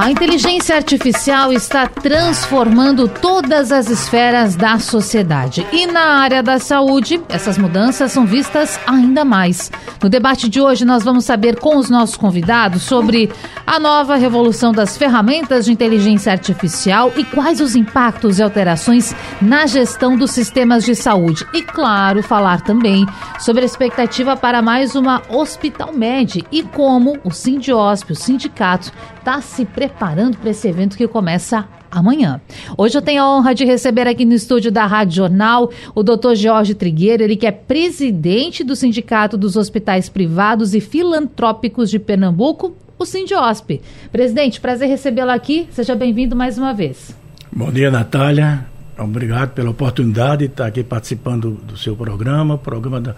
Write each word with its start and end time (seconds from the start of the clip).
A 0.00 0.12
inteligência 0.12 0.76
artificial 0.76 1.52
está 1.52 1.88
transformando 1.88 3.08
todas 3.08 3.72
as 3.72 3.90
esferas 3.90 4.54
da 4.54 4.78
sociedade. 4.78 5.66
E 5.72 5.88
na 5.88 6.20
área 6.20 6.40
da 6.40 6.60
saúde, 6.60 7.20
essas 7.28 7.58
mudanças 7.58 8.12
são 8.12 8.24
vistas 8.24 8.78
ainda 8.86 9.24
mais. 9.24 9.72
No 10.00 10.08
debate 10.08 10.48
de 10.48 10.60
hoje, 10.60 10.84
nós 10.84 11.02
vamos 11.02 11.24
saber 11.24 11.58
com 11.58 11.76
os 11.76 11.90
nossos 11.90 12.16
convidados 12.16 12.82
sobre 12.82 13.28
a 13.66 13.80
nova 13.80 14.14
revolução 14.14 14.70
das 14.70 14.96
ferramentas 14.96 15.64
de 15.64 15.72
inteligência 15.72 16.30
artificial 16.30 17.12
e 17.16 17.24
quais 17.24 17.60
os 17.60 17.74
impactos 17.74 18.38
e 18.38 18.42
alterações 18.44 19.12
na 19.42 19.66
gestão 19.66 20.16
dos 20.16 20.30
sistemas 20.30 20.84
de 20.84 20.94
saúde. 20.94 21.44
E, 21.52 21.60
claro, 21.60 22.22
falar 22.22 22.60
também 22.60 23.04
sobre 23.40 23.62
a 23.62 23.66
expectativa 23.66 24.36
para 24.36 24.62
mais 24.62 24.94
uma 24.94 25.22
Hospital 25.28 25.92
Med 25.92 26.46
e 26.52 26.62
como 26.62 27.18
o 27.24 27.32
Sindiosp, 27.32 28.12
o 28.12 28.14
sindicato, 28.14 28.92
está 29.28 29.42
se 29.42 29.66
preparando 29.66 30.38
para 30.38 30.48
esse 30.48 30.66
evento 30.66 30.96
que 30.96 31.06
começa 31.06 31.68
amanhã. 31.90 32.40
Hoje 32.78 32.96
eu 32.96 33.02
tenho 33.02 33.22
a 33.22 33.36
honra 33.36 33.54
de 33.54 33.62
receber 33.62 34.08
aqui 34.08 34.24
no 34.24 34.32
estúdio 34.32 34.72
da 34.72 34.86
Rádio 34.86 35.16
Jornal 35.16 35.70
o 35.94 36.02
Dr. 36.02 36.34
Jorge 36.34 36.74
Trigueiro, 36.74 37.22
ele 37.22 37.36
que 37.36 37.46
é 37.46 37.52
presidente 37.52 38.64
do 38.64 38.74
Sindicato 38.74 39.36
dos 39.36 39.54
Hospitais 39.54 40.08
Privados 40.08 40.74
e 40.74 40.80
Filantrópicos 40.80 41.90
de 41.90 41.98
Pernambuco, 41.98 42.74
o 42.98 43.04
Sindiosp. 43.04 43.82
Presidente, 44.10 44.62
prazer 44.62 44.88
recebê-lo 44.88 45.30
aqui. 45.30 45.68
Seja 45.72 45.94
bem-vindo 45.94 46.34
mais 46.34 46.56
uma 46.56 46.72
vez. 46.72 47.14
Bom 47.52 47.70
dia, 47.70 47.90
Natália. 47.90 48.66
Obrigado 48.98 49.50
pela 49.50 49.70
oportunidade 49.70 50.46
de 50.46 50.52
estar 50.52 50.66
aqui 50.66 50.82
participando 50.82 51.52
do 51.52 51.76
seu 51.76 51.94
programa, 51.94 52.58
programa 52.58 53.00
da, 53.00 53.14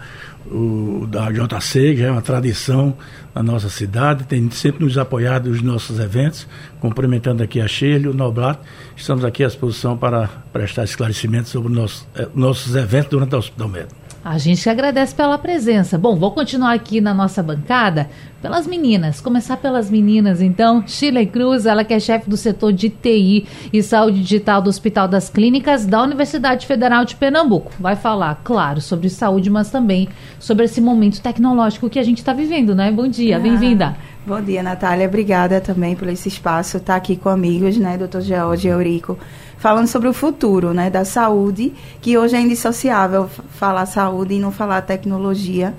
o, 0.49 1.05
da 1.07 1.31
JC, 1.31 1.95
que 1.95 2.03
é 2.03 2.11
uma 2.11 2.21
tradição 2.21 2.95
na 3.33 3.43
nossa 3.43 3.69
cidade, 3.69 4.25
tem 4.25 4.49
sempre 4.51 4.83
nos 4.83 4.97
apoiado 4.97 5.49
nos 5.49 5.61
nossos 5.61 5.99
eventos, 5.99 6.47
cumprimentando 6.79 7.43
aqui 7.43 7.61
a 7.61 7.65
e 7.65 8.07
o 8.07 8.13
Noblat. 8.13 8.59
Estamos 8.95 9.23
aqui 9.23 9.43
à 9.43 9.47
disposição 9.47 9.97
para 9.97 10.27
prestar 10.51 10.83
esclarecimentos 10.83 11.51
sobre 11.51 11.71
nosso, 11.71 12.07
eh, 12.15 12.27
nossos 12.33 12.75
eventos 12.75 13.09
durante 13.09 13.35
o 13.35 13.37
Hospital 13.37 13.69
Médico. 13.69 14.00
A 14.23 14.37
gente 14.37 14.61
que 14.61 14.69
agradece 14.69 15.15
pela 15.15 15.35
presença. 15.35 15.97
Bom, 15.97 16.15
vou 16.15 16.31
continuar 16.31 16.73
aqui 16.73 17.01
na 17.01 17.11
nossa 17.11 17.41
bancada 17.41 18.07
pelas 18.39 18.67
meninas. 18.67 19.19
Começar 19.19 19.57
pelas 19.57 19.89
meninas, 19.89 20.43
então. 20.43 20.83
Shirley 20.85 21.25
Cruz, 21.25 21.65
ela 21.65 21.83
que 21.83 21.91
é 21.91 21.99
chefe 21.99 22.29
do 22.29 22.37
setor 22.37 22.71
de 22.71 22.87
TI 22.89 23.47
e 23.73 23.81
saúde 23.81 24.21
digital 24.21 24.61
do 24.61 24.69
Hospital 24.69 25.07
das 25.07 25.27
Clínicas 25.27 25.87
da 25.87 26.03
Universidade 26.03 26.67
Federal 26.67 27.03
de 27.03 27.15
Pernambuco. 27.15 27.71
Vai 27.79 27.95
falar, 27.95 28.39
claro, 28.43 28.79
sobre 28.79 29.09
saúde, 29.09 29.49
mas 29.49 29.71
também 29.71 30.07
sobre 30.39 30.65
esse 30.65 30.79
momento 30.79 31.19
tecnológico 31.19 31.89
que 31.89 31.97
a 31.97 32.03
gente 32.03 32.19
está 32.19 32.31
vivendo, 32.31 32.75
né? 32.75 32.91
Bom 32.91 33.07
dia, 33.07 33.37
ah, 33.37 33.39
bem-vinda. 33.39 33.97
Bom 34.23 34.39
dia, 34.39 34.61
Natália. 34.61 35.07
Obrigada 35.07 35.59
também 35.59 35.95
por 35.95 36.07
esse 36.07 36.27
espaço, 36.27 36.77
estar 36.77 36.93
tá 36.93 36.97
aqui 36.97 37.15
com 37.15 37.27
amigos, 37.27 37.75
né, 37.75 37.97
doutor 37.97 38.21
George 38.21 38.67
Eurico 38.67 39.17
falando 39.61 39.85
sobre 39.85 40.09
o 40.09 40.13
futuro 40.13 40.73
né, 40.73 40.89
da 40.89 41.05
saúde, 41.05 41.71
que 42.01 42.17
hoje 42.17 42.35
é 42.35 42.41
indissociável 42.41 43.29
falar 43.51 43.85
saúde 43.85 44.33
e 44.33 44.39
não 44.39 44.51
falar 44.51 44.81
tecnologia, 44.81 45.71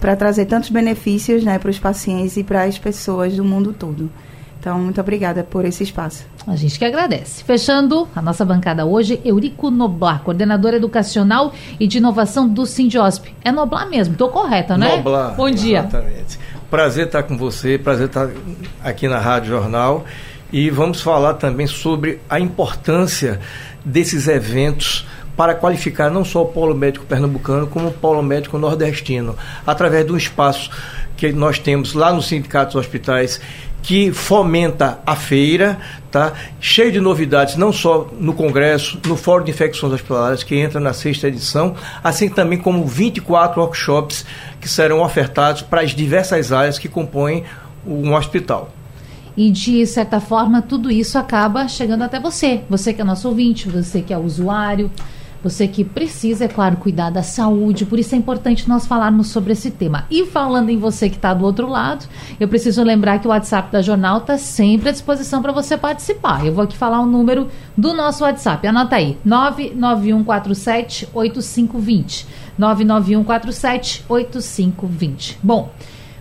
para 0.00 0.16
trazer 0.16 0.46
tantos 0.46 0.70
benefícios 0.70 1.44
né, 1.44 1.56
para 1.56 1.70
os 1.70 1.78
pacientes 1.78 2.36
e 2.36 2.42
para 2.42 2.64
as 2.64 2.76
pessoas 2.76 3.36
do 3.36 3.44
mundo 3.44 3.72
todo. 3.72 4.10
Então, 4.58 4.76
muito 4.78 5.00
obrigada 5.00 5.44
por 5.44 5.64
esse 5.64 5.84
espaço. 5.84 6.26
A 6.48 6.56
gente 6.56 6.76
que 6.76 6.84
agradece. 6.84 7.44
Fechando 7.44 8.08
a 8.16 8.20
nossa 8.20 8.44
bancada 8.44 8.84
hoje, 8.84 9.20
Eurico 9.24 9.70
Noblar, 9.70 10.22
coordenador 10.22 10.74
educacional 10.74 11.52
e 11.78 11.86
de 11.86 11.98
inovação 11.98 12.48
do 12.48 12.66
Sindiosp. 12.66 13.26
É 13.44 13.52
Noblar 13.52 13.88
mesmo, 13.88 14.14
estou 14.14 14.30
correta, 14.30 14.76
né? 14.76 14.96
Noblar. 14.96 15.36
Bom 15.36 15.50
dia. 15.50 15.80
Exatamente. 15.80 16.40
Prazer 16.68 17.06
estar 17.06 17.22
com 17.22 17.36
você, 17.38 17.78
prazer 17.78 18.06
estar 18.06 18.28
aqui 18.82 19.06
na 19.06 19.20
Rádio 19.20 19.50
Jornal 19.50 20.04
e 20.52 20.70
vamos 20.70 21.00
falar 21.00 21.34
também 21.34 21.66
sobre 21.66 22.20
a 22.28 22.38
importância 22.38 23.40
desses 23.84 24.28
eventos 24.28 25.06
para 25.36 25.54
qualificar 25.54 26.10
não 26.10 26.24
só 26.24 26.42
o 26.42 26.46
polo 26.46 26.74
médico 26.74 27.04
pernambucano, 27.06 27.66
como 27.66 27.88
o 27.88 27.92
polo 27.92 28.22
médico 28.22 28.56
nordestino, 28.58 29.36
através 29.66 30.06
de 30.06 30.12
um 30.12 30.16
espaço 30.16 30.70
que 31.16 31.32
nós 31.32 31.58
temos 31.58 31.92
lá 31.92 32.12
no 32.12 32.22
Sindicato 32.22 32.72
dos 32.72 32.86
Hospitais, 32.86 33.40
que 33.82 34.10
fomenta 34.12 34.98
a 35.04 35.14
feira, 35.14 35.78
tá? 36.10 36.32
cheio 36.58 36.90
de 36.90 37.00
novidades, 37.00 37.56
não 37.56 37.70
só 37.70 38.08
no 38.18 38.32
Congresso, 38.32 38.98
no 39.06 39.14
Fórum 39.14 39.44
de 39.44 39.50
Infecções 39.50 39.92
Hospitalares, 39.92 40.42
que 40.42 40.56
entra 40.56 40.80
na 40.80 40.94
sexta 40.94 41.28
edição, 41.28 41.74
assim 42.02 42.30
também 42.30 42.58
como 42.58 42.86
24 42.86 43.60
workshops 43.60 44.24
que 44.58 44.68
serão 44.68 45.02
ofertados 45.02 45.60
para 45.60 45.82
as 45.82 45.90
diversas 45.90 46.50
áreas 46.50 46.78
que 46.78 46.88
compõem 46.88 47.44
um 47.86 48.14
hospital. 48.14 48.72
E 49.36 49.50
de 49.50 49.86
certa 49.86 50.20
forma, 50.20 50.62
tudo 50.62 50.90
isso 50.90 51.18
acaba 51.18 51.66
chegando 51.68 52.02
até 52.02 52.20
você. 52.20 52.62
Você 52.70 52.92
que 52.92 53.00
é 53.00 53.04
nosso 53.04 53.28
ouvinte, 53.28 53.68
você 53.68 54.00
que 54.00 54.12
é 54.12 54.18
usuário, 54.18 54.90
você 55.44 55.68
que 55.68 55.84
precisa, 55.84 56.46
é 56.46 56.48
claro, 56.48 56.78
cuidar 56.78 57.10
da 57.10 57.22
saúde. 57.22 57.84
Por 57.84 57.98
isso 57.98 58.14
é 58.14 58.18
importante 58.18 58.66
nós 58.66 58.86
falarmos 58.86 59.26
sobre 59.26 59.52
esse 59.52 59.70
tema. 59.70 60.06
E 60.10 60.24
falando 60.24 60.70
em 60.70 60.78
você 60.78 61.10
que 61.10 61.16
está 61.16 61.34
do 61.34 61.44
outro 61.44 61.68
lado, 61.68 62.06
eu 62.40 62.48
preciso 62.48 62.82
lembrar 62.82 63.18
que 63.18 63.26
o 63.26 63.30
WhatsApp 63.30 63.70
da 63.70 63.82
Jornal 63.82 64.18
está 64.18 64.38
sempre 64.38 64.88
à 64.88 64.92
disposição 64.92 65.42
para 65.42 65.52
você 65.52 65.76
participar. 65.76 66.46
Eu 66.46 66.54
vou 66.54 66.64
aqui 66.64 66.78
falar 66.78 67.00
o 67.00 67.06
número 67.06 67.48
do 67.76 67.92
nosso 67.92 68.24
WhatsApp. 68.24 68.66
Anota 68.66 68.96
aí: 68.96 69.18
99147 69.22 71.08
8520. 71.12 72.26
99147 72.56 74.04
8520. 74.08 75.38
Bom. 75.42 75.70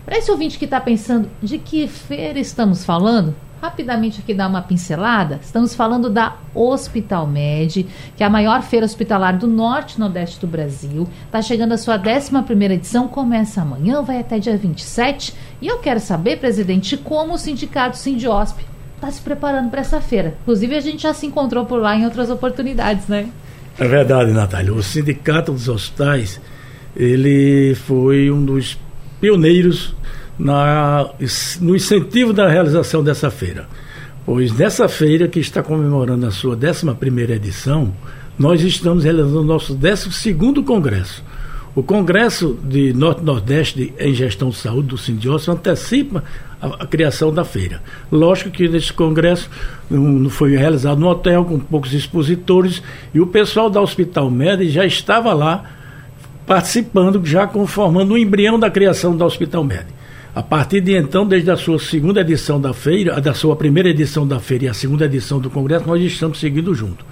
Para 0.06 0.18
esse 0.18 0.30
ouvinte 0.30 0.60
que 0.60 0.66
está 0.66 0.82
pensando 0.82 1.30
de 1.42 1.58
que 1.58 1.88
feira 1.88 2.38
estamos 2.38 2.84
falando, 2.84 3.34
rapidamente 3.62 4.20
aqui 4.20 4.34
dar 4.34 4.50
uma 4.50 4.62
pincelada. 4.62 5.40
Estamos 5.42 5.74
falando 5.74 6.10
da 6.10 6.36
Hospital 6.54 7.26
Med, 7.26 7.88
que 8.18 8.22
é 8.22 8.26
a 8.26 8.30
maior 8.30 8.62
feira 8.62 8.86
hospitalar 8.86 9.38
do 9.38 9.48
norte 9.48 9.94
e 9.94 10.00
nordeste 10.02 10.42
do 10.42 10.48
Brasil. 10.48 11.08
Está 11.26 11.42
chegando 11.42 11.72
a 11.72 11.78
sua 11.78 11.96
11 11.96 12.74
edição, 12.74 13.08
começa 13.08 13.62
amanhã, 13.62 14.02
vai 14.02 14.20
até 14.20 14.40
dia 14.40 14.58
27. 14.58 15.34
E 15.62 15.68
eu 15.68 15.80
quero 15.80 16.02
saber, 16.02 16.38
presidente, 16.38 16.98
como 16.98 17.36
o 17.36 17.38
sindicato 17.38 17.98
Sindiosp 17.98 18.60
está 18.96 19.10
se 19.10 19.22
preparando 19.22 19.70
para 19.70 19.80
essa 19.80 20.02
feira. 20.02 20.36
Inclusive, 20.42 20.76
a 20.76 20.82
gente 20.82 21.04
já 21.04 21.14
se 21.14 21.26
encontrou 21.26 21.66
por 21.66 21.80
lá 21.80 21.96
em 21.96 22.04
outras 22.04 22.30
oportunidades, 22.30 23.08
né? 23.08 23.30
É 23.80 23.88
verdade, 23.88 24.32
Natália. 24.32 24.74
O 24.74 24.84
Sindicato 24.84 25.54
dos 25.54 25.70
Hospitais, 25.70 26.42
ele 26.94 27.74
foi 27.76 28.30
um 28.30 28.44
dos 28.44 28.78
pioneiros 29.24 29.96
na, 30.38 31.10
no 31.62 31.74
incentivo 31.74 32.34
da 32.34 32.50
realização 32.50 33.02
dessa 33.02 33.32
feira. 33.32 33.70
Pois 34.26 34.52
nessa 34.52 34.90
feira, 34.90 35.30
que 35.30 35.40
está 35.40 35.64
comemorando 35.64 36.26
a 36.26 36.32
sua 36.32 36.58
11 36.58 37.32
edição, 37.32 37.94
nós 38.38 38.62
estamos 38.62 39.06
realizando 39.06 39.40
o 39.40 39.46
nosso 39.46 39.74
12 39.74 40.34
congresso. 40.66 41.24
O 41.74 41.82
Congresso 41.82 42.60
de 42.66 42.94
Norte-Nordeste 42.94 43.94
em 43.98 44.14
Gestão 44.14 44.50
de 44.50 44.58
Saúde 44.58 44.90
do 44.90 44.98
Sindiócio 44.98 45.54
antecipa 45.54 46.22
a, 46.62 46.84
a, 46.84 46.86
criação 46.86 47.34
da 47.34 47.46
feira. 47.46 47.82
Lógico 48.12 48.52
que 48.52 48.68
nesse 48.68 48.92
congresso 48.92 49.50
um, 49.90 50.30
foi 50.30 50.56
realizado 50.58 51.00
no 51.00 51.08
hotel 51.08 51.46
com 51.46 51.58
poucos 51.60 51.94
expositores 51.94 52.84
e 53.14 53.22
o 53.22 53.26
pessoal 53.26 53.70
da 53.70 53.82
Hospital 53.82 54.30
Med 54.30 54.70
já 54.70 54.86
estava 54.86 55.34
lá 55.34 55.64
participando, 56.46 57.24
já 57.26 57.48
conformando 57.48 58.14
o 58.14 58.18
embrião 58.18 58.60
da 58.60 58.70
criação 58.70 59.16
do 59.16 59.24
Hospital 59.24 59.64
Médico. 59.64 59.94
A 60.36 60.42
partir 60.42 60.82
de 60.82 60.96
então, 60.96 61.28
desde 61.28 61.52
a 61.52 61.56
sua 61.56 61.78
segunda 61.78 62.22
edição 62.22 62.60
da 62.60 62.74
feira, 62.74 63.22
da 63.22 63.34
sua 63.34 63.56
primeira 63.56 63.90
edição 63.90 64.28
da 64.28 64.40
feira 64.40 64.66
e 64.66 64.68
a 64.68 64.74
segunda 64.74 65.06
edição 65.06 65.40
do 65.40 65.50
Congresso, 65.50 65.88
nós 65.88 66.02
estamos 66.02 66.40
seguindo 66.40 66.74
junto. 66.74 67.06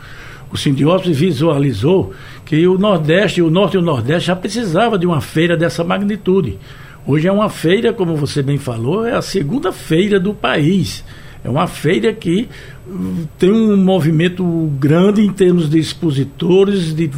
O 0.51 0.57
Sindiópolis 0.57 1.17
visualizou 1.17 2.13
que 2.43 2.67
o 2.67 2.77
Nordeste, 2.77 3.41
o 3.41 3.49
Norte 3.49 3.75
e 3.75 3.77
o 3.77 3.81
Nordeste 3.81 4.27
já 4.27 4.35
precisava 4.35 4.97
de 4.97 5.05
uma 5.05 5.21
feira 5.21 5.55
dessa 5.55 5.83
magnitude. 5.83 6.57
Hoje 7.05 7.27
é 7.27 7.31
uma 7.31 7.49
feira, 7.49 7.93
como 7.93 8.15
você 8.15 8.41
bem 8.41 8.57
falou, 8.57 9.05
é 9.05 9.15
a 9.15 9.21
segunda 9.21 9.71
feira 9.71 10.19
do 10.19 10.33
país. 10.33 11.03
É 11.43 11.49
uma 11.49 11.67
feira 11.67 12.13
que 12.13 12.47
hum, 12.87 13.25
tem 13.39 13.51
um 13.51 13.77
movimento 13.77 14.43
grande 14.79 15.21
em 15.21 15.31
termos 15.31 15.69
de 15.69 15.79
expositores, 15.79 16.93
de 16.93 17.09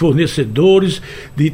fornecedores, 0.00 1.02
de 1.36 1.52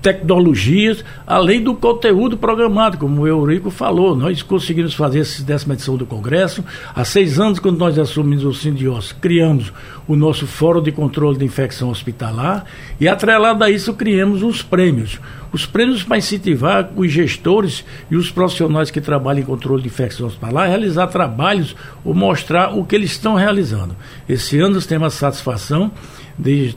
tecnologias, 0.00 1.04
além 1.24 1.62
do 1.62 1.74
conteúdo 1.74 2.36
programado, 2.36 2.98
como 2.98 3.22
o 3.22 3.28
Eurico 3.28 3.70
falou. 3.70 4.16
Nós 4.16 4.42
conseguimos 4.42 4.94
fazer 4.94 5.20
essa 5.20 5.44
décima 5.44 5.74
edição 5.74 5.96
do 5.96 6.04
Congresso. 6.04 6.64
Há 6.94 7.04
seis 7.04 7.38
anos, 7.38 7.60
quando 7.60 7.78
nós 7.78 7.98
assumimos 7.98 8.44
o 8.44 8.52
Sindios, 8.52 9.12
criamos 9.12 9.72
o 10.08 10.16
nosso 10.16 10.46
Fórum 10.46 10.82
de 10.82 10.90
Controle 10.90 11.38
de 11.38 11.44
Infecção 11.44 11.90
Hospitalar 11.90 12.64
e, 12.98 13.06
atrelado 13.06 13.62
a 13.62 13.70
isso, 13.70 13.94
criamos 13.94 14.42
os 14.42 14.60
prêmios. 14.60 15.20
Os 15.52 15.66
prêmios 15.66 16.02
para 16.02 16.16
incentivar 16.16 16.90
os 16.96 17.12
gestores 17.12 17.84
e 18.10 18.16
os 18.16 18.30
profissionais 18.30 18.90
que 18.90 19.02
trabalham 19.02 19.42
em 19.42 19.44
controle 19.46 19.82
de 19.82 19.88
infecção 19.88 20.26
hospitalar 20.26 20.64
a 20.64 20.68
realizar 20.68 21.06
trabalhos 21.08 21.76
ou 22.02 22.14
mostrar 22.14 22.74
o 22.74 22.84
que 22.84 22.96
eles 22.96 23.12
estão 23.12 23.34
realizando. 23.34 23.94
Esse 24.26 24.58
ano 24.58 24.76
nós 24.76 24.86
temos 24.86 25.08
a 25.08 25.10
satisfação 25.10 25.92
de 26.38 26.74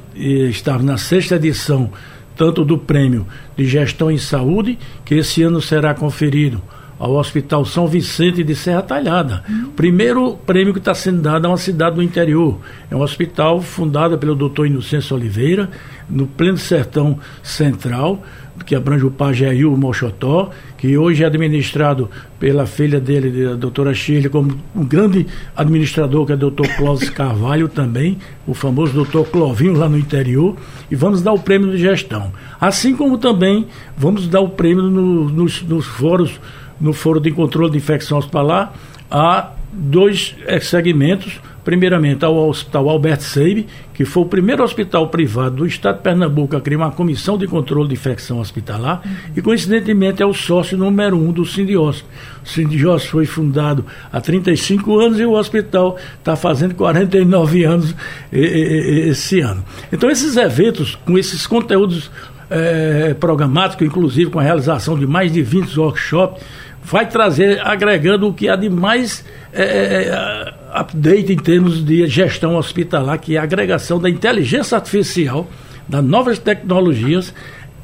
estar 0.50 0.82
na 0.82 0.98
sexta 0.98 1.36
edição 1.36 1.92
tanto 2.36 2.66
do 2.66 2.78
prêmio 2.78 3.26
de 3.56 3.66
gestão 3.66 4.12
em 4.12 4.18
saúde, 4.18 4.78
que 5.06 5.16
esse 5.16 5.42
ano 5.42 5.62
será 5.62 5.94
conferido 5.94 6.62
ao 6.98 7.14
Hospital 7.16 7.66
São 7.66 7.88
Vicente 7.88 8.44
de 8.44 8.56
Serra 8.56 8.82
Talhada. 8.82 9.44
Uhum. 9.48 9.72
Primeiro 9.76 10.36
prêmio 10.46 10.74
que 10.74 10.80
está 10.80 10.94
sendo 10.94 11.22
dado 11.22 11.46
a 11.46 11.50
uma 11.50 11.58
cidade 11.58 11.96
do 11.96 12.04
interior. 12.04 12.60
É 12.90 12.96
um 12.96 13.02
hospital 13.02 13.62
fundado 13.62 14.18
pelo 14.18 14.36
doutor 14.36 14.68
Inocêncio 14.68 15.16
Oliveira, 15.16 15.70
no 16.10 16.26
pleno 16.26 16.58
sertão 16.58 17.20
central, 17.44 18.24
que 18.66 18.76
abrange 18.76 19.06
o 19.06 19.12
Pajeú 19.12 19.74
o 19.74 19.78
Mochotó, 19.78 20.52
que 20.86 21.00
hoje 21.00 21.24
é 21.24 21.26
administrado 21.26 22.12
pela 22.40 22.68
filha 22.68 23.00
dele, 23.00 23.48
a 23.48 23.56
doutora 23.56 23.92
Shirley, 23.92 24.30
como 24.30 24.56
um 24.76 24.86
grande 24.86 25.26
administrador, 25.58 26.28
que 26.28 26.32
é 26.32 26.36
o 26.36 26.38
doutor 26.38 26.68
Clóvis 26.78 27.10
Carvalho 27.10 27.68
também, 27.68 28.20
o 28.46 28.54
famoso 28.54 28.94
doutor 28.94 29.26
Clovinho 29.26 29.74
lá 29.74 29.90
no 29.90 29.98
interior, 29.98 30.56
e 30.92 30.96
vamos 30.96 31.24
dar 31.24 31.34
o 31.34 31.40
prêmio 31.40 31.72
de 31.72 31.80
gestão. 31.80 32.32
Assim 32.62 32.96
como 32.96 33.18
também 33.18 33.66
vamos 33.98 34.28
dar 34.28 34.42
o 34.42 34.50
prêmio 34.50 34.84
no, 34.84 35.28
nos, 35.28 35.64
nos 35.64 35.88
fóruns, 35.88 36.40
no 36.80 36.94
Fórum 36.94 37.20
de 37.20 37.32
Controle 37.32 37.72
de 37.72 37.78
Infecção 37.80 38.20
Hospitalar, 38.20 38.72
a 39.10 39.54
dois 39.74 40.36
eh, 40.46 40.60
segmentos 40.60 41.40
primeiramente 41.66 42.24
ao 42.24 42.48
Hospital 42.48 42.88
Alberto 42.88 43.24
Seib, 43.24 43.66
que 43.92 44.06
foi 44.06 44.24
o 44.24 44.26
primeiro 44.28 44.64
hospital 44.64 45.10
privado 45.10 45.58
do 45.58 45.66
Estado 45.66 45.98
de 45.98 46.04
Pernambuco 46.04 46.56
a 46.56 46.62
criar 46.62 46.78
uma 46.78 46.92
comissão 46.92 47.38
de 47.38 47.48
controle 47.48 47.90
de 47.90 47.96
infecção 47.96 48.40
hospitalar, 48.40 49.02
uhum. 49.04 49.12
e 49.36 49.42
coincidentemente 49.42 50.22
é 50.22 50.26
o 50.26 50.34
sócio 50.34 50.78
número 50.78 51.18
um 51.18 51.32
do 51.32 51.44
Sindiós. 51.44 52.06
O 52.44 52.48
Sindiós 52.48 53.06
foi 53.06 53.26
fundado 53.26 53.84
há 54.14 54.22
35 54.22 55.00
anos 55.00 55.20
e 55.20 55.26
o 55.26 55.32
hospital 55.32 55.98
está 56.20 56.36
fazendo 56.36 56.76
49 56.76 57.64
anos 57.64 57.96
esse 58.32 59.40
ano. 59.40 59.66
Então, 59.92 60.10
esses 60.10 60.38
eventos, 60.38 60.96
com 61.04 61.18
esses 61.18 61.48
conteúdos 61.48 62.12
é, 62.48 63.16
programáticos, 63.16 63.88
inclusive 63.88 64.30
com 64.30 64.40
a 64.40 64.44
realização 64.44 64.98
de 64.98 65.08
mais 65.08 65.34
de 65.34 65.42
20 65.42 65.80
workshops, 65.80 66.44
vai 66.84 67.08
trazer, 67.08 67.60
agregando 67.66 68.28
o 68.28 68.34
que 68.34 68.48
há 68.48 68.56
de 68.56 68.70
mais 68.70 69.26
é, 69.52 69.64
é, 69.64 70.54
update 70.76 71.32
em 71.32 71.38
termos 71.38 71.84
de 71.84 72.06
gestão 72.08 72.56
hospitalar, 72.56 73.20
que 73.20 73.36
é 73.36 73.40
a 73.40 73.44
agregação 73.44 74.00
da 74.00 74.10
inteligência 74.10 74.76
artificial, 74.76 75.48
das 75.88 76.04
novas 76.04 76.38
tecnologias 76.38 77.34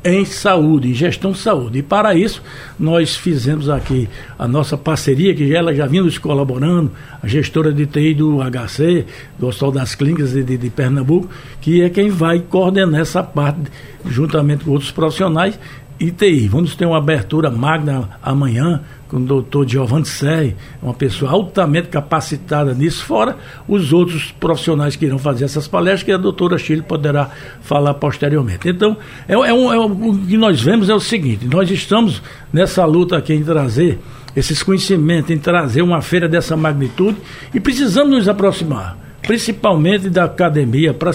em 0.03 0.25
saúde, 0.25 0.89
em 0.89 0.93
gestão 0.93 1.31
de 1.31 1.37
saúde. 1.37 1.79
E 1.79 1.83
para 1.83 2.15
isso, 2.15 2.41
nós 2.79 3.15
fizemos 3.15 3.69
aqui 3.69 4.09
a 4.37 4.47
nossa 4.47 4.75
parceria, 4.75 5.33
que 5.33 5.55
ela 5.55 5.73
já 5.73 5.85
vinha 5.85 6.03
nos 6.03 6.17
colaborando, 6.17 6.91
a 7.21 7.27
gestora 7.27 7.71
de 7.71 7.85
TI 7.85 8.15
do 8.15 8.39
HC, 8.41 9.05
do 9.37 9.47
Hospital 9.47 9.71
das 9.71 9.93
Clínicas 9.93 10.31
de, 10.31 10.43
de, 10.43 10.57
de 10.57 10.69
Pernambuco, 10.69 11.29
que 11.61 11.83
é 11.83 11.89
quem 11.89 12.09
vai 12.09 12.39
coordenar 12.39 13.01
essa 13.01 13.21
parte, 13.21 13.59
juntamente 14.05 14.63
com 14.63 14.71
outros 14.71 14.91
profissionais, 14.91 15.59
ITI. 15.99 16.47
Vamos 16.47 16.75
ter 16.75 16.87
uma 16.87 16.97
abertura 16.97 17.51
magna 17.51 18.09
amanhã 18.23 18.81
com 19.11 19.17
o 19.17 19.19
doutor 19.19 19.67
Giovanni 19.67 20.05
Serri, 20.05 20.55
uma 20.81 20.93
pessoa 20.93 21.31
altamente 21.31 21.89
capacitada 21.89 22.73
nisso, 22.73 23.03
fora 23.03 23.35
os 23.67 23.91
outros 23.91 24.31
profissionais 24.31 24.95
que 24.95 25.05
irão 25.05 25.19
fazer 25.19 25.43
essas 25.43 25.67
palestras, 25.67 26.03
que 26.03 26.13
a 26.13 26.17
doutora 26.17 26.57
Chile 26.57 26.81
poderá 26.81 27.29
falar 27.59 27.93
posteriormente. 27.95 28.69
Então, 28.69 28.95
é, 29.27 29.33
é, 29.33 29.53
um, 29.53 29.73
é 29.73 29.77
um, 29.77 30.11
o 30.11 30.17
que 30.25 30.37
nós 30.37 30.61
vemos 30.61 30.87
é 30.87 30.95
o 30.95 30.99
seguinte: 31.01 31.45
nós 31.45 31.69
estamos 31.69 32.23
nessa 32.53 32.85
luta 32.85 33.17
aqui 33.17 33.33
em 33.33 33.43
trazer 33.43 33.99
esses 34.33 34.63
conhecimentos, 34.63 35.29
em 35.29 35.37
trazer 35.37 35.81
uma 35.81 36.01
feira 36.01 36.29
dessa 36.29 36.55
magnitude 36.55 37.17
e 37.53 37.59
precisamos 37.59 38.11
nos 38.11 38.29
aproximar 38.29 39.10
principalmente 39.21 40.09
da 40.09 40.25
academia, 40.25 40.93
para 40.93 41.11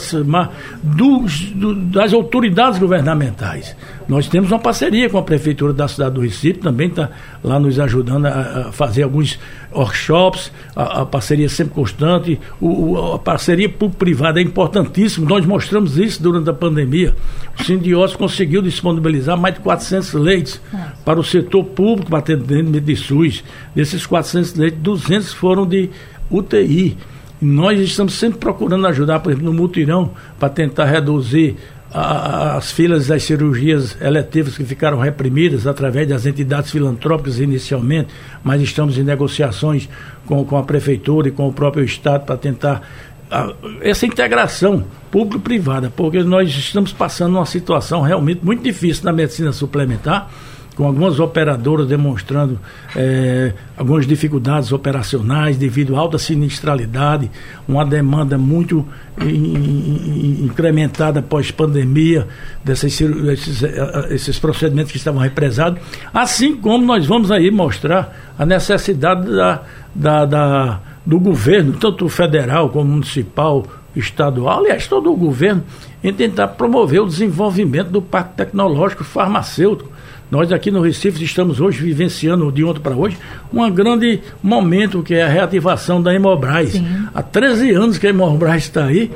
dos, 0.82 1.40
do, 1.50 1.74
das 1.74 2.12
autoridades 2.12 2.78
governamentais. 2.78 3.76
Nós 4.08 4.28
temos 4.28 4.52
uma 4.52 4.60
parceria 4.60 5.10
com 5.10 5.18
a 5.18 5.22
Prefeitura 5.22 5.72
da 5.72 5.88
cidade 5.88 6.14
do 6.14 6.20
Recife, 6.20 6.60
também 6.60 6.88
está 6.88 7.10
lá 7.42 7.58
nos 7.58 7.80
ajudando 7.80 8.26
a, 8.26 8.68
a, 8.68 8.72
fazer 8.72 9.02
alguns 9.02 9.38
workshops, 9.72 10.52
a, 10.76 11.02
a 11.02 11.06
parceria 11.06 11.48
sempre 11.48 11.74
constante, 11.74 12.38
o, 12.60 13.14
a 13.14 13.18
parceria 13.18 13.68
público-privada 13.68 14.38
é 14.38 14.42
importantíssima, 14.42 15.28
nós 15.28 15.44
mostramos 15.44 15.98
isso 15.98 16.22
durante 16.22 16.48
a 16.48 16.54
pandemia. 16.54 17.14
O 17.58 17.64
Sindiós 17.64 18.14
conseguiu 18.14 18.62
disponibilizar 18.62 19.36
mais 19.36 19.54
de 19.54 19.60
400 19.60 20.14
leitos 20.14 20.60
para 21.04 21.18
o 21.18 21.24
setor 21.24 21.64
público, 21.64 22.10
para 22.10 22.20
atendimento 22.20 22.80
de 22.80 22.96
SUS. 22.96 23.42
Desses 23.74 24.06
400 24.06 24.54
leitos, 24.54 24.80
200 24.80 25.32
foram 25.32 25.66
de 25.66 25.90
UTI. 26.30 26.96
Nós 27.40 27.78
estamos 27.80 28.14
sempre 28.14 28.38
procurando 28.38 28.86
ajudar, 28.86 29.20
por 29.20 29.30
exemplo, 29.30 29.50
no 29.50 29.56
mutirão, 29.56 30.12
para 30.38 30.48
tentar 30.48 30.86
reduzir 30.86 31.56
a, 31.92 32.56
as 32.56 32.70
filas 32.72 33.06
das 33.06 33.22
cirurgias 33.22 33.96
eletivas 34.00 34.56
que 34.56 34.64
ficaram 34.64 34.98
reprimidas 34.98 35.66
através 35.66 36.08
das 36.08 36.26
entidades 36.26 36.70
filantrópicas 36.70 37.38
inicialmente, 37.38 38.08
mas 38.42 38.60
estamos 38.60 38.98
em 38.98 39.02
negociações 39.02 39.88
com, 40.24 40.44
com 40.44 40.56
a 40.56 40.62
prefeitura 40.62 41.28
e 41.28 41.30
com 41.30 41.48
o 41.48 41.52
próprio 41.52 41.84
Estado 41.84 42.24
para 42.24 42.36
tentar 42.36 42.82
a, 43.30 43.52
essa 43.80 44.06
integração 44.06 44.84
público-privada, 45.10 45.92
porque 45.94 46.22
nós 46.22 46.48
estamos 46.48 46.92
passando 46.92 47.36
uma 47.36 47.46
situação 47.46 48.02
realmente 48.02 48.44
muito 48.44 48.62
difícil 48.62 49.04
na 49.04 49.12
medicina 49.12 49.52
suplementar 49.52 50.30
com 50.76 50.86
algumas 50.86 51.18
operadoras 51.18 51.88
demonstrando 51.88 52.60
é, 52.94 53.52
algumas 53.76 54.06
dificuldades 54.06 54.70
operacionais 54.72 55.56
devido 55.56 55.96
à 55.96 55.98
alta 55.98 56.18
sinistralidade, 56.18 57.30
uma 57.66 57.84
demanda 57.84 58.36
muito 58.36 58.86
incrementada 59.18 61.22
pós-pandemia 61.22 62.28
desses, 62.62 63.00
esses, 63.00 63.62
eh, 63.62 64.08
esses 64.10 64.38
procedimentos 64.38 64.92
que 64.92 64.98
estavam 64.98 65.20
represados, 65.20 65.80
assim 66.12 66.54
como 66.54 66.84
nós 66.84 67.06
vamos 67.06 67.32
aí 67.32 67.50
mostrar 67.50 68.34
a 68.38 68.44
necessidade 68.44 69.34
da, 69.34 69.62
da, 69.94 70.24
da 70.26 70.80
do 71.06 71.18
governo, 71.18 71.72
tanto 71.74 72.06
federal 72.08 72.68
como 72.68 72.90
municipal, 72.90 73.64
estadual, 73.94 74.58
aliás, 74.58 74.86
todo 74.86 75.10
o 75.10 75.16
governo, 75.16 75.64
em 76.04 76.12
tentar 76.12 76.48
promover 76.48 77.00
o 77.00 77.06
desenvolvimento 77.06 77.90
do 77.90 78.02
parque 78.02 78.36
tecnológico 78.36 79.04
farmacêutico 79.04 79.95
nós 80.30 80.50
aqui 80.50 80.70
no 80.70 80.80
Recife 80.80 81.22
estamos 81.22 81.60
hoje 81.60 81.82
vivenciando, 81.82 82.50
de 82.50 82.64
ontem 82.64 82.80
para 82.80 82.96
hoje, 82.96 83.16
um 83.52 83.70
grande 83.70 84.20
momento 84.42 85.02
que 85.02 85.14
é 85.14 85.22
a 85.22 85.28
reativação 85.28 86.02
da 86.02 86.12
Hemobras. 86.12 86.70
Sim. 86.70 86.86
Há 87.14 87.22
13 87.22 87.70
anos 87.72 87.98
que 87.98 88.06
a 88.06 88.10
Hemobras 88.10 88.56
está 88.56 88.86
aí, 88.86 89.10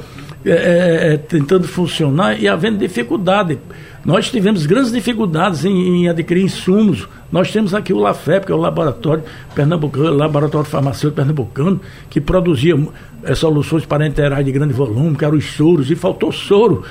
é, 0.45 0.51
é, 0.51 1.13
é, 1.13 1.17
tentando 1.17 1.67
funcionar 1.67 2.41
e 2.41 2.49
havendo 2.49 2.79
dificuldade. 2.79 3.59
Nós 4.05 4.31
tivemos 4.31 4.65
grandes 4.65 4.91
dificuldades 4.91 5.65
em, 5.65 6.05
em, 6.05 6.09
adquirir 6.09 6.45
insumos. 6.45 7.07
Nós 7.31 7.53
temos 7.53 7.75
aqui 7.75 7.93
o 7.93 7.99
LAFEP, 7.99 8.47
que 8.47 8.53
é 8.53 8.55
o 8.55 8.59
Laboratório 8.59 9.23
Pernambucano, 9.55 10.17
Laboratório 10.17 10.67
Farmacêutico 10.67 11.17
Pernambucano, 11.17 11.81
que 12.09 12.21
produzia 12.21 12.75
é, 13.23 13.35
soluções 13.35 13.85
parenterais 13.85 14.43
de 14.43 14.51
grande 14.51 14.73
volume, 14.73 15.17
que 15.17 15.25
eram 15.25 15.37
os 15.37 15.45
soros, 15.45 15.91
e 15.91 15.95
faltou 15.95 16.33
soro. 16.33 16.85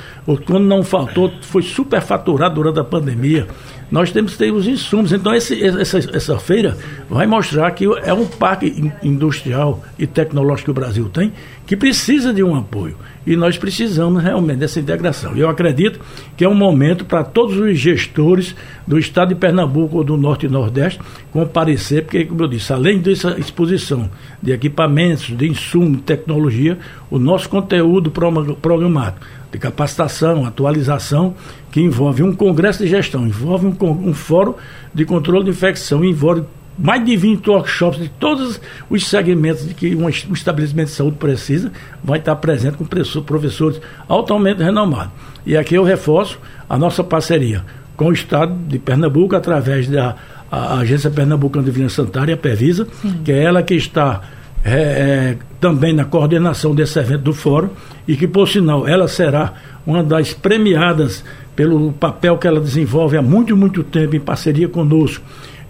Quando 0.45 0.65
não 0.65 0.83
faltou, 0.83 1.31
foi 1.41 1.63
superfaturado 1.63 2.53
durante 2.53 2.79
a 2.79 2.83
pandemia 2.83 3.47
nós 3.91 4.12
temos 4.12 4.34
que 4.34 4.38
ter 4.38 4.51
os 4.51 4.67
insumos. 4.67 5.12
Então, 5.12 5.34
esse, 5.34 5.62
essa, 5.63 5.98
essa 5.98 6.39
feira 6.39 6.77
vai 7.10 7.25
mostrar 7.25 7.72
que 7.72 7.86
é 8.03 8.13
um 8.13 8.25
parque 8.25 8.91
industrial 9.03 9.84
e 9.98 10.05
tecnológico 10.05 10.65
que 10.65 10.72
o 10.72 10.74
Brasil 10.74 11.10
tem, 11.10 11.34
que 11.65 11.75
precisa 11.75 12.34
de 12.34 12.43
um 12.43 12.55
apoio. 12.55 12.96
E 13.25 13.36
nós 13.36 13.58
precisamos 13.58 14.24
realmente 14.24 14.60
dessa 14.60 14.79
integração. 14.79 15.36
E 15.36 15.39
eu 15.39 15.50
acredito 15.50 16.00
que 16.36 16.43
é 16.43 16.50
um 16.50 16.55
momento 16.55 17.05
para 17.05 17.24
todos 17.24 17.58
os 17.58 17.77
gestores 17.77 18.55
do 18.88 18.98
estado 18.98 19.29
de 19.29 19.36
Pernambuco 19.36 19.98
ou 19.98 20.03
do 20.03 20.17
Norte 20.17 20.46
e 20.46 20.50
Nordeste 20.50 21.00
comparecer, 21.31 22.03
porque, 22.03 22.25
como 22.25 22.41
eu 22.41 22.48
disse, 22.48 22.74
além 22.74 23.00
dessa 23.00 23.39
exposição 23.39 24.10
de 24.41 24.51
equipamentos, 24.51 25.36
de 25.38 25.48
insumo, 25.48 25.98
tecnologia, 25.98 26.77
o 27.12 27.19
nosso 27.19 27.48
conteúdo 27.50 28.10
programado 28.10 29.17
de 29.51 29.58
capacitação, 29.58 30.46
atualização, 30.46 31.34
que 31.72 31.82
envolve 31.82 32.24
um 32.24 32.34
congresso 32.34 32.84
de 32.84 32.89
gestão, 32.89 33.25
envolve 33.25 33.65
um, 33.65 34.10
um 34.10 34.13
fórum 34.13 34.53
de 34.94 35.06
controle 35.06 35.46
de 35.46 35.51
infecção, 35.51 36.03
envolve 36.03 36.44
mais 36.77 37.03
de 37.03 37.15
20 37.18 37.50
workshops 37.50 38.00
de 38.00 38.08
todos 38.08 38.60
os 38.89 39.08
segmentos 39.08 39.68
de 39.68 39.74
que 39.74 39.96
um, 39.96 40.08
estabelecimento 40.08 40.88
de 40.88 40.94
saúde 40.94 41.18
precisa, 41.18 41.72
vai 42.03 42.20
estar 42.20 42.36
presente 42.38 42.77
com 42.77 42.86
professores 42.86 43.82
altamente 44.08 44.63
renomados. 44.63 45.12
E 45.46 45.58
aqui 45.58 45.75
eu 45.75 45.84
reforço 45.84 46.39
a 46.70 46.77
nossa 46.77 47.03
parceria 47.03 47.65
com 47.98 48.06
o 48.06 48.13
Estado 48.13 48.56
de 48.68 48.79
Pernambuco, 48.79 49.36
através 49.36 49.88
da 49.89 50.15
Agência 50.50 51.10
Pernambucana 51.10 51.65
de 51.65 51.72
Vigilância 51.72 51.98
Sanitária, 51.98 52.34
a 52.34 52.38
PEVISA, 52.38 52.88
Sim. 53.01 53.22
que 53.25 53.32
é 53.32 53.44
ela 53.44 53.62
que 53.62 53.75
está 53.75 54.22
é, 54.63 54.72
é, 54.72 55.38
também 55.60 55.94
na 55.94 56.06
coordenação 56.06 56.74
desse 56.74 56.98
evento 56.98 57.24
do 57.24 57.34
fórum 57.34 57.70
e 58.09 58.17
que, 58.17 58.27
por 58.27 58.47
sinal, 58.49 58.87
ela 58.87 59.07
será 59.07 59.53
uma 59.85 60.03
das 60.03 60.33
premiadas 60.33 61.23
pelo 61.55 61.93
papel 61.93 62.39
que 62.39 62.47
ela 62.47 62.59
desenvolve 62.59 63.15
há 63.15 63.21
muito, 63.21 63.55
muito 63.55 63.83
tempo 63.83 64.15
em 64.15 64.19
parceria 64.19 64.67
conosco 64.67 65.23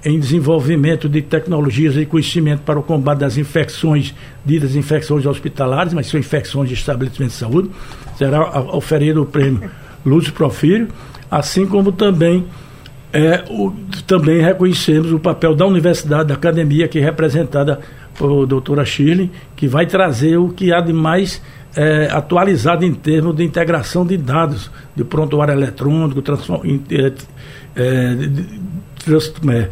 em 0.06 0.18
desenvolvimento 0.18 1.10
de 1.10 1.22
tecnologias 1.22 1.98
e 1.98 2.06
conhecimento 2.06 2.62
para 2.62 2.80
o 2.80 2.82
combate 2.82 3.20
das 3.20 3.36
infecções, 3.36 4.16
ditas 4.46 4.74
infecções 4.74 5.26
hospitalares, 5.26 5.94
mas 5.94 6.08
são 6.08 6.18
infecções 6.18 6.70
de 6.70 6.76
estabelecimento 6.76 7.32
de 7.32 7.38
saúde. 7.38 7.72
Será 8.18 8.62
oferido 8.74 9.22
o 9.22 9.26
prêmio 9.26 9.70
Lúcio 10.06 10.32
Profírio, 10.32 10.88
assim 11.30 11.66
como 11.66 11.92
também 11.92 12.46
é, 13.12 13.44
o, 13.50 13.74
também 14.08 14.40
reconhecemos 14.40 15.12
o 15.12 15.20
papel 15.20 15.54
da 15.54 15.66
universidade, 15.66 16.30
da 16.30 16.36
academia, 16.36 16.88
que 16.88 17.00
é 17.00 17.02
representada 17.02 17.82
por 18.18 18.46
doutora 18.46 18.86
Shirley, 18.86 19.30
que 19.58 19.68
vai 19.68 19.86
trazer 19.86 20.38
o 20.38 20.50
que 20.50 20.72
há 20.72 20.80
de 20.80 20.94
mais 20.94 21.42
é, 21.76 22.10
em 22.86 22.94
termos 22.94 23.36
de 23.36 23.44
integração 23.44 24.06
de 24.06 24.18
dados, 24.18 24.72
de 24.96 25.04
prontuário 25.04 25.54
eletrônico, 25.54 26.22
é, 26.92 27.14
é, 27.78 27.94
é, 29.52 29.70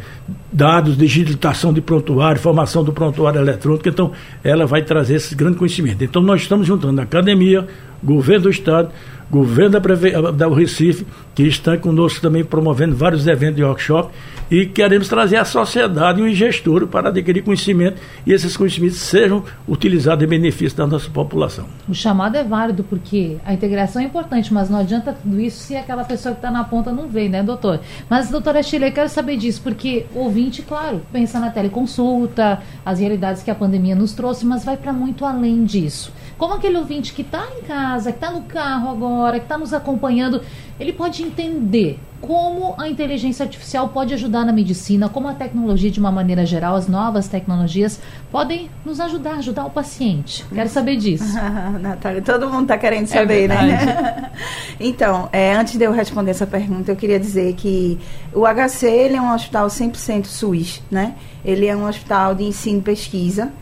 dados, 0.52 0.96
digitação 0.96 1.72
de 1.72 1.80
prontuário, 1.80 2.40
formação 2.40 2.82
do 2.82 2.92
prontuário 2.92 3.40
eletrônico. 3.40 3.88
Então, 3.88 4.12
ela 4.42 4.66
vai 4.66 4.82
trazer 4.82 5.16
esse 5.16 5.34
grande 5.34 5.58
conhecimento. 5.58 6.02
Então, 6.02 6.22
nós 6.22 6.42
estamos 6.42 6.66
juntando 6.66 7.00
academia, 7.00 7.66
governo 8.02 8.44
do 8.44 8.50
Estado, 8.50 8.90
governo 9.30 9.78
da, 9.78 10.30
da 10.30 10.48
Recife, 10.48 11.06
que 11.34 11.42
está 11.42 11.76
conosco 11.76 12.20
também 12.20 12.44
promovendo 12.44 12.96
vários 12.96 13.26
eventos 13.26 13.56
de 13.56 13.64
workshop 13.64 14.10
e 14.50 14.66
queremos 14.66 15.08
trazer 15.08 15.36
à 15.36 15.44
sociedade 15.44 16.22
um 16.22 16.32
gestor 16.32 16.86
para 16.86 17.10
adquirir 17.10 17.42
conhecimento 17.42 18.00
e 18.26 18.32
esses 18.32 18.56
conhecimentos 18.56 18.96
sejam 18.98 19.44
utilizados 19.66 20.24
em 20.24 20.26
benefício 20.26 20.76
da 20.78 20.86
nossa 20.86 21.10
população. 21.10 21.66
O 21.88 21.94
chamado 21.94 22.36
é 22.36 22.44
válido 22.44 22.82
porque 22.82 23.36
a 23.44 23.52
integração 23.52 24.00
é 24.00 24.06
importante, 24.06 24.52
mas 24.52 24.70
não 24.70 24.78
adianta 24.78 25.12
tudo 25.12 25.40
isso 25.40 25.58
se 25.64 25.76
aquela 25.76 26.04
pessoa 26.04 26.34
que 26.34 26.38
está 26.38 26.50
na 26.50 26.64
ponta 26.64 26.90
não 26.90 27.08
vem, 27.08 27.28
né, 27.28 27.42
doutor? 27.42 27.80
Mas, 28.08 28.30
doutora 28.30 28.62
Chile, 28.62 28.90
quero 28.90 29.08
saber 29.08 29.36
disso, 29.36 29.60
porque 29.62 30.06
o 30.14 30.20
ouvinte, 30.20 30.62
claro, 30.62 31.02
pensa 31.12 31.38
na 31.38 31.50
teleconsulta, 31.50 32.60
as 32.84 33.00
realidades 33.00 33.42
que 33.42 33.50
a 33.50 33.54
pandemia 33.54 33.94
nos 33.94 34.12
trouxe, 34.12 34.46
mas 34.46 34.64
vai 34.64 34.76
para 34.76 34.92
muito 34.92 35.24
além 35.24 35.64
disso. 35.64 36.12
Como 36.38 36.54
aquele 36.54 36.78
ouvinte 36.78 37.12
que 37.12 37.22
está 37.22 37.44
em 37.58 37.64
casa, 37.64 38.12
que 38.12 38.16
está 38.16 38.30
no 38.30 38.42
carro 38.42 38.90
agora, 38.90 39.40
que 39.40 39.44
está 39.44 39.58
nos 39.58 39.74
acompanhando, 39.74 40.40
ele 40.78 40.92
pode 40.92 41.24
entender 41.24 41.98
como 42.20 42.74
a 42.78 42.88
inteligência 42.88 43.44
artificial 43.44 43.88
pode 43.88 44.14
ajudar 44.14 44.44
na 44.44 44.52
medicina, 44.52 45.08
como 45.08 45.28
a 45.28 45.34
tecnologia, 45.34 45.90
de 45.90 45.98
uma 45.98 46.10
maneira 46.10 46.46
geral, 46.46 46.76
as 46.76 46.86
novas 46.88 47.26
tecnologias, 47.26 48.00
podem 48.30 48.70
nos 48.84 49.00
ajudar, 49.00 49.34
ajudar 49.34 49.64
o 49.66 49.70
paciente. 49.70 50.44
Quero 50.52 50.68
saber 50.68 50.96
disso. 50.96 51.34
Natália, 51.80 52.22
todo 52.22 52.48
mundo 52.48 52.62
está 52.62 52.78
querendo 52.78 53.04
é 53.04 53.06
saber, 53.06 53.44
é 53.44 53.48
né? 53.48 54.30
então, 54.78 55.28
é, 55.32 55.54
antes 55.54 55.76
de 55.76 55.84
eu 55.84 55.92
responder 55.92 56.30
essa 56.30 56.46
pergunta, 56.46 56.90
eu 56.92 56.96
queria 56.96 57.18
dizer 57.18 57.54
que 57.54 57.98
o 58.32 58.42
HC 58.42 58.86
ele 58.86 59.16
é 59.16 59.20
um 59.20 59.32
hospital 59.32 59.66
100% 59.66 60.26
SUS, 60.26 60.82
né? 60.88 61.14
Ele 61.44 61.66
é 61.66 61.76
um 61.76 61.86
hospital 61.86 62.34
de 62.34 62.44
ensino 62.44 62.78
e 62.78 62.82
pesquisa 62.82 63.52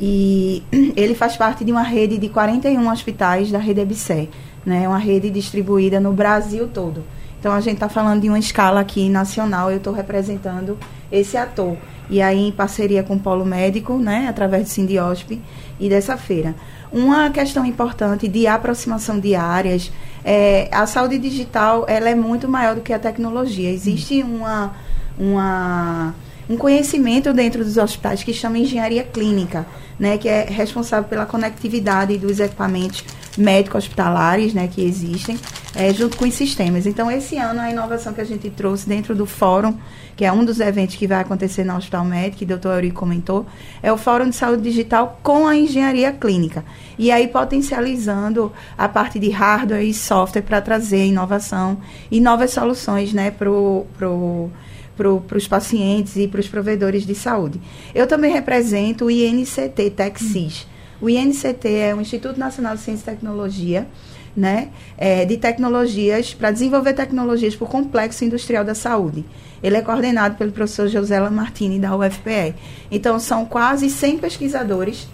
e 0.00 0.62
ele 0.96 1.14
faz 1.14 1.36
parte 1.36 1.64
de 1.64 1.70
uma 1.70 1.82
rede 1.82 2.16
de 2.16 2.28
41 2.28 2.90
hospitais 2.90 3.50
da 3.50 3.58
rede 3.58 3.80
EBSE, 3.80 4.30
né? 4.64 4.88
Uma 4.88 4.98
rede 4.98 5.28
distribuída 5.30 6.00
no 6.00 6.12
Brasil 6.12 6.68
todo. 6.68 7.04
Então 7.38 7.52
a 7.52 7.60
gente 7.60 7.74
está 7.74 7.88
falando 7.88 8.20
de 8.20 8.28
uma 8.28 8.38
escala 8.38 8.80
aqui 8.80 9.08
nacional, 9.08 9.70
eu 9.70 9.78
estou 9.78 9.92
representando 9.92 10.78
esse 11.10 11.36
ator. 11.36 11.76
E 12.08 12.20
aí 12.20 12.48
em 12.48 12.52
parceria 12.52 13.02
com 13.02 13.14
o 13.14 13.20
Polo 13.20 13.46
Médico, 13.46 13.96
né, 13.98 14.26
através 14.28 14.64
do 14.64 14.68
Sindiosp 14.68 15.40
e 15.78 15.88
dessa 15.88 16.16
feira. 16.16 16.54
Uma 16.92 17.30
questão 17.30 17.64
importante 17.64 18.26
de 18.26 18.46
aproximação 18.46 19.18
de 19.18 19.34
áreas, 19.34 19.92
é, 20.24 20.68
a 20.72 20.86
saúde 20.86 21.18
digital 21.18 21.84
ela 21.88 22.10
é 22.10 22.14
muito 22.14 22.48
maior 22.48 22.74
do 22.74 22.80
que 22.80 22.92
a 22.92 22.98
tecnologia. 22.98 23.70
Existe 23.70 24.22
uma, 24.22 24.72
uma, 25.18 26.14
um 26.50 26.56
conhecimento 26.56 27.32
dentro 27.32 27.64
dos 27.64 27.76
hospitais 27.76 28.24
que 28.24 28.34
chama 28.34 28.58
engenharia 28.58 29.04
clínica, 29.04 29.64
né, 29.96 30.18
que 30.18 30.28
é 30.28 30.42
responsável 30.42 31.08
pela 31.08 31.24
conectividade 31.24 32.18
dos 32.18 32.40
equipamentos 32.40 33.04
médico-hospitalares 33.38 34.52
né, 34.52 34.66
que 34.66 34.84
existem, 34.84 35.38
é, 35.76 35.94
junto 35.94 36.16
com 36.16 36.24
os 36.24 36.34
sistemas. 36.34 36.86
Então, 36.86 37.08
esse 37.08 37.36
ano, 37.36 37.60
a 37.60 37.70
inovação 37.70 38.12
que 38.12 38.20
a 38.20 38.24
gente 38.24 38.50
trouxe 38.50 38.88
dentro 38.88 39.14
do 39.14 39.26
fórum, 39.26 39.78
que 40.16 40.24
é 40.24 40.32
um 40.32 40.44
dos 40.44 40.58
eventos 40.58 40.96
que 40.96 41.06
vai 41.06 41.20
acontecer 41.20 41.62
no 41.62 41.76
Hospital 41.76 42.04
Médico, 42.04 42.38
que 42.38 42.44
o 42.44 42.48
doutor 42.48 42.74
Euri 42.74 42.90
comentou, 42.90 43.46
é 43.80 43.92
o 43.92 43.96
Fórum 43.96 44.28
de 44.28 44.34
Saúde 44.34 44.62
Digital 44.64 45.20
com 45.22 45.46
a 45.46 45.56
engenharia 45.56 46.10
clínica. 46.10 46.64
E 46.98 47.12
aí, 47.12 47.28
potencializando 47.28 48.52
a 48.76 48.88
parte 48.88 49.20
de 49.20 49.30
hardware 49.30 49.84
e 49.84 49.94
software 49.94 50.42
para 50.42 50.60
trazer 50.60 51.06
inovação 51.06 51.78
e 52.10 52.20
novas 52.20 52.50
soluções 52.50 53.12
né, 53.12 53.30
para 53.30 53.48
o. 53.48 54.50
Para 54.96 55.36
os 55.36 55.48
pacientes 55.48 56.16
e 56.16 56.28
para 56.28 56.40
os 56.40 56.48
provedores 56.48 57.06
de 57.06 57.14
saúde. 57.14 57.60
Eu 57.94 58.06
também 58.06 58.32
represento 58.32 59.06
o 59.06 59.10
INCT 59.10 59.90
TechSys, 59.90 60.66
o 61.00 61.08
INCT 61.08 61.66
é 61.66 61.94
o 61.94 62.00
Instituto 62.00 62.38
Nacional 62.38 62.76
de 62.76 62.82
Ciência 62.82 63.10
e 63.10 63.14
Tecnologia, 63.14 63.88
né, 64.36 64.68
é, 64.98 65.24
de 65.24 65.36
tecnologias, 65.38 66.34
para 66.34 66.50
desenvolver 66.50 66.92
tecnologias 66.92 67.56
para 67.56 67.64
o 67.64 67.68
complexo 67.68 68.24
industrial 68.24 68.64
da 68.64 68.74
saúde. 68.74 69.24
Ele 69.62 69.76
é 69.76 69.82
coordenado 69.82 70.36
pelo 70.36 70.52
professor 70.52 70.88
Josela 70.88 71.30
Martini, 71.30 71.78
da 71.78 71.96
UFPE. 71.96 72.54
Então, 72.90 73.18
são 73.18 73.44
quase 73.44 73.90
100 73.90 74.18
pesquisadores 74.18 75.08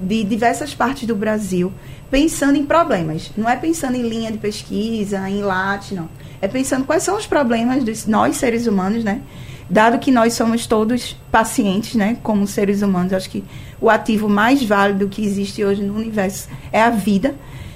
de 0.00 0.24
diversas 0.24 0.74
partes 0.74 1.06
do 1.06 1.14
Brasil, 1.14 1.72
pensando 2.10 2.56
em 2.56 2.64
problemas. 2.64 3.30
Não 3.36 3.48
é 3.48 3.56
pensando 3.56 3.96
em 3.96 4.08
linha 4.08 4.32
de 4.32 4.38
pesquisa, 4.38 5.28
em 5.28 5.42
LAT, 5.42 5.92
não. 5.92 6.08
É 6.42 6.48
pensando 6.48 6.84
quais 6.84 7.02
são 7.02 7.16
os 7.16 7.26
problemas 7.26 7.82
de 7.84 8.10
nós, 8.10 8.36
seres 8.36 8.66
humanos, 8.66 9.02
né? 9.02 9.22
dado 9.72 9.98
que 9.98 10.10
nós 10.10 10.34
somos 10.34 10.66
todos 10.66 11.16
pacientes, 11.30 11.94
né, 11.94 12.18
como 12.22 12.46
seres 12.46 12.82
humanos, 12.82 13.14
acho 13.14 13.30
que 13.30 13.42
o 13.80 13.88
ativo 13.88 14.28
mais 14.28 14.62
válido 14.62 15.08
que 15.08 15.24
existe 15.24 15.64
hoje 15.64 15.82
no 15.82 15.94
universo 15.96 16.46
é 16.70 16.82
a 16.82 16.90
vida. 16.90 17.34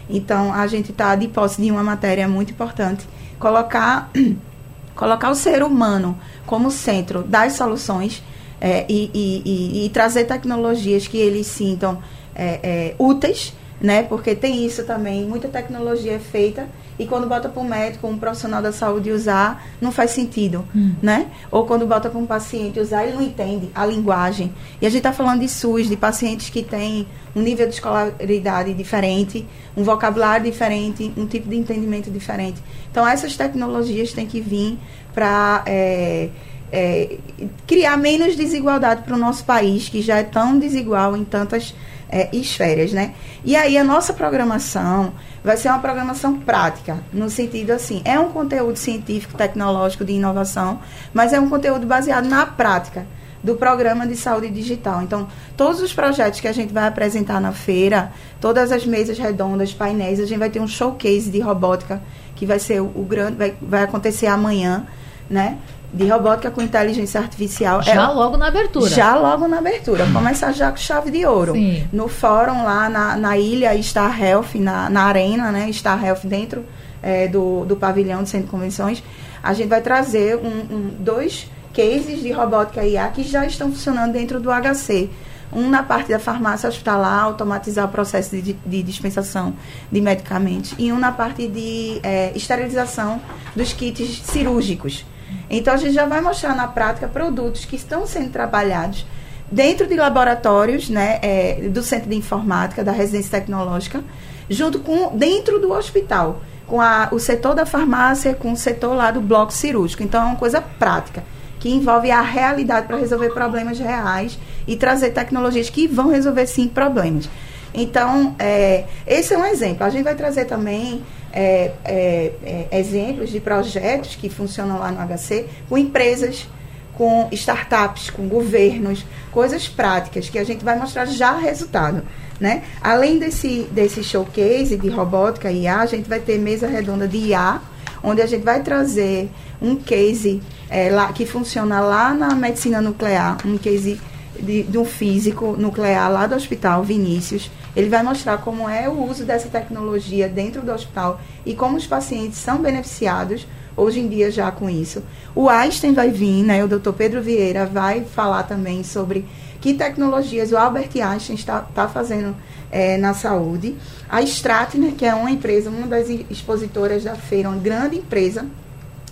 Então, 0.08 0.52
a 0.52 0.66
gente 0.66 0.90
está 0.90 1.16
de 1.16 1.26
posse 1.26 1.60
de 1.62 1.70
uma 1.70 1.82
matéria 1.82 2.28
muito 2.28 2.52
importante, 2.52 3.08
colocar 3.38 4.10
colocar 4.94 5.30
o 5.30 5.34
ser 5.34 5.62
humano 5.62 6.18
como 6.46 6.70
centro 6.70 7.22
das 7.22 7.54
soluções 7.54 8.22
é, 8.60 8.84
e, 8.88 9.10
e, 9.12 9.42
e, 9.44 9.86
e, 9.86 9.90
trazer 9.90 10.24
tecnologias 10.24 11.06
que 11.06 11.18
eles 11.18 11.46
sintam 11.46 11.98
é, 12.34 12.60
é, 12.62 12.94
úteis, 12.98 13.54
né? 13.80 14.02
Porque 14.02 14.34
tem 14.34 14.64
isso 14.64 14.84
também, 14.84 15.24
muita 15.24 15.48
tecnologia 15.48 16.12
é 16.12 16.18
feita 16.18 16.66
e 16.98 17.06
quando 17.06 17.28
bota 17.28 17.48
para 17.48 17.62
um 17.62 17.68
médico, 17.68 18.06
um 18.06 18.18
profissional 18.18 18.62
da 18.62 18.72
saúde 18.72 19.10
usar, 19.10 19.64
não 19.80 19.92
faz 19.92 20.12
sentido, 20.12 20.64
hum. 20.74 20.94
né? 21.02 21.26
Ou 21.50 21.66
quando 21.66 21.86
bota 21.86 22.08
para 22.08 22.18
um 22.18 22.26
paciente 22.26 22.80
usar, 22.80 23.04
ele 23.04 23.14
não 23.14 23.22
entende 23.22 23.70
a 23.74 23.84
linguagem. 23.84 24.52
E 24.80 24.86
a 24.86 24.88
gente 24.88 24.98
está 24.98 25.12
falando 25.12 25.40
de 25.40 25.48
SUS, 25.48 25.88
de 25.88 25.96
pacientes 25.96 26.48
que 26.48 26.62
têm 26.62 27.06
um 27.34 27.42
nível 27.42 27.66
de 27.66 27.74
escolaridade 27.74 28.72
diferente, 28.72 29.46
um 29.76 29.84
vocabulário 29.84 30.50
diferente, 30.50 31.12
um 31.16 31.26
tipo 31.26 31.48
de 31.48 31.56
entendimento 31.56 32.10
diferente. 32.10 32.62
Então, 32.90 33.06
essas 33.06 33.36
tecnologias 33.36 34.12
têm 34.12 34.26
que 34.26 34.40
vir 34.40 34.78
para... 35.12 35.62
É, 35.66 36.30
é, 36.72 37.18
criar 37.66 37.96
menos 37.96 38.36
desigualdade 38.36 39.02
para 39.02 39.14
o 39.14 39.18
nosso 39.18 39.44
país, 39.44 39.88
que 39.88 40.02
já 40.02 40.18
é 40.18 40.22
tão 40.22 40.58
desigual 40.58 41.16
em 41.16 41.24
tantas 41.24 41.74
é, 42.08 42.28
esferas, 42.34 42.92
né? 42.92 43.14
E 43.44 43.56
aí 43.56 43.76
a 43.76 43.84
nossa 43.84 44.12
programação 44.12 45.12
vai 45.42 45.56
ser 45.56 45.68
uma 45.68 45.78
programação 45.78 46.38
prática, 46.38 46.98
no 47.12 47.30
sentido 47.30 47.70
assim, 47.70 48.02
é 48.04 48.18
um 48.18 48.30
conteúdo 48.30 48.76
científico, 48.76 49.36
tecnológico, 49.36 50.04
de 50.04 50.12
inovação, 50.12 50.80
mas 51.12 51.32
é 51.32 51.40
um 51.40 51.48
conteúdo 51.48 51.86
baseado 51.86 52.26
na 52.26 52.46
prática 52.46 53.06
do 53.42 53.54
programa 53.54 54.06
de 54.06 54.16
saúde 54.16 54.50
digital. 54.50 55.02
Então, 55.02 55.28
todos 55.56 55.80
os 55.80 55.92
projetos 55.92 56.40
que 56.40 56.48
a 56.48 56.52
gente 56.52 56.72
vai 56.72 56.88
apresentar 56.88 57.40
na 57.40 57.52
feira, 57.52 58.12
todas 58.40 58.72
as 58.72 58.84
mesas 58.84 59.18
redondas, 59.18 59.72
painéis, 59.72 60.18
a 60.18 60.26
gente 60.26 60.38
vai 60.38 60.50
ter 60.50 60.60
um 60.60 60.66
showcase 60.66 61.30
de 61.30 61.38
robótica 61.38 62.02
que 62.34 62.44
vai 62.44 62.58
ser 62.58 62.80
o, 62.80 62.86
o 62.86 63.04
grande, 63.08 63.36
vai, 63.36 63.54
vai 63.62 63.82
acontecer 63.82 64.26
amanhã, 64.26 64.86
né? 65.30 65.58
De 65.92 66.06
robótica 66.08 66.50
com 66.50 66.60
inteligência 66.60 67.20
artificial. 67.20 67.82
Já 67.82 67.92
é, 67.92 68.06
logo 68.08 68.36
na 68.36 68.48
abertura. 68.48 68.90
Já 68.90 69.16
logo 69.16 69.48
na 69.48 69.58
abertura. 69.58 70.06
Começar 70.12 70.52
já 70.52 70.70
com 70.70 70.76
chave 70.76 71.10
de 71.10 71.24
ouro. 71.24 71.52
Sim. 71.52 71.86
No 71.92 72.08
fórum 72.08 72.64
lá 72.64 72.88
na, 72.88 73.16
na 73.16 73.38
ilha 73.38 73.80
Star 73.82 74.20
Health, 74.20 74.56
na, 74.56 74.90
na 74.90 75.04
arena, 75.04 75.50
né? 75.50 75.70
Star 75.72 76.04
Health 76.04 76.20
dentro 76.24 76.64
é, 77.02 77.28
do, 77.28 77.64
do 77.64 77.76
pavilhão 77.76 78.22
de 78.22 78.28
centro 78.28 78.46
de 78.46 78.50
convenções, 78.50 79.02
a 79.42 79.54
gente 79.54 79.68
vai 79.68 79.80
trazer 79.80 80.36
um, 80.36 80.74
um, 80.74 80.90
dois 80.98 81.48
cases 81.72 82.20
de 82.20 82.32
robótica 82.32 82.84
IA 82.84 83.08
que 83.08 83.22
já 83.22 83.46
estão 83.46 83.70
funcionando 83.70 84.12
dentro 84.12 84.40
do 84.40 84.50
HC. 84.50 85.08
Um 85.52 85.70
na 85.70 85.84
parte 85.84 86.10
da 86.10 86.18
farmácia 86.18 86.68
hospitalar, 86.68 87.22
automatizar 87.22 87.84
o 87.84 87.88
processo 87.88 88.36
de, 88.36 88.52
de 88.52 88.82
dispensação 88.82 89.54
de 89.90 90.00
medicamentos. 90.00 90.74
E 90.76 90.92
um 90.92 90.98
na 90.98 91.12
parte 91.12 91.46
de 91.46 92.00
é, 92.02 92.32
esterilização 92.34 93.20
dos 93.54 93.72
kits 93.72 94.22
cirúrgicos. 94.24 95.04
Então, 95.48 95.74
a 95.74 95.76
gente 95.76 95.92
já 95.92 96.06
vai 96.06 96.20
mostrar 96.20 96.54
na 96.54 96.66
prática 96.66 97.06
produtos 97.06 97.64
que 97.64 97.76
estão 97.76 98.06
sendo 98.06 98.30
trabalhados 98.30 99.06
dentro 99.50 99.86
de 99.86 99.94
laboratórios 99.94 100.88
né, 100.88 101.18
é, 101.22 101.68
do 101.68 101.82
Centro 101.82 102.10
de 102.10 102.16
Informática, 102.16 102.82
da 102.82 102.92
Residência 102.92 103.40
Tecnológica, 103.40 104.02
junto 104.50 104.80
com 104.80 105.16
dentro 105.16 105.60
do 105.60 105.72
hospital, 105.72 106.40
com 106.66 106.80
a, 106.80 107.08
o 107.12 107.18
setor 107.18 107.54
da 107.54 107.64
farmácia, 107.64 108.34
com 108.34 108.52
o 108.52 108.56
setor 108.56 108.94
lá 108.94 109.10
do 109.10 109.20
bloco 109.20 109.52
cirúrgico. 109.52 110.02
Então, 110.02 110.22
é 110.22 110.26
uma 110.26 110.36
coisa 110.36 110.60
prática, 110.60 111.22
que 111.60 111.70
envolve 111.70 112.10
a 112.10 112.20
realidade 112.20 112.86
para 112.86 112.96
resolver 112.96 113.30
problemas 113.30 113.78
reais 113.78 114.38
e 114.66 114.76
trazer 114.76 115.10
tecnologias 115.10 115.70
que 115.70 115.86
vão 115.86 116.08
resolver, 116.08 116.46
sim, 116.46 116.68
problemas. 116.68 117.28
Então, 117.72 118.34
é, 118.38 118.84
esse 119.06 119.34
é 119.34 119.38
um 119.38 119.44
exemplo. 119.44 119.84
A 119.84 119.90
gente 119.90 120.02
vai 120.02 120.14
trazer 120.14 120.46
também 120.46 121.02
é, 121.36 121.72
é, 121.84 122.66
é 122.70 122.78
exemplos 122.80 123.30
de 123.30 123.38
projetos 123.38 124.16
que 124.16 124.30
funcionam 124.30 124.78
lá 124.78 124.90
no 124.90 124.98
HC 125.16 125.46
com 125.68 125.76
empresas 125.76 126.48
com 126.96 127.28
startups, 127.30 128.08
com 128.08 128.26
governos, 128.26 129.04
coisas 129.30 129.68
práticas 129.68 130.30
que 130.30 130.38
a 130.38 130.44
gente 130.44 130.64
vai 130.64 130.78
mostrar 130.78 131.04
já 131.04 131.36
resultado. 131.36 132.02
Né? 132.40 132.62
Além 132.82 133.18
desse, 133.18 133.68
desse 133.70 134.02
showcase 134.02 134.76
de 134.76 134.88
robótica 134.88 135.50
e 135.50 135.62
IA, 135.62 135.80
a 135.80 135.86
gente 135.86 136.08
vai 136.08 136.20
ter 136.20 136.38
mesa 136.38 136.66
redonda 136.66 137.06
de 137.06 137.18
IA, 137.18 137.60
onde 138.02 138.20
a 138.20 138.26
gente 138.26 138.44
vai 138.44 138.62
trazer 138.62 139.30
um 139.60 139.76
case 139.76 140.42
é, 140.68 140.90
lá, 140.90 141.12
que 141.12 141.24
funciona 141.24 141.80
lá 141.80 142.12
na 142.12 142.34
medicina 142.34 142.80
nuclear, 142.80 143.38
um 143.44 143.56
case 143.56 144.00
de, 144.40 144.62
de, 144.64 144.78
um 144.78 144.84
físico 144.84 145.56
nuclear 145.58 146.10
lá 146.10 146.26
do 146.26 146.34
hospital 146.34 146.82
Vinícius. 146.82 147.50
Ele 147.74 147.88
vai 147.88 148.02
mostrar 148.02 148.38
como 148.38 148.68
é 148.68 148.88
o 148.88 149.04
uso 149.04 149.24
dessa 149.24 149.48
tecnologia 149.48 150.28
dentro 150.28 150.62
do 150.62 150.72
hospital 150.72 151.20
e 151.44 151.54
como 151.54 151.76
os 151.76 151.86
pacientes 151.86 152.38
são 152.38 152.58
beneficiados 152.58 153.46
hoje 153.76 154.00
em 154.00 154.08
dia 154.08 154.30
já 154.30 154.50
com 154.50 154.70
isso. 154.70 155.02
O 155.34 155.48
Einstein 155.48 155.92
vai 155.92 156.10
vir, 156.10 156.42
né? 156.42 156.64
O 156.64 156.68
doutor 156.68 156.94
Pedro 156.94 157.22
Vieira 157.22 157.66
vai 157.66 158.04
falar 158.04 158.44
também 158.44 158.82
sobre 158.82 159.26
que 159.60 159.74
tecnologias 159.74 160.52
o 160.52 160.56
Albert 160.56 160.90
Einstein 160.94 161.36
está, 161.36 161.64
está 161.68 161.88
fazendo 161.88 162.34
é, 162.70 162.96
na 162.96 163.14
saúde. 163.14 163.76
A 164.08 164.22
Stratner, 164.22 164.92
que 164.92 165.04
é 165.04 165.14
uma 165.14 165.30
empresa, 165.30 165.70
uma 165.70 165.86
das 165.86 166.08
expositoras 166.08 167.04
da 167.04 167.14
feira, 167.14 167.48
uma 167.48 167.58
grande 167.58 167.96
empresa, 167.96 168.46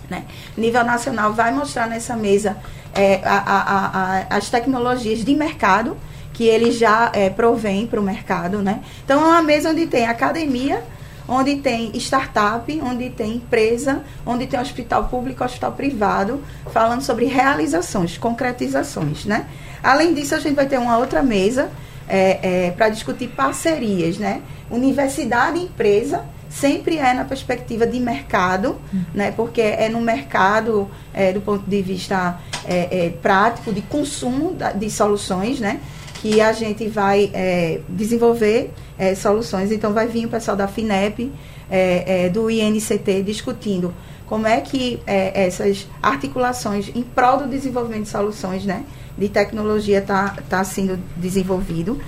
né? 0.08 0.24
nível 0.56 0.84
nacional, 0.84 1.32
vai 1.32 1.52
mostrar 1.52 1.86
nessa 1.86 2.16
mesa 2.16 2.56
é, 2.94 3.20
a, 3.24 3.36
a, 3.36 3.86
a, 3.86 4.36
as 4.36 4.50
tecnologias 4.50 5.24
de 5.24 5.34
mercado 5.34 5.96
que 6.32 6.44
ele 6.44 6.72
já 6.72 7.10
é, 7.14 7.30
provém 7.30 7.86
para 7.86 8.00
o 8.00 8.02
mercado. 8.02 8.58
Né? 8.58 8.80
Então, 9.04 9.22
é 9.22 9.24
uma 9.24 9.42
mesa 9.42 9.70
onde 9.70 9.86
tem 9.86 10.06
academia, 10.06 10.82
onde 11.28 11.56
tem 11.56 11.90
startup, 11.96 12.80
onde 12.82 13.08
tem 13.10 13.36
empresa, 13.36 14.02
onde 14.26 14.46
tem 14.46 14.58
hospital 14.60 15.04
público, 15.04 15.44
hospital 15.44 15.72
privado, 15.72 16.42
falando 16.72 17.02
sobre 17.02 17.26
realizações, 17.26 18.18
concretizações, 18.18 19.24
né? 19.24 19.46
Além 19.82 20.12
disso, 20.12 20.34
a 20.34 20.38
gente 20.38 20.54
vai 20.54 20.66
ter 20.66 20.78
uma 20.78 20.98
outra 20.98 21.22
mesa 21.22 21.70
é, 22.06 22.66
é, 22.66 22.70
para 22.72 22.90
discutir 22.90 23.28
parcerias, 23.28 24.18
né? 24.18 24.42
Universidade 24.70 25.58
e 25.58 25.62
empresa 25.62 26.24
sempre 26.54 26.98
é 26.98 27.12
na 27.12 27.24
perspectiva 27.24 27.86
de 27.86 27.98
mercado, 27.98 28.76
uhum. 28.92 29.04
né? 29.12 29.32
Porque 29.32 29.60
é 29.60 29.88
no 29.88 30.00
mercado, 30.00 30.88
é, 31.12 31.32
do 31.32 31.40
ponto 31.40 31.68
de 31.68 31.82
vista 31.82 32.38
é, 32.64 33.06
é, 33.06 33.10
prático, 33.10 33.72
de 33.72 33.82
consumo 33.82 34.56
de 34.76 34.88
soluções, 34.88 35.58
né? 35.58 35.80
Que 36.22 36.40
a 36.40 36.52
gente 36.52 36.86
vai 36.88 37.30
é, 37.34 37.80
desenvolver 37.88 38.70
é, 38.96 39.14
soluções. 39.14 39.72
Então, 39.72 39.92
vai 39.92 40.06
vir 40.06 40.26
o 40.26 40.28
pessoal 40.28 40.56
da 40.56 40.68
FINEP, 40.68 41.32
é, 41.68 42.28
do 42.28 42.48
INCT, 42.48 43.22
discutindo 43.24 43.92
como 44.26 44.46
é 44.46 44.60
que 44.60 45.00
essas 45.06 45.86
articulações 46.02 46.90
em 46.94 47.02
prol 47.02 47.38
do 47.38 47.48
desenvolvimento 47.48 48.04
de 48.04 48.08
soluções 48.08 48.64
né, 48.64 48.84
de 49.18 49.28
tecnologia 49.28 49.98
está 49.98 50.36
tá 50.48 50.64
sendo 50.64 50.98
desenvolvido. 51.16 52.00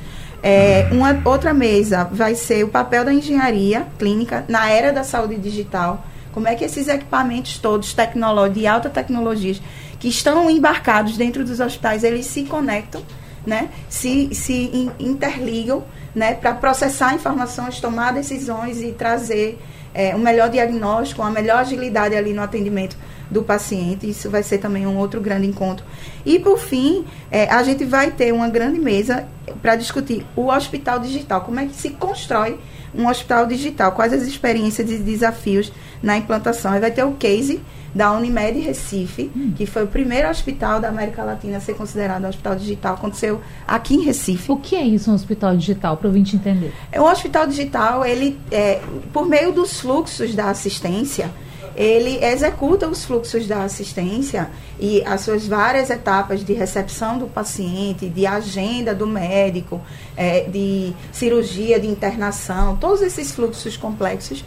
É, 0.43 0.89
uma 0.93 1.21
outra 1.25 1.53
mesa 1.53 2.05
vai 2.05 2.35
ser 2.35 2.65
o 2.65 2.69
papel 2.69 3.05
da 3.05 3.13
engenharia 3.13 3.87
clínica 3.99 4.45
na 4.49 4.71
era 4.71 4.93
da 4.93 5.03
saúde 5.03 5.37
digital. 5.37 6.05
Como 6.33 6.47
é 6.47 6.55
que 6.55 6.65
esses 6.65 6.87
equipamentos 6.89 7.59
todos 7.59 7.95
tecnológicos 7.95 8.61
de 8.61 8.67
alta 8.67 8.91
tecnologia 8.91 9.57
que 9.99 10.09
estão 10.09 10.51
embarcados 10.51 11.17
dentro 11.17 11.45
dos 11.45 11.61
hospitais, 11.61 12.05
eles 12.05 12.27
se 12.27 12.45
conectam, 12.45 13.03
né? 13.47 13.71
se, 13.89 14.35
se 14.35 14.91
interligam 14.99 15.85
né, 16.15 16.35
para 16.35 16.53
processar 16.55 17.15
informações, 17.15 17.81
tomar 17.81 18.13
decisões 18.13 18.83
e 18.83 18.93
trazer 18.93 19.59
é, 19.95 20.15
um 20.15 20.19
melhor 20.19 20.51
diagnóstico, 20.51 21.23
uma 21.23 21.31
melhor 21.31 21.59
agilidade 21.59 22.15
ali 22.15 22.33
no 22.35 22.43
atendimento 22.43 22.97
do 23.31 23.43
paciente. 23.43 24.09
Isso 24.09 24.31
vai 24.31 24.43
ser 24.43 24.59
também 24.59 24.87
um 24.87 24.97
outro 24.97 25.21
grande 25.21 25.47
encontro. 25.47 25.85
E, 26.25 26.39
por 26.39 26.59
fim, 26.59 27.05
é, 27.31 27.49
a 27.51 27.63
gente 27.63 27.85
vai 27.85 28.11
ter 28.11 28.33
uma 28.33 28.49
grande 28.49 28.79
mesa 28.79 29.27
para 29.63 29.77
discutir 29.77 30.27
o 30.35 30.49
hospital 30.49 30.99
digital. 30.99 31.41
Como 31.43 31.61
é 31.61 31.67
que 31.67 31.75
se 31.75 31.91
constrói 31.91 32.59
um 32.95 33.09
hospital 33.09 33.47
digital? 33.47 33.93
Quais 33.93 34.13
as 34.13 34.23
experiências 34.23 34.91
e 34.91 34.99
desafios 34.99 35.73
na 36.03 36.17
implantação? 36.17 36.73
Aí 36.73 36.81
vai 36.81 36.91
ter 36.91 37.05
o 37.05 37.13
case 37.13 37.61
da 37.97 38.13
Unimed 38.13 38.61
Recife, 38.61 39.31
hum. 39.35 39.55
que 39.57 39.65
foi 39.65 39.85
o 39.85 39.87
primeiro 39.87 40.29
hospital 40.29 40.79
da 40.79 40.89
América 40.89 41.25
Latina 41.25 41.57
a 41.57 41.61
ser 41.61 41.75
considerado 41.75 42.27
hospital 42.27 42.55
digital. 42.55 42.95
Aconteceu 42.95 43.41
aqui 43.67 43.95
em 43.95 44.03
Recife. 44.03 44.53
O 44.53 44.57
que 44.59 44.77
é 44.77 44.83
isso, 44.83 45.11
um 45.11 45.15
hospital 45.15 45.57
digital, 45.57 45.97
para 45.97 46.07
o 46.07 46.11
ouvinte 46.11 46.37
entender? 46.37 46.75
É, 46.93 47.01
um 47.01 47.07
hospital 47.07 47.47
digital, 47.47 48.05
ele, 48.05 48.39
é, 48.51 48.83
por 49.15 49.27
meio 49.27 49.51
dos 49.51 49.81
fluxos 49.81 50.35
da 50.35 50.51
assistência, 50.51 51.31
ele 51.77 52.25
executa 52.25 52.89
os 52.89 53.05
fluxos 53.05 53.47
da 53.47 53.63
assistência 53.63 54.51
e 54.81 55.03
as 55.05 55.21
suas 55.21 55.47
várias 55.47 55.91
etapas 55.91 56.43
de 56.43 56.55
recepção 56.55 57.19
do 57.19 57.27
paciente, 57.27 58.09
de 58.09 58.27
agenda 58.27 58.95
do 58.95 59.07
médico, 59.07 59.81
é, 60.17 60.49
de 60.49 60.95
cirurgia, 61.13 61.79
de 61.79 61.87
internação, 61.87 62.77
todos 62.77 63.03
esses 63.03 63.31
fluxos 63.31 63.77
complexos 63.77 64.43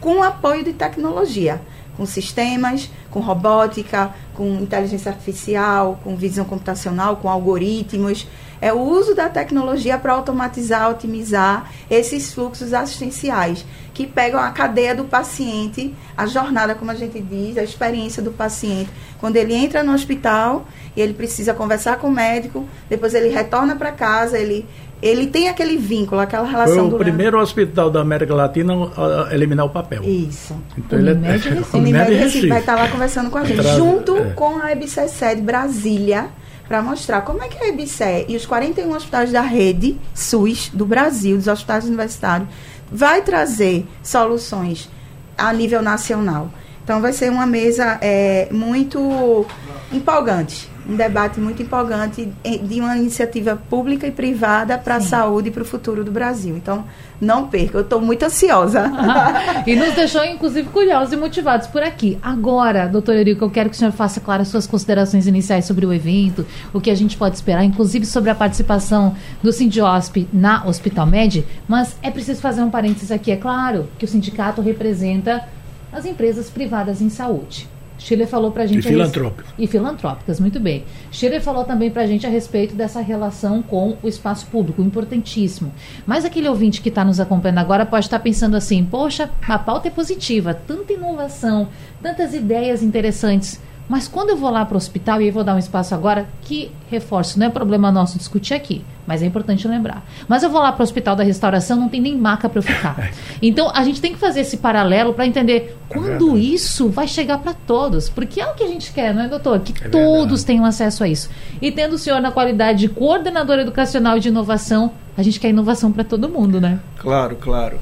com 0.00 0.22
apoio 0.22 0.64
de 0.64 0.72
tecnologia 0.72 1.60
com 1.96 2.06
sistemas, 2.06 2.90
com 3.10 3.20
robótica, 3.20 4.14
com 4.34 4.48
inteligência 4.54 5.10
artificial, 5.10 6.00
com 6.02 6.16
visão 6.16 6.44
computacional, 6.44 7.16
com 7.16 7.28
algoritmos. 7.28 8.26
É 8.60 8.72
o 8.72 8.80
uso 8.80 9.14
da 9.14 9.28
tecnologia 9.28 9.98
para 9.98 10.12
automatizar, 10.12 10.90
otimizar 10.90 11.70
esses 11.90 12.32
fluxos 12.32 12.74
assistenciais 12.74 13.64
que 13.94 14.06
pegam 14.06 14.40
a 14.40 14.50
cadeia 14.50 14.94
do 14.94 15.04
paciente, 15.04 15.94
a 16.16 16.26
jornada, 16.26 16.74
como 16.74 16.90
a 16.90 16.94
gente 16.94 17.20
diz, 17.20 17.56
a 17.56 17.62
experiência 17.62 18.22
do 18.22 18.30
paciente. 18.30 18.90
Quando 19.18 19.36
ele 19.36 19.54
entra 19.54 19.82
no 19.82 19.92
hospital 19.92 20.66
e 20.94 21.00
ele 21.00 21.14
precisa 21.14 21.54
conversar 21.54 21.96
com 21.98 22.08
o 22.08 22.10
médico, 22.10 22.66
depois 22.88 23.14
ele 23.14 23.28
retorna 23.28 23.76
para 23.76 23.92
casa, 23.92 24.38
ele 24.38 24.66
ele 25.02 25.26
tem 25.26 25.48
aquele 25.48 25.76
vínculo, 25.76 26.20
aquela 26.20 26.46
relação. 26.46 26.90
Foi 26.90 26.94
o 26.94 26.98
primeiro 26.98 27.40
hospital 27.40 27.90
da 27.90 28.00
América 28.00 28.34
Latina 28.34 28.74
a 28.74 29.34
eliminar 29.34 29.66
o 29.66 29.70
papel. 29.70 30.02
Isso. 30.04 30.54
Então 30.76 30.98
ele 30.98 31.10
é, 31.10 31.32
Recife. 31.32 31.76
Unimed 31.76 32.12
Recife 32.14 32.48
vai 32.48 32.60
estar 32.60 32.76
lá 32.76 32.88
conversando 32.88 33.30
com 33.30 33.38
a 33.38 33.44
gente, 33.44 33.62
junto 33.62 34.16
é. 34.16 34.30
com 34.30 34.58
a 34.58 34.72
EBSE 34.72 35.36
de 35.36 35.42
Brasília, 35.42 36.28
para 36.68 36.82
mostrar 36.82 37.22
como 37.22 37.42
é 37.42 37.48
que 37.48 37.62
a 37.62 37.68
EBSE 37.68 38.26
e 38.28 38.36
os 38.36 38.46
41 38.46 38.94
hospitais 38.94 39.32
da 39.32 39.40
rede 39.40 39.98
SUS 40.14 40.70
do 40.72 40.84
Brasil, 40.84 41.36
dos 41.36 41.48
hospitais 41.48 41.84
universitários, 41.86 42.48
vai 42.92 43.22
trazer 43.22 43.86
soluções 44.02 44.88
a 45.36 45.52
nível 45.52 45.80
nacional. 45.80 46.50
Então 46.84 47.00
vai 47.00 47.12
ser 47.12 47.30
uma 47.30 47.46
mesa 47.46 47.98
é, 48.00 48.48
muito 48.50 49.46
empolgante 49.92 50.69
um 50.88 50.96
debate 50.96 51.38
muito 51.40 51.62
empolgante 51.62 52.28
de 52.62 52.80
uma 52.80 52.96
iniciativa 52.96 53.56
pública 53.56 54.06
e 54.06 54.10
privada 54.10 54.78
para 54.78 54.96
a 54.96 55.00
saúde 55.00 55.48
e 55.48 55.50
para 55.50 55.62
o 55.62 55.64
futuro 55.64 56.04
do 56.04 56.10
Brasil. 56.10 56.56
Então, 56.56 56.84
não 57.20 57.48
perca, 57.48 57.78
eu 57.78 57.82
estou 57.82 58.00
muito 58.00 58.24
ansiosa. 58.24 58.90
e 59.66 59.76
nos 59.76 59.94
deixou, 59.94 60.24
inclusive, 60.24 60.68
curiosos 60.68 61.12
e 61.12 61.16
motivados 61.16 61.66
por 61.66 61.82
aqui. 61.82 62.18
Agora, 62.22 62.86
doutor 62.88 63.14
Eurico, 63.14 63.44
eu 63.44 63.50
quero 63.50 63.68
que 63.68 63.76
o 63.76 63.78
senhor 63.78 63.92
faça, 63.92 64.20
claro, 64.20 64.42
as 64.42 64.48
suas 64.48 64.66
considerações 64.66 65.26
iniciais 65.26 65.64
sobre 65.64 65.84
o 65.84 65.92
evento, 65.92 66.46
o 66.72 66.80
que 66.80 66.90
a 66.90 66.94
gente 66.94 67.16
pode 67.16 67.36
esperar, 67.36 67.62
inclusive 67.62 68.06
sobre 68.06 68.30
a 68.30 68.34
participação 68.34 69.14
do 69.42 69.52
Sindiosp 69.52 70.28
na 70.32 70.66
Hospital 70.66 71.06
Med, 71.06 71.46
mas 71.68 71.96
é 72.02 72.10
preciso 72.10 72.40
fazer 72.40 72.62
um 72.62 72.70
parênteses 72.70 73.10
aqui. 73.10 73.30
É 73.30 73.36
claro 73.36 73.88
que 73.98 74.04
o 74.04 74.08
sindicato 74.08 74.60
representa 74.62 75.46
as 75.92 76.04
empresas 76.04 76.48
privadas 76.48 77.00
em 77.00 77.10
saúde. 77.10 77.68
Schiller 78.00 78.26
falou 78.26 78.50
para 78.50 78.62
a 78.62 78.66
gente... 78.66 78.78
E 78.78 78.82
filantrópicas. 78.82 79.52
E 79.58 79.66
filantrópicas, 79.66 80.40
muito 80.40 80.58
bem. 80.58 80.84
Schiller 81.12 81.40
falou 81.40 81.64
também 81.64 81.90
para 81.90 82.02
a 82.02 82.06
gente 82.06 82.26
a 82.26 82.30
respeito 82.30 82.74
dessa 82.74 83.00
relação 83.00 83.62
com 83.62 83.96
o 84.02 84.08
espaço 84.08 84.46
público, 84.46 84.82
importantíssimo. 84.82 85.72
Mas 86.06 86.24
aquele 86.24 86.48
ouvinte 86.48 86.80
que 86.80 86.88
está 86.88 87.04
nos 87.04 87.20
acompanhando 87.20 87.58
agora 87.58 87.84
pode 87.84 88.06
estar 88.06 88.18
tá 88.18 88.24
pensando 88.24 88.56
assim, 88.56 88.84
poxa, 88.84 89.30
a 89.46 89.58
pauta 89.58 89.88
é 89.88 89.90
positiva, 89.90 90.54
tanta 90.54 90.94
inovação, 90.94 91.68
tantas 92.02 92.32
ideias 92.32 92.82
interessantes. 92.82 93.60
Mas 93.90 94.06
quando 94.06 94.30
eu 94.30 94.36
vou 94.36 94.50
lá 94.50 94.64
para 94.64 94.74
o 94.74 94.76
hospital, 94.76 95.20
e 95.20 95.24
aí 95.24 95.30
vou 95.32 95.42
dar 95.42 95.56
um 95.56 95.58
espaço 95.58 95.92
agora, 95.96 96.28
que 96.42 96.70
reforço, 96.88 97.36
não 97.40 97.46
é 97.46 97.50
problema 97.50 97.90
nosso 97.90 98.16
discutir 98.16 98.54
aqui, 98.54 98.84
mas 99.04 99.20
é 99.20 99.26
importante 99.26 99.66
lembrar. 99.66 100.06
Mas 100.28 100.44
eu 100.44 100.48
vou 100.48 100.60
lá 100.60 100.70
para 100.70 100.82
o 100.82 100.84
hospital 100.84 101.16
da 101.16 101.24
restauração, 101.24 101.76
não 101.76 101.88
tem 101.88 102.00
nem 102.00 102.16
maca 102.16 102.48
para 102.48 102.60
eu 102.60 102.62
ficar. 102.62 103.10
Então 103.42 103.72
a 103.74 103.82
gente 103.82 104.00
tem 104.00 104.12
que 104.12 104.18
fazer 104.18 104.40
esse 104.40 104.58
paralelo 104.58 105.14
para 105.14 105.26
entender 105.26 105.76
quando 105.88 106.36
é 106.36 106.38
isso 106.38 106.90
vai 106.90 107.08
chegar 107.08 107.38
para 107.38 107.54
todos. 107.54 108.08
Porque 108.08 108.40
é 108.40 108.46
o 108.46 108.54
que 108.54 108.62
a 108.62 108.66
gente 108.68 108.92
quer, 108.92 109.14
não 109.14 109.22
é, 109.22 109.28
doutor? 109.28 109.58
Que 109.60 109.72
é 109.82 109.88
todos 109.88 110.44
tenham 110.44 110.64
acesso 110.64 111.02
a 111.02 111.08
isso. 111.08 111.30
E 111.60 111.72
tendo 111.72 111.94
o 111.94 111.98
senhor 111.98 112.20
na 112.20 112.30
qualidade 112.30 112.80
de 112.80 112.88
coordenador 112.88 113.58
educacional 113.58 114.18
e 114.18 114.20
de 114.20 114.28
inovação, 114.28 114.92
a 115.16 115.22
gente 115.22 115.40
quer 115.40 115.48
inovação 115.48 115.90
para 115.90 116.04
todo 116.04 116.28
mundo, 116.28 116.60
né? 116.60 116.78
Claro, 116.98 117.34
claro. 117.34 117.78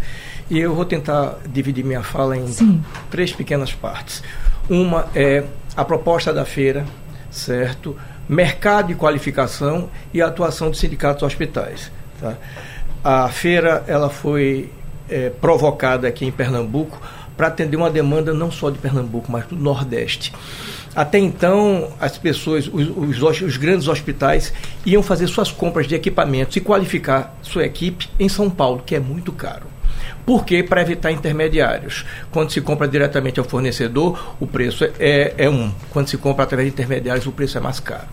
E 0.48 0.58
eu 0.58 0.74
vou 0.74 0.84
tentar 0.84 1.36
dividir 1.52 1.84
minha 1.84 2.02
fala 2.02 2.36
em 2.36 2.46
Sim. 2.46 2.82
três 3.10 3.32
pequenas 3.32 3.74
partes. 3.74 4.22
Uma 4.70 5.08
é 5.14 5.44
a 5.78 5.84
proposta 5.84 6.32
da 6.32 6.44
feira, 6.44 6.84
certo? 7.30 7.96
Mercado 8.28 8.88
de 8.88 8.96
qualificação 8.96 9.88
e 10.12 10.20
atuação 10.20 10.70
dos 10.70 10.80
sindicatos 10.80 11.22
hospitais. 11.22 11.92
Tá? 12.20 12.34
A 13.04 13.28
feira 13.28 13.84
ela 13.86 14.10
foi 14.10 14.72
é, 15.08 15.30
provocada 15.30 16.08
aqui 16.08 16.26
em 16.26 16.32
Pernambuco 16.32 17.00
para 17.36 17.46
atender 17.46 17.76
uma 17.76 17.88
demanda 17.88 18.34
não 18.34 18.50
só 18.50 18.70
de 18.70 18.78
Pernambuco, 18.78 19.30
mas 19.30 19.46
do 19.46 19.54
Nordeste. 19.54 20.32
Até 20.96 21.20
então, 21.20 21.92
as 22.00 22.18
pessoas, 22.18 22.66
os, 22.66 23.20
os, 23.20 23.40
os, 23.40 23.56
grandes 23.56 23.86
hospitais, 23.86 24.52
iam 24.84 25.00
fazer 25.00 25.28
suas 25.28 25.52
compras 25.52 25.86
de 25.86 25.94
equipamentos 25.94 26.56
e 26.56 26.60
qualificar 26.60 27.38
sua 27.40 27.64
equipe 27.64 28.08
em 28.18 28.28
São 28.28 28.50
Paulo, 28.50 28.82
que 28.84 28.96
é 28.96 29.00
muito 29.00 29.30
caro. 29.30 29.77
Por 30.24 30.44
quê? 30.44 30.62
Para 30.62 30.82
evitar 30.82 31.11
intermediários. 31.11 32.04
Quando 32.30 32.50
se 32.50 32.61
compra 32.61 32.87
diretamente 32.87 33.38
ao 33.38 33.44
fornecedor, 33.44 34.37
o 34.40 34.46
preço 34.46 34.84
é, 34.98 35.34
é 35.37 35.48
um. 35.48 35.72
Quando 35.90 36.08
se 36.08 36.18
compra 36.18 36.44
através 36.44 36.68
de 36.68 36.74
intermediários, 36.74 37.26
o 37.26 37.32
preço 37.32 37.58
é 37.58 37.61
mais 37.61 37.80
caro. 37.80 38.08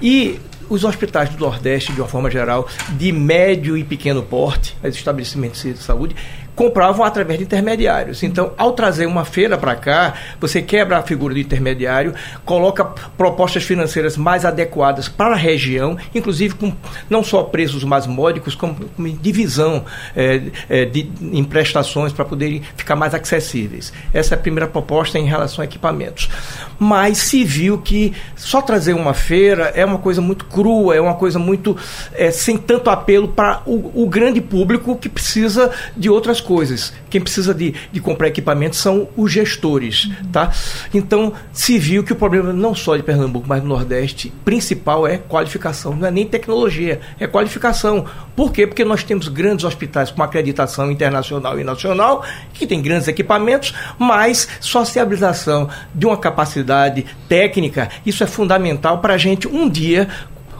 E 0.00 0.40
os 0.68 0.84
hospitais 0.84 1.30
do 1.30 1.38
Nordeste, 1.38 1.92
de 1.92 2.00
uma 2.00 2.08
forma 2.08 2.30
geral, 2.30 2.68
de 2.90 3.12
médio 3.12 3.76
e 3.76 3.84
pequeno 3.84 4.22
porte, 4.22 4.76
os 4.82 4.94
estabelecimentos 4.94 5.62
de 5.62 5.78
saúde, 5.78 6.16
compravam 6.56 7.04
através 7.04 7.38
de 7.38 7.44
intermediários. 7.44 8.22
Então, 8.22 8.52
ao 8.56 8.72
trazer 8.72 9.04
uma 9.04 9.26
feira 9.26 9.58
para 9.58 9.76
cá, 9.76 10.14
você 10.40 10.62
quebra 10.62 10.96
a 10.96 11.02
figura 11.02 11.34
do 11.34 11.40
intermediário, 11.40 12.14
coloca 12.46 12.82
propostas 13.16 13.62
financeiras 13.62 14.16
mais 14.16 14.46
adequadas 14.46 15.06
para 15.06 15.34
a 15.34 15.36
região, 15.36 15.98
inclusive 16.14 16.54
com 16.54 16.72
não 17.10 17.22
só 17.22 17.42
preços 17.42 17.84
mais 17.84 18.06
módicos, 18.06 18.54
como, 18.54 18.74
como 18.74 19.08
divisão 19.08 19.84
é, 20.16 20.40
é, 20.68 20.84
de, 20.86 21.10
em 21.20 21.44
prestações 21.44 22.12
para 22.12 22.24
poderem 22.24 22.62
ficar 22.74 22.96
mais 22.96 23.14
acessíveis. 23.14 23.92
Essa 24.14 24.34
é 24.34 24.38
a 24.38 24.40
primeira 24.40 24.66
proposta 24.66 25.18
em 25.18 25.26
relação 25.26 25.60
a 25.60 25.66
equipamentos. 25.66 26.30
Mas 26.78 27.18
se 27.18 27.44
viu 27.44 27.78
que 27.78 28.14
só 28.34 28.62
trazer 28.62 28.94
uma 28.94 29.12
feira 29.12 29.72
é 29.74 29.84
uma 29.84 29.98
coisa 29.98 30.22
muito 30.22 30.46
crua, 30.46 30.96
é 30.96 31.00
uma 31.00 31.14
coisa 31.14 31.38
muito 31.38 31.76
é, 32.14 32.30
sem 32.30 32.56
tanto 32.56 32.88
apelo 32.88 33.28
para 33.28 33.60
o, 33.66 34.04
o 34.04 34.08
grande 34.08 34.40
público 34.40 34.96
que 34.96 35.08
precisa 35.08 35.70
de 35.94 36.08
outras 36.08 36.40
coisas. 36.46 36.92
Quem 37.10 37.20
precisa 37.20 37.52
de, 37.52 37.74
de 37.92 38.00
comprar 38.00 38.28
equipamentos 38.28 38.78
são 38.78 39.08
os 39.16 39.32
gestores, 39.32 40.04
uhum. 40.04 40.28
tá? 40.32 40.52
Então, 40.94 41.32
se 41.52 41.78
viu 41.78 42.04
que 42.04 42.12
o 42.12 42.16
problema 42.16 42.52
não 42.52 42.74
só 42.74 42.96
de 42.96 43.02
Pernambuco, 43.02 43.46
mas 43.48 43.60
do 43.60 43.68
Nordeste, 43.68 44.32
principal 44.44 45.06
é 45.06 45.18
qualificação. 45.18 45.96
Não 45.96 46.06
é 46.06 46.10
nem 46.10 46.24
tecnologia, 46.24 47.00
é 47.18 47.26
qualificação. 47.26 48.06
Por 48.36 48.52
quê? 48.52 48.66
Porque 48.66 48.84
nós 48.84 49.02
temos 49.02 49.28
grandes 49.28 49.64
hospitais 49.64 50.10
com 50.10 50.22
acreditação 50.22 50.90
internacional 50.90 51.58
e 51.58 51.64
nacional, 51.64 52.24
que 52.54 52.66
têm 52.66 52.80
grandes 52.80 53.08
equipamentos, 53.08 53.74
mas 53.98 54.48
sociabilização 54.60 55.68
de 55.92 56.06
uma 56.06 56.16
capacidade 56.16 57.04
técnica, 57.28 57.88
isso 58.04 58.22
é 58.22 58.26
fundamental 58.26 58.98
para 58.98 59.14
a 59.14 59.18
gente 59.18 59.48
um 59.48 59.68
dia 59.68 60.08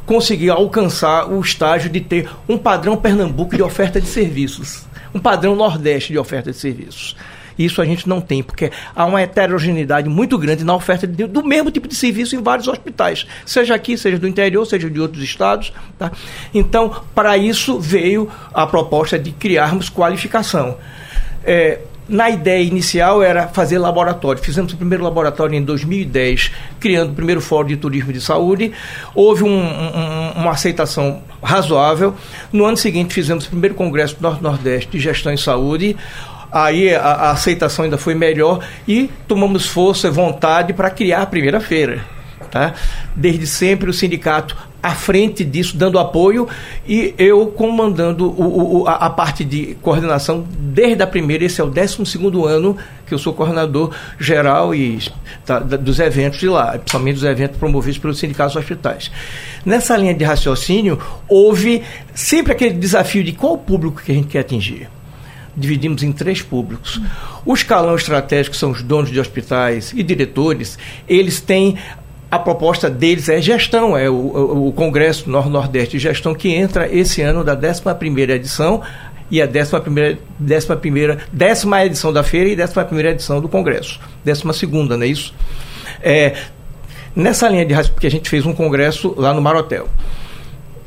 conseguir 0.05 0.51
alcançar 0.51 1.29
o 1.31 1.41
estágio 1.41 1.91
de 1.91 2.01
ter 2.01 2.29
um 2.49 2.57
padrão 2.57 2.97
Pernambuco 2.97 3.57
de 3.57 3.63
oferta 3.63 4.01
de 4.01 4.07
serviços 4.07 4.87
um 5.17 5.19
padrão 5.19 5.57
nordeste 5.57 6.13
de 6.13 6.19
oferta 6.19 6.51
de 6.51 6.57
serviços. 6.57 7.17
Isso 7.59 7.81
a 7.81 7.87
gente 7.87 8.07
não 8.07 8.21
tem, 8.21 8.43
porque 8.43 8.71
há 8.95 9.07
uma 9.07 9.23
heterogeneidade 9.23 10.11
muito 10.11 10.37
grande 10.37 10.63
na 10.63 10.75
oferta 10.75 11.07
de, 11.07 11.27
do 11.27 11.43
mesmo 11.43 11.71
tipo 11.71 11.89
de 11.89 11.95
serviço 11.95 12.37
em 12.37 12.43
vários 12.43 12.69
hospitais, 12.69 13.27
seja 13.47 13.75
aqui, 13.75 13.97
seja 13.97 14.19
do 14.19 14.29
interior, 14.29 14.67
seja 14.67 14.91
de 14.91 15.01
outros 15.01 15.23
estados. 15.23 15.73
Tá? 15.99 16.13
Então, 16.53 17.03
para 17.15 17.39
isso 17.39 17.81
veio 17.81 18.31
a 18.53 18.67
proposta 18.67 19.19
de 19.19 19.33
criarmos 19.33 19.89
qualificação. 19.89 20.77
É, 21.43 21.81
na 22.09 22.31
ideia 22.31 22.63
inicial 22.63 23.23
era 23.23 23.49
fazer 23.49 23.79
laboratório. 23.79 24.43
Fizemos 24.43 24.73
o 24.73 24.77
primeiro 24.77 25.03
laboratório 25.03 25.55
em 25.55 25.63
2010, 25.63 26.53
criando 26.79 27.11
o 27.11 27.15
primeiro 27.15 27.41
Fórum 27.41 27.69
de 27.69 27.77
Turismo 27.77 28.13
de 28.13 28.21
Saúde. 28.21 28.73
Houve 29.15 29.45
um, 29.45 29.49
um, 29.49 30.31
uma 30.37 30.53
aceitação 30.53 31.23
razoável. 31.43 32.15
No 32.53 32.65
ano 32.65 32.77
seguinte, 32.77 33.13
fizemos 33.13 33.47
o 33.47 33.51
primeiro 33.51 33.75
Congresso 33.75 34.17
do 34.17 34.23
Norte-Nordeste 34.23 34.91
de 34.93 35.01
Gestão 35.01 35.33
em 35.33 35.37
Saúde. 35.37 35.97
Aí 36.51 36.95
a, 36.95 37.03
a 37.03 37.31
aceitação 37.33 37.85
ainda 37.85 37.99
foi 37.99 38.15
melhor 38.15 38.65
e 38.87 39.11
tomamos 39.27 39.67
força 39.67 40.07
e 40.07 40.11
vontade 40.11 40.73
para 40.73 40.91
criar 40.91 41.23
a 41.23 41.27
primeira 41.27 41.61
feira. 41.61 42.16
Tá? 42.51 42.75
Desde 43.15 43.47
sempre 43.47 43.91
o 43.91 43.93
sindicato 43.93 44.57
à 44.83 44.95
frente 44.95 45.45
disso, 45.45 45.77
dando 45.77 45.99
apoio, 45.99 46.49
e 46.87 47.13
eu 47.19 47.49
comandando 47.49 48.29
o, 48.29 48.83
o, 48.83 48.87
a, 48.89 48.93
a, 48.93 49.11
parte 49.11 49.45
de 49.45 49.77
coordenação 49.83 50.47
desde 50.49 51.03
a 51.03 51.07
primeira, 51.07 51.45
esse 51.45 51.61
é 51.61 51.65
o 51.65 51.67
12 51.69 52.05
ano 52.47 52.77
que 53.05 53.13
eu 53.13 53.19
sou 53.19 53.35
coordenador 53.35 53.93
geral 54.19 54.73
e 54.73 55.01
tá, 55.45 55.59
dos 55.59 55.99
eventos 55.99 56.39
de 56.39 56.49
lá, 56.49 56.79
principalmente 56.79 57.15
dos 57.15 57.25
eventos 57.25 57.59
promovidos 57.59 57.99
pelos 57.99 58.19
sindicatos 58.19 58.55
hospitais. 58.55 59.11
Nessa 59.65 59.97
linha 59.97 60.15
de 60.15 60.25
raciocínio, 60.25 61.01
houve 61.29 61.83
sempre 62.15 62.53
aquele 62.53 62.75
desafio 62.75 63.25
de 63.25 63.33
qual 63.33 63.59
público 63.59 64.01
que 64.01 64.13
a 64.13 64.15
gente 64.15 64.29
quer 64.29 64.41
atingir 64.41 64.89
dividimos 65.57 66.03
em 66.03 66.13
três 66.13 66.43
públicos. 66.43 67.01
O 67.45 67.55
escalão 67.55 67.97
estratégico 67.97 68.55
são 68.55 68.73
os 68.73 68.83
donos 68.83 69.11
de 69.11 69.19
hospitais 69.19 69.93
e 69.97 70.03
diretores, 70.03 70.79
eles 71.09 71.41
têm 71.41 71.79
a 72.31 72.39
proposta 72.39 72.91
deles 72.91 73.29
é 73.29 73.41
gestão, 73.41 73.97
é 73.97 74.11
o, 74.11 74.69
o 74.69 74.73
Congresso 74.73 75.31
Nord-Nordeste 75.31 75.97
de 75.97 76.03
Gestão 76.03 76.35
que 76.35 76.53
entra 76.53 76.93
esse 76.93 77.23
ano 77.23 77.45
da 77.45 77.57
11ª 77.57 78.31
edição 78.31 78.83
e 79.31 79.41
a 79.41 79.47
11ª, 79.47 80.19
11ª, 80.43 81.19
décima 81.33 81.85
edição 81.85 82.13
da 82.13 82.23
feira 82.23 82.49
e 82.49 82.57
11ª 82.57 83.05
edição 83.07 83.41
do 83.41 83.49
Congresso. 83.49 84.01
12ª, 84.27 84.97
não 84.97 85.03
é 85.03 85.07
isso? 85.07 85.35
É, 86.03 86.35
nessa 87.15 87.49
linha 87.49 87.65
de 87.65 87.73
raciocínio, 87.73 87.95
porque 87.95 88.07
a 88.07 88.11
gente 88.11 88.29
fez 88.29 88.45
um 88.45 88.53
congresso 88.53 89.15
lá 89.17 89.33
no 89.33 89.41
Marotel. 89.41 89.89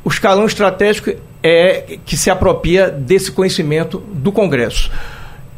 O 0.04 0.10
escalão 0.10 0.46
estratégico 0.46 1.12
é 1.44 1.98
que 2.06 2.16
se 2.18 2.30
apropria 2.30 2.90
desse 2.90 3.32
conhecimento 3.32 3.98
do 3.98 4.32
Congresso. 4.32 4.92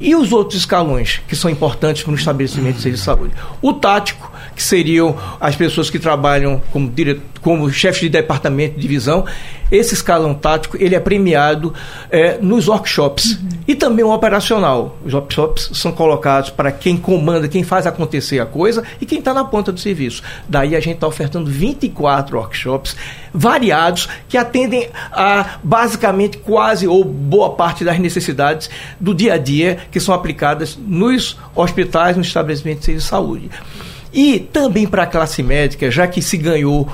E 0.02 0.16
os 0.16 0.32
outros 0.32 0.60
escalões 0.60 1.22
que 1.28 1.36
são 1.36 1.50
importantes 1.50 2.02
para 2.02 2.12
um 2.12 2.16
estabelecimento 2.16 2.80
de 2.80 2.98
saúde? 2.98 3.34
O 3.62 3.72
tático, 3.72 4.32
que 4.56 4.64
seriam 4.64 5.16
as 5.40 5.56
pessoas 5.56 5.92
que 5.92 6.00
trabalham 6.00 6.60
como, 6.72 6.90
dire... 6.90 7.22
como 7.42 7.72
chefes 7.72 8.02
de 8.02 8.10
departamento 8.10 8.76
de 8.76 8.82
divisão, 8.82 9.26
esse 9.72 9.94
escalão 9.94 10.34
tático 10.34 10.78
ele 10.80 10.96
é 10.96 11.00
premiado 11.00 11.74
é, 12.10 12.38
nos 12.42 12.68
workshops 12.68 13.32
uhum. 13.32 13.50
e 13.68 13.74
também 13.74 14.04
o 14.04 14.14
operacional. 14.14 14.98
Os 15.04 15.14
workshops 15.14 15.72
são 15.74 15.92
colocados 15.92 16.50
para 16.50 16.72
quem 16.72 16.98
comanda, 16.98 17.48
quem 17.48 17.64
faz 17.64 17.88
acontecer 17.88 18.40
a 18.40 18.46
coisa 18.46 18.84
e 19.00 19.06
quem 19.06 19.20
está 19.20 19.34
na 19.34 19.46
ponta 19.46 19.72
do 19.72 19.80
serviço. 19.80 20.22
Daí 20.48 20.76
a 20.76 20.80
gente 20.80 20.96
está 20.96 21.08
ofertando 21.08 21.50
24 21.50 22.38
workshops 22.38 22.96
variados 23.34 24.10
que 24.28 24.38
atendem 24.38 24.90
a 25.12 25.58
basicamente 25.64 26.38
quase 26.38 26.86
ou 26.86 27.04
boa 27.04 27.52
parte 27.52 27.86
das 27.86 27.98
necessidades 27.98 28.70
do 29.00 29.16
dia 29.16 29.36
a 29.36 29.38
dia 29.38 29.80
que 29.90 30.00
são 30.00 30.14
aplicadas 30.14 30.78
nos 30.78 31.38
hospitais, 31.56 32.18
nos 32.18 32.28
estabelecimentos 32.28 32.86
de 32.86 33.00
saúde. 33.00 33.50
E 34.14 34.40
também 34.40 34.86
para 34.86 35.04
a 35.04 35.08
classe 35.08 35.42
médica, 35.42 35.90
já 35.90 36.06
que 36.06 36.22
se 36.22 36.36
ganhou 36.36 36.90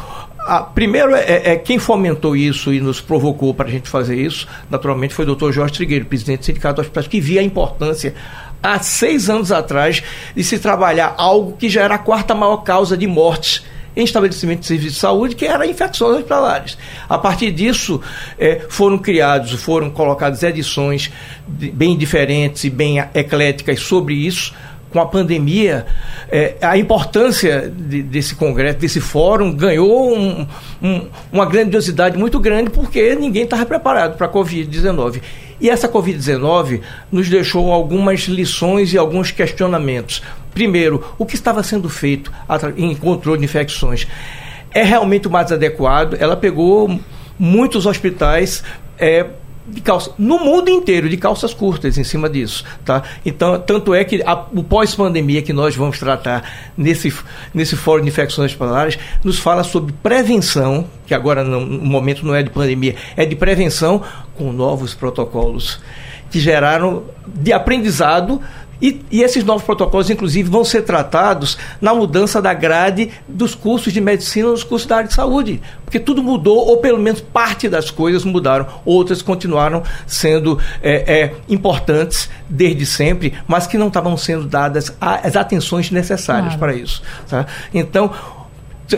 ah, 0.48 0.62
primeiro, 0.62 1.14
é, 1.14 1.52
é, 1.52 1.56
quem 1.58 1.78
fomentou 1.78 2.36
isso 2.36 2.74
e 2.74 2.80
nos 2.80 3.02
provocou 3.02 3.54
para 3.54 3.68
a 3.68 3.72
gente 3.72 3.90
fazer 3.90 4.16
isso, 4.16 4.48
naturalmente, 4.70 5.14
foi 5.14 5.24
o 5.24 5.26
doutor 5.26 5.52
Jorge 5.52 5.74
Trigueiro, 5.74 6.06
presidente 6.06 6.40
do 6.40 6.46
Sindicato 6.46 6.80
Hospitais, 6.80 7.08
que 7.08 7.20
via 7.20 7.42
a 7.42 7.44
importância, 7.44 8.16
há 8.64 8.80
seis 8.80 9.30
anos 9.30 9.52
atrás, 9.52 10.02
de 10.36 10.44
se 10.44 10.58
trabalhar 10.58 11.14
algo 11.18 11.58
que 11.58 11.68
já 11.70 11.84
era 11.84 11.96
a 11.96 12.00
quarta 12.00 12.34
maior 12.34 12.58
causa 12.58 12.96
de 12.96 13.06
mortes 13.06 13.66
em 13.98 14.04
estabelecimentos 14.04 14.62
de 14.62 14.68
serviço 14.68 14.94
de 14.94 15.00
saúde, 15.00 15.36
que 15.36 15.46
era 15.46 15.66
infecções 15.66 16.18
hospitalares. 16.18 16.78
A 17.10 17.18
partir 17.18 17.52
disso, 17.52 18.00
é, 18.38 18.62
foram 18.70 18.98
criados, 19.00 19.52
foram 19.54 19.90
colocadas 19.90 20.44
edições 20.44 21.12
de, 21.48 21.72
bem 21.72 21.98
diferentes 21.98 22.64
e 22.64 22.70
bem 22.70 23.00
ecléticas 23.14 23.80
sobre 23.80 24.14
isso, 24.14 24.54
com 24.92 25.00
a 25.00 25.06
pandemia, 25.06 25.86
é, 26.32 26.56
a 26.62 26.78
importância 26.78 27.72
de, 27.76 28.02
desse 28.02 28.36
congresso, 28.36 28.80
desse 28.80 29.00
fórum, 29.00 29.54
ganhou 29.54 30.16
um, 30.16 30.48
um, 30.82 31.08
uma 31.32 31.46
grandiosidade 31.46 32.18
muito 32.18 32.40
grande 32.40 32.70
porque 32.70 33.16
ninguém 33.16 33.44
estava 33.44 33.66
preparado 33.66 34.18
para 34.18 34.28
a 34.28 34.32
Covid-19. 34.32 35.22
E 35.60 35.70
essa 35.70 35.90
Covid-19 35.90 36.82
nos 37.12 37.30
deixou 37.30 37.72
algumas 37.72 38.22
lições 38.22 38.94
e 38.94 38.98
alguns 38.98 39.32
questionamentos. 39.32 40.22
Primeiro, 40.54 41.04
o 41.18 41.26
que 41.26 41.36
estava 41.36 41.64
sendo 41.64 41.90
feito 41.90 42.32
em 42.76 42.96
controle 42.96 43.40
de 43.40 43.46
infecções? 43.46 44.08
É 44.72 44.84
realmente 44.84 45.28
o 45.28 45.32
mais 45.32 45.52
adequado? 45.52 46.16
Ela 46.20 46.38
pegou 46.38 47.00
muitos 47.40 47.86
hospitais. 47.86 48.64
É, 49.00 49.26
de 49.68 49.82
calça, 49.82 50.12
no 50.18 50.40
mundo 50.40 50.70
inteiro, 50.70 51.10
de 51.10 51.18
calças 51.18 51.54
curtas 51.54 51.98
em 51.98 52.04
cima 52.04 52.30
disso, 52.30 52.64
tá? 52.86 53.04
Então, 53.26 53.60
tanto 53.60 53.94
é 53.94 54.04
que 54.04 54.24
a, 54.24 54.46
o 54.54 54.64
pós-pandemia 54.64 55.42
que 55.42 55.52
nós 55.52 55.76
vamos 55.76 56.00
tratar 56.00 56.44
nesse, 56.78 57.14
nesse 57.54 57.76
fórum 57.76 58.04
de 58.04 58.10
infecções 58.10 58.52
hospitalares 58.52 58.98
nos 59.24 59.38
fala 59.38 59.64
sobre 59.64 59.94
prevenção, 60.02 60.86
que 61.06 61.14
agora 61.14 61.44
no, 61.44 61.60
no 61.60 61.86
momento 61.86 62.26
não 62.26 62.34
é 62.34 62.42
de 62.42 62.50
pandemia, 62.50 62.96
é 63.16 63.26
de 63.26 63.36
prevenção 63.36 64.02
com 64.36 64.54
novos 64.54 64.94
protocolos 64.94 65.80
que 66.30 66.40
geraram 66.40 67.04
de 67.26 67.54
aprendizado 67.54 68.42
e, 68.82 69.02
e, 69.10 69.24
esses 69.24 69.44
novos 69.44 69.64
protocolos, 69.64 70.10
inclusive, 70.10 70.50
vão 70.50 70.64
ser 70.64 70.84
tratados 70.84 71.58
na 71.82 71.94
mudança 71.94 72.42
da 72.42 72.54
grade 72.54 73.12
dos 73.28 73.56
cursos 73.56 73.92
de 73.92 74.00
medicina 74.00 74.50
nos 74.50 74.64
cursos 74.64 74.88
da 74.88 74.98
área 74.98 75.08
de 75.08 75.14
saúde. 75.14 75.62
Porque 75.84 76.00
tudo 76.00 76.22
mudou, 76.22 76.58
ou 76.68 76.78
pelo 76.78 77.00
menos 77.00 77.20
parte 77.20 77.68
das 77.68 77.90
coisas 77.90 78.24
mudaram, 78.24 78.68
outras 78.86 79.22
continuaram 79.22 79.82
sendo 80.06 80.60
é, 80.82 81.22
é, 81.22 81.36
importantes 81.50 82.30
desde 82.48 82.86
sempre, 82.86 83.34
mas 83.48 83.66
que 83.66 83.78
não 83.78 83.88
estavam 83.88 84.16
sendo 84.16 84.46
dadas 84.46 84.96
as 85.02 85.36
atenções 85.36 85.90
necessárias 85.90 86.56
claro. 86.56 86.60
para 86.60 86.76
isso. 86.76 87.02
Tá? 87.28 87.48
Então, 87.74 88.12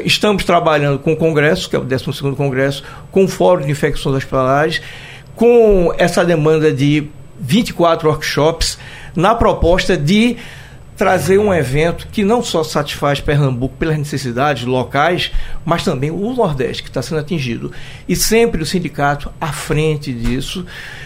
estamos 0.04 0.44
trabalhando 0.44 1.00
com 1.00 1.14
o 1.14 1.16
Congresso, 1.16 1.70
que 1.70 1.76
é 1.76 1.80
o 1.80 1.84
12 1.84 2.36
Congresso, 2.36 2.84
com 3.12 3.24
o 3.24 3.28
Fórum 3.28 3.66
de 3.66 3.72
Infecções 3.72 4.16
Hospitalares, 4.18 4.82
com 5.36 5.94
essa 5.98 6.26
demanda 6.26 6.72
de 6.72 7.08
24 7.40 8.10
workshops 8.10 8.78
na 9.16 9.36
proposta 9.36 9.98
de 9.98 10.38
trazer 11.00 11.38
um 11.38 11.54
evento 11.54 12.10
que 12.12 12.26
não 12.26 12.44
só 12.44 12.62
satisfaz 12.62 13.22
Pernambuco 13.22 13.74
pelas 13.78 13.98
necessidades 13.98 14.66
locais, 14.66 15.32
mas 15.64 15.82
também 15.82 16.12
o 16.12 16.34
Nordeste, 16.34 16.84
que 16.84 16.90
está 16.90 17.02
sendo 17.02 17.20
atingido. 17.20 17.72
E 18.06 18.18
sempre 18.18 18.62
o 18.62 18.66
sindicato 18.66 19.32
à 19.40 19.48
frente 19.48 20.12
disso, 20.12 20.66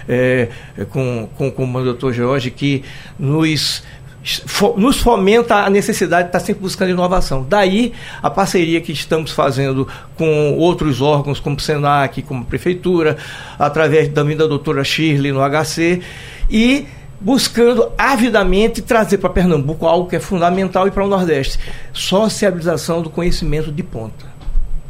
é, 0.09 0.49
com, 0.89 1.29
com, 1.37 1.51
com 1.51 1.71
o 1.71 1.83
doutor 1.83 2.11
Jorge, 2.11 2.49
que 2.49 2.83
nos 3.19 3.83
nos 4.77 5.01
fomenta 5.01 5.55
a 5.55 5.69
necessidade 5.69 6.23
de 6.23 6.29
estar 6.29 6.39
sempre 6.39 6.61
buscando 6.61 6.91
inovação. 6.91 7.45
Daí 7.47 7.93
a 8.21 8.29
parceria 8.29 8.79
que 8.79 8.93
estamos 8.93 9.31
fazendo 9.31 9.85
com 10.15 10.53
outros 10.57 11.01
órgãos, 11.01 11.41
como 11.41 11.57
o 11.57 11.59
SENAC, 11.59 12.21
como 12.21 12.43
a 12.43 12.45
Prefeitura, 12.45 13.17
através 13.59 14.07
também 14.07 14.37
da 14.37 14.47
doutora 14.47 14.81
Shirley 14.83 15.33
no 15.33 15.41
HC, 15.41 16.01
e 16.49 16.85
buscando 17.19 17.91
avidamente 17.97 18.81
trazer 18.81 19.17
para 19.17 19.29
Pernambuco 19.29 19.85
algo 19.85 20.09
que 20.09 20.15
é 20.15 20.19
fundamental 20.19 20.87
e 20.87 20.91
para 20.91 21.05
o 21.05 21.07
Nordeste: 21.07 21.59
sociabilização 21.91 23.01
do 23.01 23.09
conhecimento 23.09 23.71
de 23.71 23.83
ponta. 23.83 24.25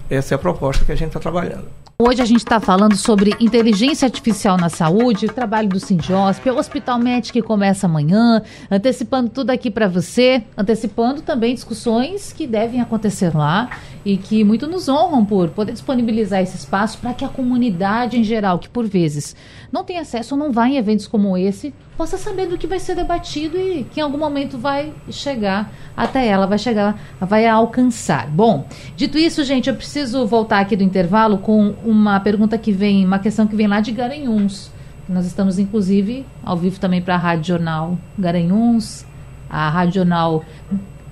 Essa 0.10 0.34
é 0.34 0.36
a 0.36 0.40
proposta 0.40 0.86
que 0.86 0.92
a 0.92 0.96
gente 0.96 1.10
está 1.10 1.20
trabalhando. 1.20 1.84
Hoje 2.06 2.24
a 2.24 2.26
gente 2.26 2.40
está 2.40 2.60
falando 2.60 2.98
sobre 2.98 3.36
inteligência 3.40 4.08
artificial 4.08 4.58
na 4.58 4.68
saúde, 4.68 5.28
o 5.28 5.32
trabalho 5.32 5.70
do 5.70 5.80
Sindiosp, 5.80 6.50
o 6.50 6.58
Hospital 6.58 6.98
Médico 6.98 7.34
que 7.34 7.42
começa 7.42 7.86
amanhã, 7.86 8.42
antecipando 8.70 9.30
tudo 9.30 9.52
aqui 9.52 9.70
para 9.70 9.88
você, 9.88 10.44
antecipando 10.58 11.22
também 11.22 11.54
discussões 11.54 12.34
que 12.34 12.48
devem 12.48 12.82
acontecer 12.82 13.34
lá 13.38 13.70
e 14.04 14.18
que 14.18 14.44
muito 14.44 14.68
nos 14.68 14.90
honram 14.90 15.24
por 15.24 15.50
poder 15.52 15.72
disponibilizar 15.72 16.42
esse 16.42 16.58
espaço 16.58 16.98
para 16.98 17.14
que 17.14 17.24
a 17.24 17.30
comunidade 17.30 18.18
em 18.18 18.24
geral, 18.24 18.58
que 18.58 18.68
por 18.68 18.88
vezes 18.88 19.36
não 19.72 19.84
tem 19.84 20.00
acesso 20.00 20.34
ou 20.34 20.40
não 20.40 20.52
vai 20.52 20.72
em 20.72 20.78
eventos 20.78 21.08
como 21.08 21.38
esse, 21.38 21.74
possa 21.98 22.18
saber 22.18 22.48
do 22.48 22.58
que 22.58 22.68
vai 22.68 22.80
ser 22.80 22.96
debatido 22.96 23.58
e 23.58 23.84
que 23.84 24.00
em 24.00 24.04
algum 24.04 24.18
momento 24.18 24.58
vai 24.58 24.94
chegar 25.10 25.72
até 25.96 26.26
ela, 26.26 26.48
vai 26.48 26.58
chegar, 26.58 27.00
vai 27.20 27.46
alcançar. 27.48 28.28
Bom, 28.28 28.68
dito 28.96 29.18
isso, 29.18 29.44
gente, 29.44 29.70
eu 29.70 29.76
preciso 29.76 30.26
voltar 30.26 30.60
aqui 30.60 30.76
do 30.76 30.84
intervalo 30.84 31.38
com 31.38 31.76
uma 31.84 32.20
pergunta 32.20 32.58
que 32.58 32.72
vem, 32.72 33.06
uma 33.06 33.20
questão 33.20 33.46
que 33.46 33.56
vem 33.56 33.68
lá 33.68 33.80
de 33.80 33.92
Garanhuns. 33.92 34.72
Nós 35.08 35.26
estamos, 35.26 35.60
inclusive, 35.60 36.26
ao 36.44 36.58
vivo 36.58 36.80
também 36.80 37.02
para 37.02 37.16
a 37.16 37.18
Rádio 37.18 37.46
Jornal 37.46 37.98
Garanhuns, 38.18 39.06
a 39.50 39.70
Rádio 39.70 39.96
Jornal 39.96 40.44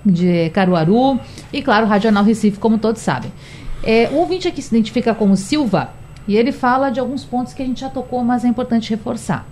de 0.04 0.50
Caruaru 0.50 1.20
e, 1.54 1.62
claro, 1.62 1.86
Rádio 1.86 2.04
Jornal 2.04 2.24
Recife, 2.24 2.58
como 2.58 2.78
todos 2.78 3.02
sabem. 3.02 3.32
É, 3.84 4.10
o 4.12 4.15
ouvinte 4.15 4.48
aqui 4.48 4.62
se 4.62 4.74
identifica 4.74 5.13
como 5.13 5.36
Silva 5.36 5.91
e 6.28 6.36
ele 6.36 6.52
fala 6.52 6.89
de 6.89 7.00
alguns 7.00 7.24
pontos 7.24 7.54
que 7.54 7.62
a 7.62 7.65
gente 7.65 7.82
já 7.82 7.89
tocou, 7.89 8.24
mas 8.24 8.46
é 8.46 8.48
importante 8.48 8.89
reforçar 8.89 9.46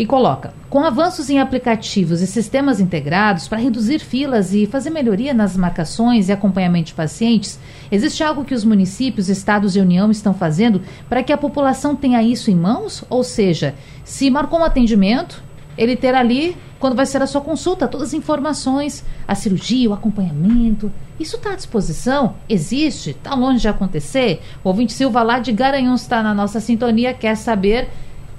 e 0.00 0.06
coloca: 0.06 0.54
com 0.70 0.82
avanços 0.82 1.28
em 1.28 1.38
aplicativos 1.38 2.22
e 2.22 2.26
sistemas 2.26 2.80
integrados 2.80 3.46
para 3.46 3.58
reduzir 3.58 3.98
filas 3.98 4.54
e 4.54 4.64
fazer 4.64 4.88
melhoria 4.88 5.34
nas 5.34 5.58
marcações 5.58 6.28
e 6.28 6.32
acompanhamento 6.32 6.86
de 6.86 6.94
pacientes, 6.94 7.60
existe 7.92 8.24
algo 8.24 8.42
que 8.42 8.54
os 8.54 8.64
municípios, 8.64 9.28
estados 9.28 9.76
e 9.76 9.80
União 9.80 10.10
estão 10.10 10.32
fazendo 10.32 10.80
para 11.06 11.22
que 11.22 11.34
a 11.34 11.36
população 11.36 11.94
tenha 11.94 12.22
isso 12.22 12.50
em 12.50 12.54
mãos? 12.54 13.04
Ou 13.10 13.22
seja, 13.22 13.74
se 14.02 14.30
marcou 14.30 14.60
um 14.60 14.64
atendimento, 14.64 15.42
ele 15.76 15.94
ter 15.94 16.14
ali, 16.14 16.56
quando 16.78 16.96
vai 16.96 17.04
ser 17.04 17.20
a 17.20 17.26
sua 17.26 17.42
consulta, 17.42 17.86
todas 17.86 18.08
as 18.08 18.14
informações, 18.14 19.04
a 19.28 19.34
cirurgia, 19.34 19.90
o 19.90 19.92
acompanhamento. 19.92 20.90
Isso 21.18 21.36
está 21.36 21.52
à 21.52 21.56
disposição? 21.56 22.36
Existe? 22.48 23.10
Está 23.10 23.34
longe 23.34 23.60
de 23.60 23.68
acontecer? 23.68 24.40
O 24.64 24.68
ouvinte 24.70 24.94
Silva 24.94 25.22
lá 25.22 25.38
de 25.38 25.52
Garanhuns 25.52 26.00
está 26.00 26.22
na 26.22 26.32
nossa 26.32 26.58
sintonia, 26.58 27.12
quer 27.12 27.34
saber 27.34 27.90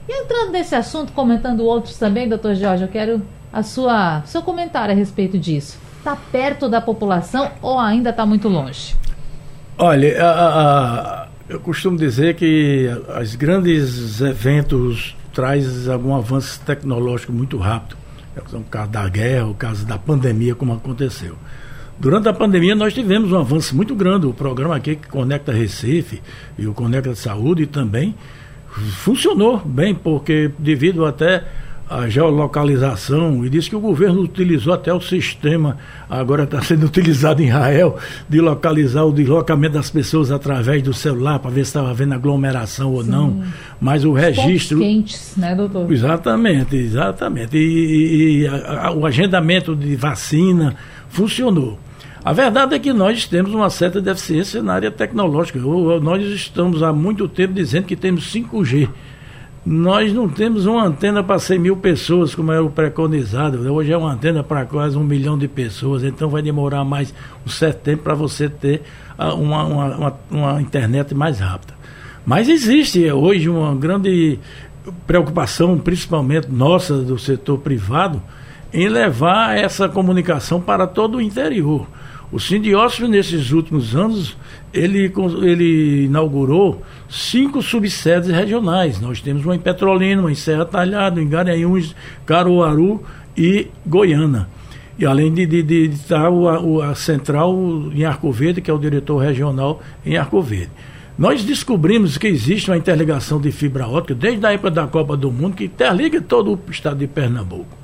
e 0.08 0.24
entrando 0.24 0.52
nesse 0.52 0.76
assunto, 0.76 1.12
comentando 1.14 1.62
outros 1.64 1.98
também, 1.98 2.28
doutor 2.28 2.56
Jorge, 2.56 2.84
eu 2.84 2.90
quero 2.90 3.22
a 3.52 3.64
sua 3.64 4.24
seu 4.26 4.42
comentário 4.42 4.94
a 4.94 4.98
respeito 4.98 5.38
disso. 5.38 5.78
Está 5.98 6.16
perto 6.16 6.68
da 6.68 6.82
população 6.82 7.52
ou 7.62 7.78
ainda 7.78 8.10
está 8.10 8.26
muito 8.26 8.48
longe? 8.48 8.96
Olha, 9.78 10.24
a, 10.24 10.32
a, 10.32 11.28
eu 11.48 11.60
costumo 11.60 11.98
dizer 11.98 12.36
que 12.36 12.90
os 13.22 13.36
grandes 13.36 14.20
eventos 14.22 15.16
traz 15.34 15.88
algum 15.88 16.16
avanço 16.16 16.60
tecnológico 16.62 17.32
muito 17.32 17.58
rápido. 17.58 17.98
É 18.36 18.58
o 18.58 18.62
caso 18.64 18.90
da 18.90 19.08
guerra, 19.10 19.48
o 19.48 19.54
caso 19.54 19.86
da 19.86 19.98
pandemia, 19.98 20.56
como 20.56 20.74
aconteceu. 20.74 21.36
Durante 22.00 22.28
a 22.28 22.34
pandemia 22.34 22.74
nós 22.74 22.94
tivemos 22.94 23.32
um 23.32 23.38
avanço 23.38 23.76
muito 23.76 23.94
grande. 23.94 24.26
O 24.26 24.34
programa 24.34 24.76
aqui 24.76 24.96
que 24.96 25.08
conecta 25.08 25.52
Recife 25.52 26.22
e 26.58 26.66
o 26.66 26.74
Conecta 26.74 27.14
Saúde 27.14 27.68
também 27.68 28.16
funcionou 28.72 29.60
bem, 29.60 29.94
porque 29.94 30.52
devido 30.58 31.06
até 31.06 31.44
a 31.92 32.08
geolocalização, 32.08 33.46
e 33.46 33.50
disse 33.50 33.70
que 33.70 33.76
o 33.76 33.80
governo 33.82 34.22
utilizou 34.22 34.74
até 34.74 34.94
o 34.94 35.02
sistema, 35.02 35.78
agora 36.10 36.44
está 36.44 36.62
sendo 36.62 36.86
utilizado 36.88 37.42
em 37.42 37.50
Israel, 37.50 37.98
de 38.30 38.40
localizar 38.40 39.04
o 39.04 39.12
deslocamento 39.12 39.74
das 39.74 39.90
pessoas 39.90 40.32
através 40.32 40.82
do 40.82 40.94
celular, 40.94 41.40
para 41.40 41.52
ver 41.52 41.66
se 41.66 41.72
estava 41.72 41.90
havendo 41.90 42.14
aglomeração 42.14 42.94
ou 42.94 43.04
Sim. 43.04 43.12
não. 43.12 43.44
Mas 43.80 44.06
o 44.06 44.14
registro. 44.14 44.78
Pontos 44.78 44.94
quentes, 44.94 45.34
né, 45.36 45.54
doutor? 45.54 45.92
Exatamente, 45.92 46.78
exatamente. 46.78 47.58
E, 47.58 48.44
e 48.44 48.48
a, 48.48 48.88
a, 48.88 48.92
o 48.94 49.06
agendamento 49.06 49.76
de 49.76 49.94
vacina 49.98 50.78
funcionou. 51.10 51.78
A 52.24 52.34
verdade 52.34 52.76
é 52.76 52.80
que 52.80 52.94
nós 52.94 53.26
temos 53.26 53.52
uma 53.52 53.70
certa 53.72 54.00
deficiência 54.00 54.62
na 54.62 54.74
área 54.74 54.92
tecnológica. 54.92 55.58
Nós 55.60 56.24
estamos 56.24 56.84
há 56.84 56.94
muito 56.94 57.28
tempo 57.28 57.54
dizendo 57.54 57.86
que 57.86 57.96
temos 57.96 58.32
5G. 58.32 58.88
Nós 59.66 60.14
não 60.14 60.30
temos 60.30 60.68
uma 60.68 60.84
antena 60.84 61.24
para 61.24 61.40
100 61.40 61.58
mil 61.58 61.78
pessoas, 61.78 62.36
como 62.36 62.52
é 62.52 62.60
o 62.60 62.70
preconizado. 62.70 63.58
Hoje 63.74 63.92
é 63.92 63.98
uma 63.98 64.14
antena 64.14 64.44
para 64.44 64.66
quase 64.66 64.98
um 64.98 65.04
milhão 65.04 65.36
de 65.36 65.48
pessoas, 65.48 66.04
então 66.04 66.30
vai 66.30 66.44
demorar 66.44 66.84
mais 66.84 67.12
um 67.46 67.50
certo 67.50 67.80
tempo 67.82 68.04
para 68.04 68.14
você 68.14 68.48
ter 68.48 68.84
ah, 69.18 69.34
uma, 69.34 69.64
uma, 69.64 70.20
uma 70.30 70.62
internet 70.62 71.16
mais 71.16 71.40
rápida. 71.40 71.74
Mas 72.24 72.50
existe 72.50 73.12
hoje 73.12 73.50
uma 73.50 73.74
grande 73.76 74.40
preocupação, 75.08 75.78
principalmente 75.78 76.48
nossa 76.52 77.00
do 77.00 77.18
setor 77.18 77.60
privado, 77.60 78.22
em 78.72 78.88
levar 78.88 79.58
essa 79.58 79.90
comunicação 79.90 80.62
para 80.62 80.86
todo 80.86 81.18
o 81.18 81.22
interior. 81.22 81.88
O 82.32 82.40
Sindiócio, 82.40 83.10
nesses 83.10 83.52
últimos 83.52 83.94
anos, 83.94 84.38
ele, 84.74 85.12
ele 85.42 86.06
inaugurou 86.06 86.82
cinco 87.10 87.62
subsedes 87.62 88.30
regionais. 88.30 89.02
Nós 89.02 89.20
temos 89.20 89.44
uma 89.44 89.56
em 89.56 89.60
Petrolina, 89.60 90.22
uma 90.22 90.32
em 90.32 90.36
Serra 90.36 90.66
Talhada, 90.66 91.22
em 91.22 91.28
Garanhuns, 91.28 91.94
Caruaru 92.26 93.04
e 93.36 93.68
Goiânia. 93.86 94.48
E 94.98 95.06
além 95.06 95.34
de, 95.34 95.46
de, 95.46 95.62
de, 95.62 95.88
de 95.90 95.96
estar 95.96 96.30
a 96.90 96.96
central 96.96 97.54
em 97.94 98.06
Arco 98.06 98.32
Verde, 98.32 98.62
que 98.62 98.72
é 98.72 98.74
o 98.74 98.80
diretor 98.80 99.18
regional 99.18 99.82
em 100.06 100.16
Arco 100.16 100.42
Verde. 100.42 100.72
Nós 101.18 101.44
descobrimos 101.44 102.18
que 102.18 102.28
existe 102.28 102.72
uma 102.72 102.78
interligação 102.78 103.42
de 103.42 103.52
fibra 103.52 103.88
ótica 103.88 104.16
desde 104.16 104.46
a 104.46 104.54
época 104.54 104.72
da 104.72 104.88
Copa 104.88 105.18
do 105.18 105.32
Mundo 105.32 105.56
que 105.56 105.66
interliga 105.66 106.22
todo 106.22 106.54
o 106.54 106.72
estado 106.72 106.98
de 106.98 107.08
Pernambuco. 107.08 107.78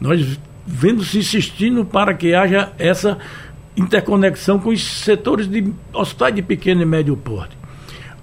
Nós 0.00 0.38
vendo 0.66 1.04
se 1.04 1.18
insistindo 1.18 1.84
para 1.84 2.14
que 2.14 2.32
haja 2.32 2.72
essa 2.78 3.18
interconexão 3.76 4.58
com 4.58 4.70
os 4.70 4.82
setores 4.82 5.46
de 5.46 5.72
hospitais 5.92 6.34
de 6.34 6.42
pequeno 6.42 6.82
e 6.82 6.86
médio 6.86 7.16
porte. 7.16 7.56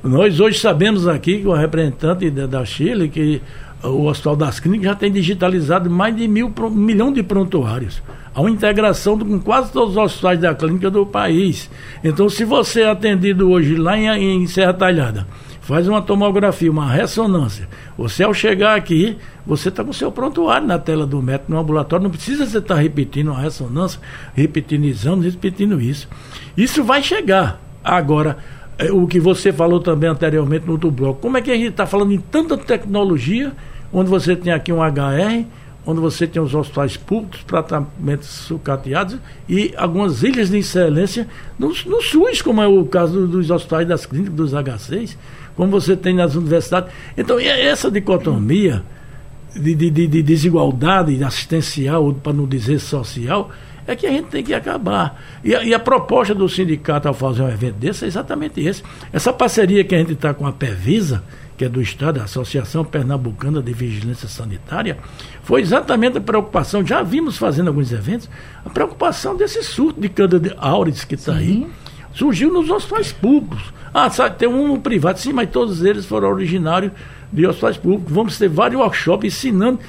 Nós 0.04 0.40
hoje 0.40 0.60
sabemos 0.60 1.08
aqui, 1.08 1.42
com 1.42 1.50
o 1.50 1.56
representante 1.56 2.30
da 2.30 2.64
Chile, 2.64 3.10
que 3.10 3.42
o 3.84 4.06
Hospital 4.06 4.36
das 4.36 4.60
Clínicas 4.60 4.86
já 4.86 4.96
tem 4.96 5.12
digitalizado 5.12 5.90
mais 5.90 6.16
de 6.16 6.28
mil, 6.28 6.54
um 6.60 6.70
milhão 6.70 7.12
de 7.12 7.24
prontuários. 7.24 8.02
Há 8.34 8.42
uma 8.42 8.52
integração 8.52 9.18
com 9.18 9.40
quase 9.40 9.72
todos 9.72 9.92
os 9.92 9.98
hospitais 9.98 10.40
da 10.40 10.54
clínica 10.54 10.92
do 10.92 11.06
país. 11.06 11.70
Então, 12.04 12.30
se 12.30 12.44
você 12.46 12.82
é 12.82 12.90
atendido 12.90 13.50
hoje 13.50 13.76
lá 13.76 13.98
em, 13.98 14.44
em 14.44 14.48
Serra 14.48 14.74
Talhada, 14.74 15.28
faz 15.68 15.86
uma 15.86 16.02
tomografia, 16.02 16.72
uma 16.72 16.90
ressonância, 16.90 17.68
você 17.98 18.24
ao 18.24 18.34
chegar 18.34 18.78
aqui, 18.78 19.18
você 19.46 19.68
está 19.68 19.84
com 19.84 19.90
o 19.90 19.94
seu 19.94 20.10
prontuário 20.10 20.66
na 20.66 20.80
tela 20.80 21.06
do 21.06 21.22
médico 21.22 21.52
no 21.52 21.60
ambulatório, 21.60 22.06
não 22.06 22.10
precisa 22.10 22.46
você 22.46 22.60
estar 22.60 22.76
tá 22.76 22.82
repetindo 22.82 23.32
uma 23.32 23.42
ressonância, 23.42 24.00
repetindo 24.34 24.86
exames, 24.86 25.34
repetindo 25.34 25.82
isso. 25.82 26.08
Isso 26.56 26.86
vai 26.86 27.04
chegar. 27.04 27.62
Agora, 27.84 28.38
é, 28.78 28.94
o 28.94 29.06
que 29.08 29.20
você 29.20 29.52
falou 29.52 29.82
também 29.82 30.10
anteriormente 30.10 30.66
no 30.66 30.72
outro 30.72 30.90
bloco, 30.90 31.20
como 31.20 31.38
é 31.38 31.42
que 31.42 31.52
a 31.52 31.56
gente 31.56 31.72
está 31.72 31.86
falando 31.86 32.14
em 32.14 32.20
tanta 32.20 32.58
tecnologia, 32.58 33.52
onde 33.92 34.10
você 34.10 34.38
tem 34.38 34.54
aqui 34.54 34.72
um 34.72 34.82
HR, 34.82 35.46
onde 35.86 36.00
você 36.00 36.26
tem 36.26 36.42
os 36.42 36.56
hospitais 36.56 36.96
públicos, 36.96 37.44
tratamentos 37.44 38.30
sucateados 38.30 39.18
e 39.50 39.74
algumas 39.76 40.24
ilhas 40.24 40.50
de 40.50 40.60
excelência 40.60 41.28
no, 41.60 41.74
no 41.86 42.02
SUS, 42.02 42.42
como 42.42 42.62
é 42.62 42.68
o 42.68 42.86
caso 42.86 43.28
dos 43.28 43.52
hospitais 43.52 43.86
das 43.86 44.06
clínicas, 44.06 44.34
dos 44.34 44.54
HCs, 44.54 45.18
como 45.58 45.72
você 45.72 45.98
tem 45.98 46.14
nas 46.14 46.36
universidades. 46.36 46.94
Então, 47.18 47.40
essa 47.40 47.90
dicotomia 47.90 48.84
de, 49.56 49.74
de, 49.74 50.08
de 50.08 50.22
desigualdade 50.22 51.22
assistencial, 51.24 52.14
para 52.14 52.32
não 52.32 52.48
dizer 52.48 52.80
social, 52.80 53.50
é 53.88 53.96
que 53.96 54.06
a 54.06 54.12
gente 54.12 54.28
tem 54.28 54.44
que 54.44 54.54
acabar. 54.54 55.20
E 55.44 55.56
a, 55.56 55.64
e 55.64 55.74
a, 55.74 55.80
proposta 55.80 56.36
do 56.36 56.48
sindicato 56.48 57.08
ao 57.08 57.14
fazer 57.14 57.42
um 57.42 57.50
evento 57.50 57.76
desse 57.76 58.06
é 58.06 58.08
exatamente 58.08 58.62
esse. 58.62 58.84
Essa 59.12 59.34
parceria 59.34 59.84
que 59.84 59.96
a 59.96 59.98
gente 59.98 60.14
está 60.14 60.34
com 60.34 60.46
a 60.46 60.52
Pevisa, 60.52 61.24
que 61.58 61.66
é 61.66 61.70
do 61.70 61.82
Estado, 61.82 62.20
a 62.20 62.26
Associação 62.26 62.86
Pernambucana 62.86 63.62
de 63.62 63.74
Vigilância 63.74 64.28
Sanitária, 64.28 64.98
foi 65.42 65.62
exatamente 65.62 66.20
a 66.20 66.22
preocupação, 66.22 66.86
já 66.86 67.02
vimos 67.02 67.38
fazendo 67.38 67.70
alguns 67.70 67.92
eventos, 67.92 68.30
a 68.64 68.70
preocupação 68.70 69.36
desse 69.36 69.64
surto 69.64 70.00
de 70.00 70.10
Cândida 70.10 70.56
auris 70.60 71.04
que 71.04 71.16
está 71.16 71.34
aí, 71.34 71.66
surgiu 72.18 72.52
nos 72.52 72.70
hospitais 72.70 73.12
públicos. 73.12 73.62
Ah, 73.94 74.10
sabe, 74.10 74.38
tem 74.38 74.48
um 74.48 74.80
privado, 74.80 75.20
sim, 75.20 75.32
mas 75.32 75.50
todos 75.50 75.84
eles 75.84 76.06
foram 76.06 76.30
originários 76.30 76.92
de 77.32 77.46
hospitais 77.46 77.78
públicos. 77.78 78.12
Vamos 78.12 78.38
ter 78.38 78.50
vários 78.50 78.82
workshops 78.82 79.28
ensinando 79.28 79.80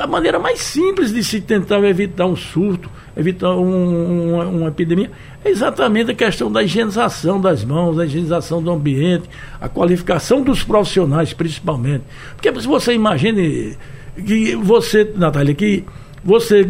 a 0.00 0.06
maneira 0.06 0.38
mais 0.38 0.60
simples 0.60 1.12
de 1.12 1.22
se 1.22 1.40
tentar 1.40 1.78
evitar 1.84 2.26
um 2.26 2.34
surto, 2.34 2.90
evitar 3.16 3.54
um, 3.54 4.34
uma, 4.34 4.44
uma, 4.46 4.68
epidemia, 4.68 5.10
é 5.44 5.50
exatamente 5.50 6.10
a 6.10 6.14
questão 6.14 6.50
da 6.50 6.60
higienização 6.62 7.40
das 7.40 7.64
mãos, 7.64 7.96
a 7.98 8.04
higienização 8.04 8.60
do 8.60 8.70
ambiente, 8.70 9.28
a 9.60 9.68
qualificação 9.68 10.42
dos 10.42 10.64
profissionais, 10.64 11.32
principalmente. 11.32 12.02
Porque 12.34 12.52
se 12.60 12.66
você 12.66 12.94
imagine 12.94 13.76
que 14.16 14.56
você, 14.56 15.12
Natália, 15.14 15.54
que 15.54 15.84
você, 16.24 16.68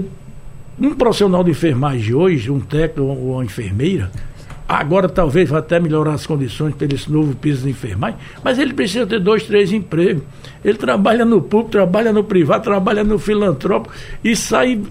um 0.79 0.95
profissional 0.95 1.43
de 1.43 1.53
enfermagem 1.53 2.13
hoje, 2.13 2.51
um 2.51 2.61
técnico 2.61 3.09
ou 3.09 3.35
uma 3.35 3.45
enfermeira, 3.45 4.11
Agora 4.69 5.09
talvez 5.09 5.49
vai 5.49 5.61
até 5.61 5.79
melhorar 5.79 6.15
as 6.15 6.27
condições 6.27 6.75
para 6.75 6.93
esse 6.93 7.11
novo 7.11 7.37
piso 7.37 7.63
de 7.63 7.71
enfermagem, 7.71 8.19
mas 8.43 8.59
ele 8.59 8.75
precisa 8.75 9.07
ter 9.07 9.21
dois, 9.21 9.45
três 9.45 9.73
empregos. 9.73 10.25
Ele 10.65 10.77
trabalha 10.77 11.25
no 11.25 11.41
público, 11.41 11.71
trabalha 11.71 12.13
no 12.13 12.25
privado, 12.25 12.65
trabalha 12.65 13.05
no 13.05 13.17
filantrópico 13.17 13.95
e 14.25 14.35
sai 14.35 14.83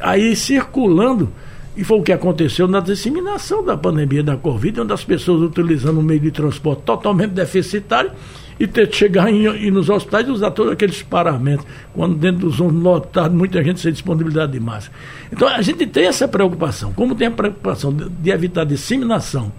aí 0.00 0.36
circulando. 0.36 1.32
E 1.76 1.82
foi 1.82 1.98
o 1.98 2.02
que 2.02 2.12
aconteceu 2.12 2.68
na 2.68 2.78
disseminação 2.78 3.64
da 3.64 3.76
pandemia 3.76 4.22
da 4.22 4.36
Covid, 4.36 4.82
onde 4.82 4.92
as 4.92 5.02
pessoas 5.02 5.42
utilizando 5.42 5.98
um 5.98 6.02
meio 6.02 6.20
de 6.20 6.30
transporte 6.30 6.82
totalmente 6.82 7.32
deficitário 7.32 8.12
e 8.58 8.66
ter 8.66 8.88
que 8.88 8.96
chegar 8.96 9.30
em, 9.30 9.44
e 9.44 9.70
nos 9.70 9.88
hospitais 9.88 10.26
e 10.26 10.30
usar 10.30 10.50
todos 10.50 10.72
aqueles 10.72 11.02
paramentos, 11.02 11.66
quando 11.92 12.14
dentro 12.14 12.48
dos 12.48 12.60
ônibus 12.60 12.82
lotados, 12.82 13.36
muita 13.36 13.62
gente 13.62 13.80
sem 13.80 13.92
disponibilidade 13.92 14.52
de 14.52 14.60
máscara. 14.60 14.96
Então 15.32 15.48
a 15.48 15.60
gente 15.62 15.86
tem 15.86 16.06
essa 16.06 16.28
preocupação, 16.28 16.92
como 16.92 17.14
tem 17.14 17.28
a 17.28 17.30
preocupação 17.30 17.92
de, 17.92 18.08
de 18.08 18.30
evitar 18.30 18.64
disseminação 18.64 19.52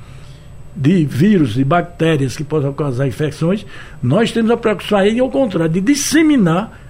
de 0.76 1.06
vírus, 1.06 1.58
e 1.58 1.64
bactérias 1.64 2.36
que 2.36 2.44
possam 2.44 2.74
causar 2.74 3.08
infecções, 3.08 3.66
nós 4.04 4.32
temos 4.32 4.52
a 4.52 4.58
preocupação 4.58 4.98
aí, 4.98 5.20
ao 5.20 5.30
contrário, 5.30 5.72
de 5.72 5.80
disseminar 5.80 6.82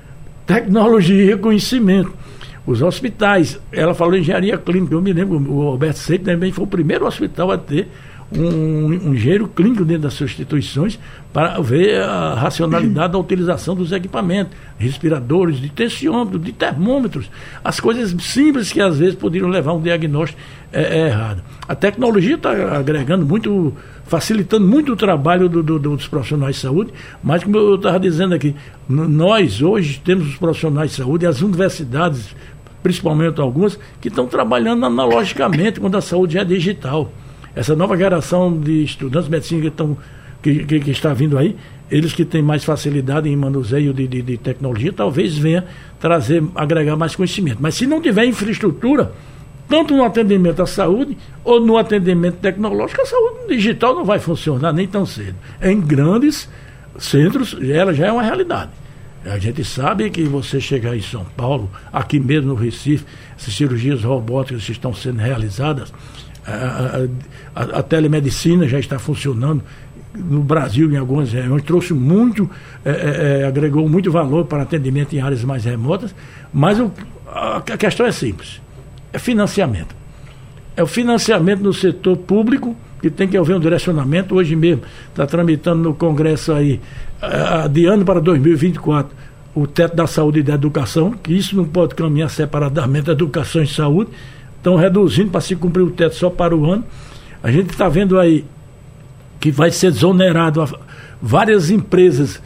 tecnologia 0.45 1.33
e 1.33 1.37
conhecimento. 1.37 2.11
Os 2.65 2.81
hospitais, 2.81 3.59
ela 3.71 3.93
falou 3.93 4.15
engenharia 4.15 4.57
clínica, 4.57 4.95
eu 4.95 5.01
me 5.01 5.13
lembro, 5.13 5.37
o 5.53 5.67
Alberto 5.67 5.99
Seito 5.99 6.25
também 6.25 6.51
foi 6.51 6.63
o 6.63 6.67
primeiro 6.67 7.05
hospital 7.05 7.51
a 7.51 7.57
ter 7.59 7.87
um, 8.31 8.85
um 8.87 9.13
engenheiro 9.13 9.47
clínico 9.47 9.85
dentro 9.85 10.03
das 10.03 10.13
suas 10.13 10.31
instituições 10.31 10.99
para 11.31 11.59
ver 11.61 12.01
a 12.01 12.33
racionalidade 12.33 13.13
da 13.13 13.19
utilização 13.19 13.75
dos 13.75 13.91
equipamentos, 13.91 14.55
respiradores, 14.77 15.57
de 15.57 15.69
tensiômetros, 15.69 16.41
de 16.41 16.51
termômetros, 16.51 17.29
as 17.63 17.79
coisas 17.79 18.15
simples 18.23 18.71
que 18.71 18.81
às 18.81 18.97
vezes 18.97 19.15
poderiam 19.15 19.49
levar 19.49 19.73
um 19.73 19.81
diagnóstico 19.81 20.39
é, 20.71 20.81
é 20.81 21.07
errado. 21.07 21.43
A 21.67 21.75
tecnologia 21.75 22.35
está 22.35 22.77
agregando 22.77 23.25
muito, 23.25 23.73
facilitando 24.05 24.65
muito 24.65 24.93
o 24.93 24.95
trabalho 24.95 25.47
do, 25.47 25.61
do, 25.61 25.77
dos 25.77 26.07
profissionais 26.07 26.55
de 26.55 26.61
saúde, 26.61 26.93
mas 27.23 27.43
como 27.43 27.57
eu 27.57 27.75
estava 27.75 27.99
dizendo 27.99 28.33
aqui, 28.33 28.55
nós 28.87 29.61
hoje 29.61 30.01
temos 30.03 30.27
os 30.27 30.35
profissionais 30.37 30.91
de 30.91 30.97
saúde, 30.97 31.25
as 31.25 31.41
universidades, 31.41 32.35
principalmente 32.81 33.39
algumas, 33.39 33.77
que 34.01 34.07
estão 34.07 34.25
trabalhando 34.25 34.85
analogicamente 34.85 35.79
quando 35.79 35.97
a 35.97 36.01
saúde 36.01 36.37
é 36.37 36.45
digital 36.45 37.11
essa 37.55 37.75
nova 37.75 37.97
geração 37.97 38.59
de 38.59 38.83
estudantes 38.83 39.25
de 39.25 39.31
medicina 39.31 39.61
que, 39.61 39.67
estão, 39.67 39.97
que, 40.41 40.65
que, 40.65 40.79
que 40.79 40.91
está 40.91 41.13
vindo 41.13 41.37
aí, 41.37 41.55
eles 41.89 42.13
que 42.13 42.25
têm 42.25 42.41
mais 42.41 42.63
facilidade 42.63 43.29
em 43.29 43.35
manuseio 43.35 43.93
de, 43.93 44.07
de, 44.07 44.21
de, 44.21 44.37
tecnologia, 44.37 44.91
talvez 44.91 45.37
venha 45.37 45.65
trazer, 45.99 46.43
agregar 46.55 46.95
mais 46.95 47.15
conhecimento. 47.15 47.59
Mas 47.61 47.75
se 47.75 47.85
não 47.85 48.01
tiver 48.01 48.25
infraestrutura, 48.25 49.13
tanto 49.67 49.95
no 49.95 50.03
atendimento 50.03 50.61
à 50.61 50.67
saúde 50.67 51.17
ou 51.43 51.59
no 51.59 51.77
atendimento 51.77 52.37
tecnológico, 52.37 53.01
a 53.01 53.05
saúde 53.05 53.55
digital 53.55 53.95
não 53.95 54.03
vai 54.03 54.19
funcionar 54.19 54.73
nem 54.73 54.87
tão 54.87 55.05
cedo. 55.05 55.35
Em 55.61 55.79
grandes 55.79 56.49
centros, 56.97 57.55
ela 57.61 57.93
já 57.93 58.07
é 58.07 58.11
uma 58.11 58.23
realidade. 58.23 58.71
A 59.25 59.39
gente 59.39 59.63
sabe 59.63 60.07
que 60.11 60.23
você 60.23 60.61
chegar 60.61 60.95
em 60.95 61.01
São 61.01 61.25
Paulo, 61.35 61.69
aqui 61.91 62.19
mesmo 62.19 62.49
no 62.49 62.55
Recife, 62.55 63.05
essas 63.35 63.55
cirurgias 63.55 64.03
robóticas 64.03 64.69
estão 64.69 64.93
sendo 64.93 65.17
realizadas, 65.17 65.91
a, 66.45 67.07
a, 67.55 67.79
a, 67.79 67.83
telemedicina 67.83 68.67
já 68.67 68.79
está 68.79 68.99
funcionando 68.99 69.63
no 70.13 70.41
Brasil 70.41 70.91
em 70.91 70.97
algumas 70.97 71.31
regiões, 71.31 71.63
trouxe 71.63 71.93
muito, 71.93 72.49
é, 72.83 72.89
é, 72.89 73.41
é, 73.41 73.47
agregou 73.47 73.87
muito 73.89 74.11
valor 74.11 74.45
para 74.45 74.63
atendimento 74.63 75.15
em 75.15 75.19
áreas 75.19 75.43
mais 75.43 75.65
remotas, 75.65 76.15
mas 76.53 76.79
o, 76.79 76.91
a, 77.27 77.57
a 77.57 77.77
questão 77.77 78.05
é 78.05 78.11
simples, 78.11 78.61
é 79.11 79.19
financiamento. 79.19 79.95
É 80.77 80.83
o 80.83 80.87
financiamento 80.87 81.61
no 81.61 81.73
setor 81.73 82.17
público, 82.17 82.75
que 83.01 83.09
tem 83.09 83.27
que 83.27 83.37
haver 83.37 83.55
um 83.55 83.59
direcionamento. 83.59 84.35
Hoje 84.35 84.55
mesmo 84.55 84.81
está 85.09 85.25
tramitando 85.25 85.81
no 85.81 85.93
Congresso 85.93 86.51
aí, 86.51 86.81
adiando 87.21 88.03
para 88.03 88.19
2024, 88.19 89.15
o 89.53 89.65
teto 89.65 89.95
da 89.95 90.05
saúde 90.05 90.39
e 90.39 90.43
da 90.43 90.55
educação, 90.55 91.11
que 91.11 91.33
isso 91.33 91.55
não 91.55 91.63
pode 91.63 91.95
caminhar 91.95 92.29
separadamente, 92.29 93.09
educação 93.09 93.63
e 93.63 93.67
saúde 93.67 94.11
estão 94.65 94.75
reduzindo 94.75 95.29
para 95.29 95.41
se 95.41 95.55
cumprir 95.55 95.83
o 95.83 95.91
teto 95.91 96.15
só 96.15 96.27
para 96.27 96.55
o 96.55 96.65
ano. 96.65 96.83
A 97.43 97.51
gente 97.51 97.69
está 97.69 97.87
vendo 97.87 98.19
aí 98.19 98.43
que 99.39 99.51
vai 99.51 99.69
ser 99.69 99.91
desonerado 99.91 100.65
várias 101.21 101.69
empresas 101.69 102.41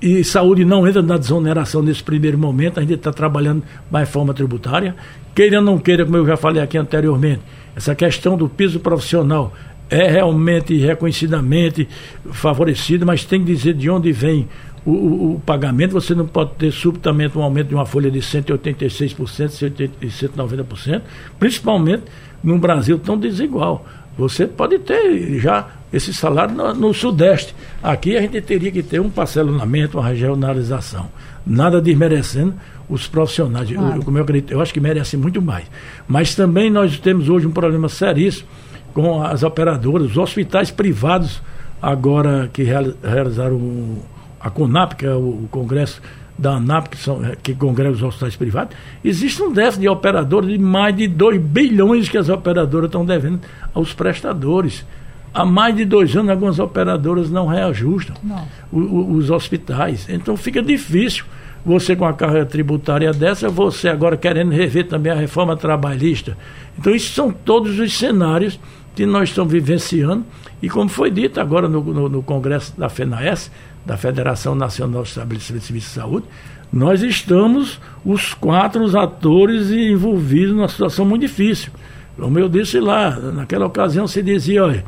e 0.00 0.22
saúde 0.22 0.64
não 0.64 0.86
entra 0.86 1.02
na 1.02 1.16
desoneração 1.18 1.82
nesse 1.82 2.02
primeiro 2.02 2.38
momento, 2.38 2.78
a 2.78 2.82
gente 2.82 2.94
está 2.94 3.12
trabalhando 3.12 3.64
mais 3.90 4.08
forma 4.08 4.32
tributária. 4.32 4.94
Queira 5.34 5.58
ou 5.58 5.64
não 5.64 5.76
queira, 5.76 6.04
como 6.04 6.16
eu 6.16 6.26
já 6.26 6.36
falei 6.36 6.62
aqui 6.62 6.78
anteriormente, 6.78 7.42
essa 7.74 7.94
questão 7.94 8.36
do 8.36 8.48
piso 8.48 8.78
profissional 8.78 9.52
é 9.90 10.08
realmente 10.08 10.76
reconhecidamente 10.78 11.88
favorecido, 12.30 13.04
mas 13.04 13.24
tem 13.24 13.40
que 13.40 13.52
dizer 13.52 13.74
de 13.74 13.90
onde 13.90 14.12
vem 14.12 14.48
o, 14.84 14.90
o, 14.90 15.34
o, 15.34 15.40
pagamento, 15.40 15.92
você 15.92 16.14
não 16.14 16.26
pode 16.26 16.52
ter 16.54 16.72
subitamente 16.72 17.36
um 17.36 17.42
aumento 17.42 17.68
de 17.68 17.74
uma 17.74 17.84
folha 17.84 18.10
de 18.10 18.20
186%, 18.20 19.90
190%, 20.00 21.02
principalmente 21.38 22.04
num 22.42 22.58
Brasil 22.58 22.98
tão 22.98 23.18
desigual. 23.18 23.84
Você 24.16 24.46
pode 24.46 24.78
ter 24.78 25.38
já 25.38 25.68
esse 25.92 26.12
salário 26.12 26.54
no, 26.54 26.74
no, 26.74 26.94
Sudeste. 26.94 27.54
Aqui 27.82 28.16
a 28.16 28.20
gente 28.20 28.40
teria 28.40 28.70
que 28.70 28.82
ter 28.82 29.00
um 29.00 29.10
parcelamento, 29.10 29.98
uma 29.98 30.08
regionalização. 30.08 31.08
Nada 31.46 31.80
desmerecendo 31.80 32.54
os 32.88 33.06
profissionais. 33.06 33.70
Claro. 33.70 33.96
Eu, 33.96 34.02
como 34.02 34.18
eu 34.18 34.22
acredito, 34.22 34.52
eu 34.52 34.60
acho 34.60 34.72
que 34.72 34.80
merece 34.80 35.16
muito 35.16 35.40
mais. 35.40 35.64
Mas 36.06 36.34
também 36.34 36.70
nós 36.70 36.98
temos 36.98 37.28
hoje 37.28 37.46
um 37.46 37.50
problema 37.50 37.88
seríssimo 37.88 38.48
com 38.92 39.22
as 39.22 39.42
operadoras, 39.42 40.10
os 40.10 40.16
hospitais 40.16 40.70
privados 40.70 41.40
agora 41.80 42.50
que 42.52 42.62
realizaram 42.62 43.98
a 44.40 44.50
CONAP, 44.50 44.94
que 44.94 45.06
é 45.06 45.14
o 45.14 45.46
Congresso 45.50 46.00
da 46.38 46.52
ANAP, 46.52 46.88
que, 46.88 46.96
são, 46.96 47.20
que 47.42 47.54
congrega 47.54 47.90
os 47.90 48.02
hospitais 48.02 48.34
privados, 48.34 48.74
existe 49.04 49.42
um 49.42 49.52
déficit 49.52 49.82
de 49.82 49.88
operadores 49.88 50.48
de 50.48 50.58
mais 50.58 50.96
de 50.96 51.06
2 51.06 51.38
bilhões 51.40 52.08
que 52.08 52.16
as 52.16 52.30
operadoras 52.30 52.86
estão 52.86 53.04
devendo 53.04 53.40
aos 53.74 53.92
prestadores. 53.92 54.86
Há 55.34 55.44
mais 55.44 55.76
de 55.76 55.84
dois 55.84 56.16
anos, 56.16 56.30
algumas 56.30 56.58
operadoras 56.58 57.30
não 57.30 57.46
reajustam 57.46 58.16
não. 58.22 58.48
O, 58.72 58.78
o, 58.80 59.12
os 59.12 59.30
hospitais. 59.30 60.08
Então 60.08 60.36
fica 60.36 60.60
difícil 60.60 61.24
você 61.64 61.94
com 61.94 62.04
a 62.04 62.12
carga 62.12 62.44
tributária 62.46 63.12
dessa, 63.12 63.48
você 63.48 63.88
agora 63.88 64.16
querendo 64.16 64.50
rever 64.50 64.88
também 64.88 65.12
a 65.12 65.16
reforma 65.16 65.56
trabalhista. 65.56 66.36
Então, 66.78 66.94
isso 66.94 67.12
são 67.12 67.30
todos 67.30 67.78
os 67.78 67.92
cenários 67.92 68.58
que 68.94 69.04
nós 69.04 69.28
estamos 69.28 69.52
vivenciando. 69.52 70.24
E 70.62 70.68
como 70.68 70.88
foi 70.88 71.10
dito 71.10 71.40
agora 71.40 71.68
no, 71.68 71.82
no, 71.82 72.08
no 72.08 72.22
Congresso 72.22 72.78
da 72.78 72.88
FENAES, 72.88 73.50
da 73.84 73.96
Federação 73.96 74.54
Nacional 74.54 75.02
de 75.02 75.08
Estabelecimento 75.08 75.60
de 75.62 75.66
Serviço 75.66 75.88
de 75.88 75.94
Saúde, 75.94 76.26
nós 76.72 77.02
estamos 77.02 77.80
os 78.04 78.32
quatro 78.32 78.98
atores 78.98 79.70
envolvidos 79.70 80.54
numa 80.54 80.68
situação 80.68 81.04
muito 81.04 81.22
difícil. 81.22 81.72
Como 82.18 82.38
eu 82.38 82.48
disse 82.48 82.78
lá, 82.78 83.10
naquela 83.10 83.66
ocasião 83.66 84.06
se 84.06 84.22
dizia, 84.22 84.64
olha, 84.64 84.84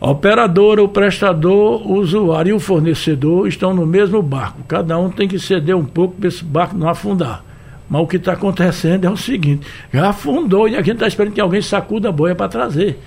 operadora, 0.00 0.82
o 0.82 0.88
prestador, 0.88 1.86
o 1.86 1.98
usuário 1.98 2.50
e 2.50 2.52
o 2.52 2.60
fornecedor 2.60 3.46
estão 3.46 3.74
no 3.74 3.86
mesmo 3.86 4.20
barco. 4.22 4.62
Cada 4.66 4.98
um 4.98 5.10
tem 5.10 5.28
que 5.28 5.38
ceder 5.38 5.76
um 5.76 5.84
pouco 5.84 6.16
para 6.16 6.28
esse 6.28 6.42
barco 6.42 6.76
não 6.76 6.88
afundar. 6.88 7.44
Mas 7.88 8.02
o 8.02 8.06
que 8.06 8.16
está 8.16 8.32
acontecendo 8.32 9.04
é 9.04 9.10
o 9.10 9.16
seguinte: 9.16 9.66
já 9.92 10.08
afundou 10.08 10.68
e 10.68 10.74
a 10.74 10.78
gente 10.78 10.94
está 10.94 11.06
esperando 11.06 11.34
que 11.34 11.40
alguém 11.40 11.62
sacuda 11.62 12.08
a 12.08 12.12
boia 12.12 12.34
para 12.34 12.48
trazer. 12.48 12.98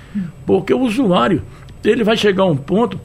Porque 0.46 0.74
o 0.74 0.80
usuário, 0.82 1.42
ele 1.84 2.04
vai 2.04 2.16
chegar 2.16 2.44
a 2.44 2.48
um 2.48 2.56
ponto. 2.56 3.00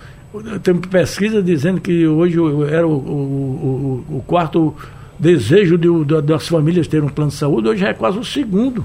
Tem 0.62 0.74
pesquisa 0.76 1.42
dizendo 1.42 1.80
que 1.80 2.06
hoje 2.06 2.38
era 2.70 2.86
o, 2.86 2.92
o, 2.92 4.04
o, 4.10 4.16
o 4.18 4.22
quarto 4.26 4.74
desejo 5.18 5.78
de, 5.78 5.88
das 6.22 6.48
famílias 6.48 6.88
ter 6.88 7.02
um 7.02 7.08
plano 7.08 7.30
de 7.30 7.36
saúde, 7.36 7.68
hoje 7.68 7.84
é 7.84 7.94
quase 7.94 8.18
o 8.18 8.24
segundo 8.24 8.84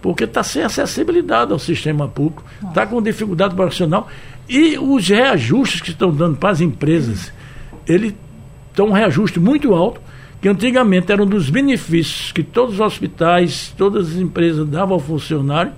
porque 0.00 0.24
está 0.24 0.42
sem 0.42 0.62
acessibilidade 0.62 1.52
ao 1.52 1.58
sistema 1.58 2.08
público, 2.08 2.44
está 2.62 2.86
com 2.86 3.02
dificuldade 3.02 3.54
profissional. 3.54 4.08
E 4.48 4.78
os 4.78 5.08
reajustes 5.08 5.80
que 5.80 5.90
estão 5.90 6.10
dando 6.10 6.36
para 6.36 6.50
as 6.50 6.60
empresas, 6.60 7.32
ele 7.86 8.16
estão 8.70 8.86
um 8.86 8.92
reajuste 8.92 9.40
muito 9.40 9.74
alto, 9.74 10.00
que 10.40 10.48
antigamente 10.48 11.10
era 11.10 11.22
um 11.22 11.26
dos 11.26 11.50
benefícios 11.50 12.30
que 12.30 12.42
todos 12.42 12.74
os 12.74 12.80
hospitais, 12.80 13.74
todas 13.76 14.10
as 14.10 14.16
empresas 14.16 14.66
davam 14.68 14.94
ao 14.94 15.00
funcionário, 15.00 15.72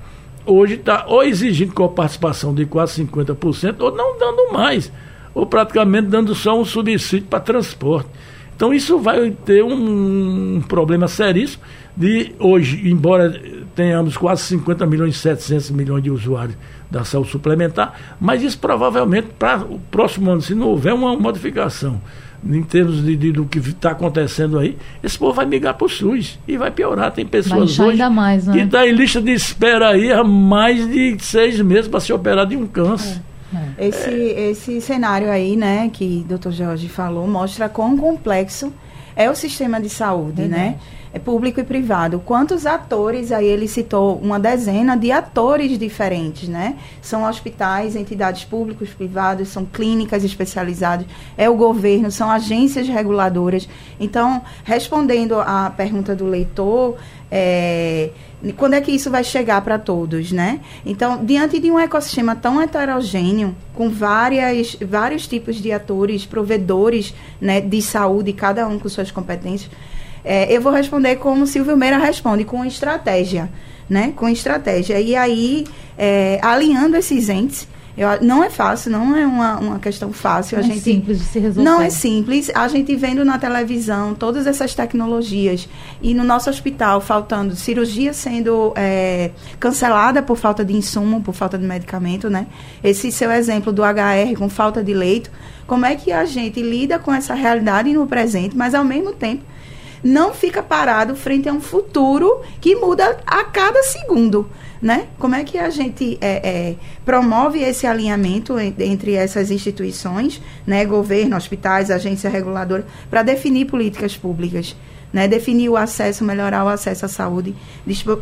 hoje 0.45 0.75
está 0.75 1.07
ou 1.07 1.23
exigindo 1.23 1.73
com 1.73 1.85
a 1.85 1.89
participação 1.89 2.55
de 2.55 2.67
quase 2.67 3.03
50%, 3.03 3.77
ou 3.81 3.95
não 3.95 4.19
dando 4.19 4.53
mais, 4.53 4.93
ou 5.35 5.47
praticamente 5.47 6.09
dando 6.09 6.35
só 6.35 6.59
um 6.59 6.65
subsídio 6.65 7.29
para 7.29 7.41
transporte. 7.41 8.09
Então 8.55 8.75
isso 8.75 8.99
vai 8.99 9.31
ter 9.31 9.65
um, 9.65 10.57
um 10.57 10.61
problema 10.61 11.09
seríssimo 11.09 11.63
de 11.97 12.33
hoje, 12.39 12.89
embora 12.89 13.41
tenhamos 13.75 14.17
quase 14.17 14.43
50 14.43 14.87
milhões 14.87 15.15
e 15.15 15.19
700 15.19 15.71
milhões 15.71 16.03
de 16.03 16.11
usuários 16.11 16.57
da 16.91 17.05
saúde 17.05 17.31
suplementar, 17.31 18.17
mas 18.21 18.43
isso 18.43 18.59
provavelmente 18.59 19.29
para 19.39 19.65
o 19.65 19.79
próximo 19.91 20.31
ano, 20.31 20.43
se 20.43 20.55
não 20.55 20.69
houver 20.69 20.93
uma 20.93 21.17
modificação 21.17 22.01
em 22.45 22.63
termos 22.63 23.05
de, 23.05 23.17
de 23.17 23.33
do 23.33 23.45
que 23.45 23.59
está 23.59 23.91
acontecendo 23.91 24.59
aí, 24.59 24.77
esse 25.03 25.19
povo 25.19 25.33
vai 25.33 25.47
migrar 25.47 25.75
para 25.75 25.85
o 25.85 25.89
SUS 25.89 26.39
e 26.49 26.57
vai 26.57 26.71
piorar. 26.71 27.13
Tem 27.13 27.27
pessoas 27.27 27.79
hoje 27.79 27.93
ainda 27.93 28.11
mais, 28.11 28.47
né? 28.47 28.53
que 28.55 28.61
estão 28.61 28.81
tá 28.81 28.87
em 28.87 28.93
lista 28.93 29.21
de 29.21 29.33
espera 29.33 29.91
aí 29.91 30.11
há 30.11 30.25
mais 30.25 30.89
de 30.89 31.17
seis 31.21 31.61
meses 31.61 31.89
para 31.89 32.01
ser 32.01 32.13
operado 32.13 32.51
de 32.51 32.57
um 32.57 32.67
câncer. 32.67 33.21
É. 33.27 33.30
É. 33.79 33.89
Esse, 33.89 34.11
esse 34.11 34.81
cenário 34.81 35.31
aí, 35.31 35.57
né, 35.57 35.91
que 35.93 36.23
o 36.25 36.29
doutor 36.29 36.53
Jorge 36.53 36.89
falou, 36.89 37.27
mostra 37.27 37.69
quão 37.69 37.97
complexo 37.97 38.73
é 39.17 39.29
o 39.29 39.35
sistema 39.35 39.81
de 39.81 39.89
saúde, 39.89 40.43
né? 40.43 40.79
É 41.13 41.19
público 41.19 41.61
e 41.61 41.65
privado. 41.65 42.21
Quantos 42.21 42.67
atores, 42.67 43.33
aí 43.33 43.47
ele 43.47 43.67
citou 43.67 44.17
uma 44.19 44.39
dezena 44.39 44.97
de 44.97 45.11
atores 45.11 45.79
diferentes, 45.79 46.49
né? 46.49 46.77
São 47.03 47.25
hospitais, 47.25 47.97
entidades 47.97 48.45
públicos, 48.45 48.91
privados, 48.91 49.49
são 49.49 49.65
clínicas 49.65 50.23
especializadas, 50.23 51.07
é 51.37 51.49
o 51.49 51.57
governo, 51.57 52.11
são 52.11 52.31
agências 52.31 52.87
reguladoras. 52.89 53.69
Então, 53.99 54.43
respondendo 54.65 55.41
à 55.41 55.73
pergunta 55.77 56.15
do 56.15 56.27
leitor, 56.27 56.97
é, 57.31 58.11
quando 58.57 58.75
é 58.75 58.81
que 58.81 58.91
isso 58.91 59.11
vai 59.11 59.23
chegar 59.23 59.61
para 59.63 59.79
todos, 59.79 60.33
né? 60.33 60.61
Então, 60.85 61.25
diante 61.25 61.61
de 61.61 61.71
um 61.71 61.79
ecossistema 61.79 62.35
tão 62.35 62.61
heterogêneo, 62.61 63.55
com 63.75 63.91
várias, 63.91 64.77
vários 64.77 65.27
tipos 65.27 65.57
de 65.57 65.73
atores, 65.73 66.25
provedores 66.25 67.15
né, 67.41 67.61
de 67.61 67.83
saúde, 67.83 68.33
cada 68.33 68.67
um 68.67 68.79
com 68.79 68.89
suas 68.89 69.11
competências, 69.11 69.71
é, 70.25 70.55
eu 70.55 70.61
vou 70.61 70.73
responder 70.73 71.17
como 71.17 71.47
Silvio 71.47 71.77
Meira 71.77 71.99
responde, 71.99 72.45
com 72.45 72.65
estratégia, 72.65 73.51
né? 73.89 74.13
Com 74.15 74.29
estratégia. 74.29 75.01
E 75.01 75.17
aí, 75.17 75.67
é, 75.97 76.39
alinhando 76.43 76.97
esses 76.97 77.29
entes, 77.29 77.67
eu, 77.97 78.09
não 78.23 78.43
é 78.43 78.49
fácil, 78.49 78.91
não 78.91 79.17
é 79.17 79.27
uma, 79.27 79.59
uma 79.59 79.79
questão 79.79 80.13
fácil. 80.13 80.57
Não 80.59 80.65
a 80.65 80.67
é 80.67 80.71
gente, 80.71 80.83
simples 80.83 81.19
de 81.19 81.25
se 81.25 81.39
resolver. 81.39 81.69
Não 81.69 81.83
é 81.83 81.91
simples. 81.91 82.51
A 82.55 82.69
gente 82.69 82.95
vendo 82.97 83.25
na 83.25 83.39
televisão 83.39 84.15
todas 84.15 84.47
essas 84.47 84.75
tecnologias 84.75 85.69
e 86.01 86.15
no 86.15 86.25
nosso 86.25 86.49
hospital 86.49 87.01
faltando 87.01 87.57
cirurgia 87.57 88.13
sendo 88.13 88.73
é, 88.77 89.33
cancelada 89.59 90.23
por 90.23 90.37
falta 90.37 90.65
de 90.65 90.75
insumo, 90.75 91.21
por 91.21 91.35
falta 91.35 91.59
de 91.59 91.67
medicamento, 91.67 92.31
né? 92.31 92.47
Esse 92.83 93.11
seu 93.11 93.31
exemplo 93.31 93.73
do 93.73 93.83
HR 93.83 94.37
com 94.39 94.49
falta 94.49 94.83
de 94.83 94.95
leito. 94.95 95.31
Como 95.67 95.85
é 95.85 95.95
que 95.95 96.11
a 96.13 96.25
gente 96.25 96.63
lida 96.63 96.99
com 96.99 97.13
essa 97.13 97.35
realidade 97.35 97.93
no 97.93 98.07
presente, 98.07 98.57
mas 98.57 98.75
ao 98.75 98.85
mesmo 98.85 99.13
tempo 99.13 99.43
não 100.03 100.33
fica 100.33 100.63
parado 100.63 101.15
frente 101.15 101.49
a 101.49 101.53
um 101.53 101.61
futuro 101.61 102.41
que 102.61 102.75
muda 102.75 103.19
a 103.27 103.45
cada 103.45 103.83
segundo. 103.83 104.49
Né? 104.81 105.09
Como 105.19 105.35
é 105.35 105.45
que 105.45 105.59
a 105.59 105.69
gente 105.69 106.17
é, 106.23 106.49
é, 106.49 106.77
promove 107.05 107.61
esse 107.63 107.87
alinhamento 107.87 108.59
entre 108.59 109.13
essas 109.13 109.51
instituições, 109.51 110.41
né? 110.67 110.87
governo, 110.87 111.37
hospitais, 111.37 111.91
agência 111.91 112.31
reguladora, 112.31 112.87
para 113.11 113.23
definir 113.23 113.67
políticas 113.67 114.17
públicas? 114.17 114.75
Né, 115.13 115.27
definir 115.27 115.69
o 115.69 115.77
acesso, 115.77 116.23
melhorar 116.23 116.65
o 116.65 116.69
acesso 116.69 117.05
à 117.05 117.09
saúde, 117.09 117.53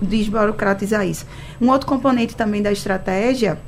desburocratizar 0.00 1.06
isso. 1.06 1.26
Um 1.60 1.68
outro 1.68 1.86
componente 1.86 2.34
também 2.34 2.62
da 2.62 2.72
estratégia 2.72 3.58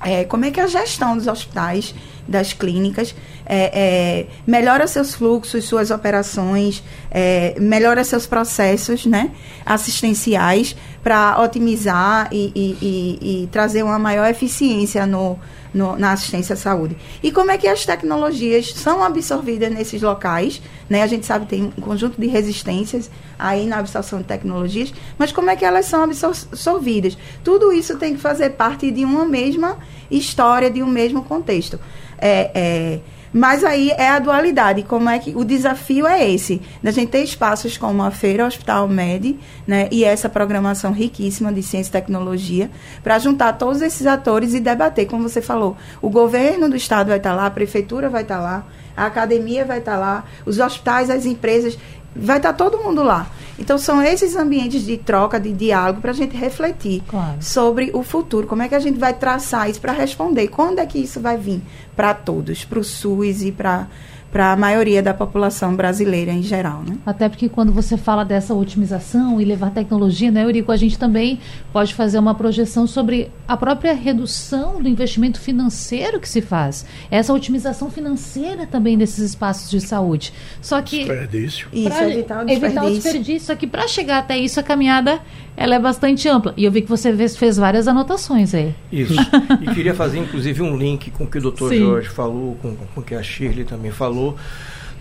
é 0.00 0.24
como 0.24 0.44
é 0.44 0.50
que 0.52 0.60
a 0.60 0.68
gestão 0.68 1.16
dos 1.16 1.26
hospitais 1.26 1.92
das 2.26 2.52
clínicas, 2.52 3.14
é, 3.46 3.70
é, 3.74 4.26
melhora 4.46 4.86
seus 4.86 5.14
fluxos, 5.14 5.64
suas 5.64 5.90
operações, 5.90 6.82
é, 7.10 7.54
melhora 7.58 8.04
seus 8.04 8.26
processos 8.26 9.06
né, 9.06 9.30
assistenciais 9.64 10.76
para 11.02 11.40
otimizar 11.42 12.28
e, 12.30 12.52
e, 12.54 12.78
e, 12.80 13.42
e, 13.42 13.46
trazer 13.48 13.82
uma 13.82 13.98
maior 13.98 14.28
eficiência 14.30 15.04
no, 15.04 15.36
no, 15.74 15.96
na 15.96 16.12
assistência 16.12 16.54
à 16.54 16.56
saúde. 16.56 16.96
E 17.22 17.32
como 17.32 17.50
é 17.50 17.58
que 17.58 17.66
as 17.66 17.84
tecnologias 17.84 18.72
são 18.72 19.02
absorvidas 19.02 19.72
nesses 19.72 20.00
locais? 20.00 20.62
Né? 20.88 21.02
A 21.02 21.06
gente 21.06 21.26
sabe 21.26 21.46
que 21.46 21.50
tem 21.56 21.64
um 21.64 21.80
conjunto 21.80 22.20
de 22.20 22.28
resistências 22.28 23.10
aí 23.38 23.66
na 23.66 23.78
absorção 23.78 24.20
de 24.20 24.24
tecnologias, 24.26 24.94
mas 25.18 25.32
como 25.32 25.50
é 25.50 25.56
que 25.56 25.64
elas 25.64 25.86
são 25.86 26.04
absorvidas? 26.04 27.18
Tudo 27.42 27.72
isso 27.72 27.98
tem 27.98 28.14
que 28.14 28.20
fazer 28.20 28.50
parte 28.50 28.90
de 28.90 29.04
uma 29.04 29.24
mesma 29.24 29.78
história, 30.10 30.70
de 30.70 30.82
um 30.82 30.86
mesmo 30.86 31.24
contexto. 31.24 31.80
É, 32.18 32.50
é, 32.54 33.00
mas 33.32 33.64
aí 33.64 33.90
é 33.90 34.08
a 34.08 34.18
dualidade, 34.18 34.82
como 34.82 35.08
é 35.08 35.18
que 35.18 35.34
o 35.34 35.44
desafio 35.44 36.06
é 36.06 36.30
esse, 36.30 36.60
da 36.82 36.90
gente 36.90 37.10
ter 37.10 37.22
espaços 37.22 37.78
como 37.78 38.02
a 38.02 38.10
Feira 38.10 38.46
Hospital 38.46 38.86
Med, 38.88 39.38
né, 39.66 39.88
e 39.90 40.04
essa 40.04 40.28
programação 40.28 40.92
riquíssima 40.92 41.52
de 41.52 41.62
ciência 41.62 41.90
e 41.90 41.92
tecnologia, 41.92 42.70
para 43.02 43.18
juntar 43.18 43.54
todos 43.54 43.80
esses 43.80 44.06
atores 44.06 44.54
e 44.54 44.60
debater, 44.60 45.06
como 45.06 45.28
você 45.28 45.40
falou, 45.40 45.76
o 46.00 46.10
governo 46.10 46.68
do 46.68 46.76
estado 46.76 47.08
vai 47.08 47.16
estar 47.16 47.34
lá, 47.34 47.46
a 47.46 47.50
prefeitura 47.50 48.08
vai 48.08 48.22
estar 48.22 48.40
lá, 48.40 48.66
a 48.96 49.06
academia 49.06 49.64
vai 49.64 49.78
estar 49.78 49.96
lá, 49.96 50.24
os 50.44 50.58
hospitais, 50.58 51.08
as 51.08 51.24
empresas, 51.24 51.78
vai 52.14 52.36
estar 52.36 52.52
todo 52.52 52.78
mundo 52.78 53.02
lá. 53.02 53.26
Então, 53.58 53.78
são 53.78 54.02
esses 54.02 54.34
ambientes 54.34 54.84
de 54.84 54.96
troca, 54.96 55.38
de 55.38 55.52
diálogo, 55.52 56.00
para 56.00 56.10
a 56.10 56.14
gente 56.14 56.36
refletir 56.36 57.02
claro. 57.06 57.36
sobre 57.40 57.90
o 57.94 58.02
futuro. 58.02 58.46
Como 58.46 58.62
é 58.62 58.68
que 58.68 58.74
a 58.74 58.80
gente 58.80 58.98
vai 58.98 59.14
traçar 59.14 59.68
isso 59.70 59.80
para 59.80 59.92
responder? 59.92 60.48
Quando 60.48 60.78
é 60.78 60.86
que 60.86 60.98
isso 60.98 61.20
vai 61.20 61.36
vir 61.36 61.62
para 61.94 62.14
todos, 62.14 62.64
para 62.64 62.78
o 62.78 62.84
SUS 62.84 63.42
e 63.42 63.52
para 63.52 63.88
para 64.32 64.52
a 64.52 64.56
maioria 64.56 65.02
da 65.02 65.12
população 65.12 65.76
brasileira 65.76 66.32
em 66.32 66.42
geral. 66.42 66.82
Né? 66.88 66.96
Até 67.04 67.28
porque 67.28 67.50
quando 67.50 67.70
você 67.70 67.98
fala 67.98 68.24
dessa 68.24 68.54
otimização 68.54 69.38
e 69.38 69.44
levar 69.44 69.70
tecnologia, 69.70 70.30
né, 70.30 70.42
Eurico, 70.42 70.72
a 70.72 70.76
gente 70.76 70.98
também 70.98 71.38
pode 71.70 71.94
fazer 71.94 72.18
uma 72.18 72.34
projeção 72.34 72.86
sobre 72.86 73.30
a 73.46 73.58
própria 73.58 73.92
redução 73.92 74.82
do 74.82 74.88
investimento 74.88 75.38
financeiro 75.38 76.18
que 76.18 76.28
se 76.28 76.40
faz. 76.40 76.86
Essa 77.10 77.34
otimização 77.34 77.90
financeira 77.90 78.66
também 78.66 78.96
desses 78.96 79.18
espaços 79.18 79.70
de 79.70 79.82
saúde. 79.82 80.32
Só 80.62 80.80
que... 80.80 81.00
Desperdício. 81.00 81.68
Isso, 81.70 82.02
evitar 82.02 82.42
o 82.42 82.46
desperdício. 82.46 82.66
Evitar 82.66 82.84
o 82.84 82.90
desperdício. 82.90 83.46
Só 83.46 83.54
que 83.54 83.66
para 83.66 83.86
chegar 83.86 84.18
até 84.18 84.38
isso, 84.38 84.58
a 84.58 84.62
caminhada 84.62 85.20
ela 85.56 85.74
é 85.74 85.78
bastante 85.78 86.28
ampla. 86.28 86.54
E 86.56 86.64
eu 86.64 86.72
vi 86.72 86.82
que 86.82 86.88
você 86.88 87.14
fez 87.28 87.56
várias 87.56 87.86
anotações 87.86 88.54
aí. 88.54 88.74
Isso. 88.90 89.14
e 89.60 89.74
queria 89.74 89.94
fazer, 89.94 90.18
inclusive, 90.18 90.62
um 90.62 90.76
link 90.76 91.10
com 91.10 91.24
o 91.24 91.26
que 91.26 91.38
o 91.38 91.40
doutor 91.40 91.74
Jorge 91.74 92.08
falou, 92.08 92.56
com, 92.56 92.74
com 92.76 93.00
o 93.00 93.02
que 93.02 93.14
a 93.14 93.22
Shirley 93.22 93.64
também 93.64 93.90
falou, 93.90 94.36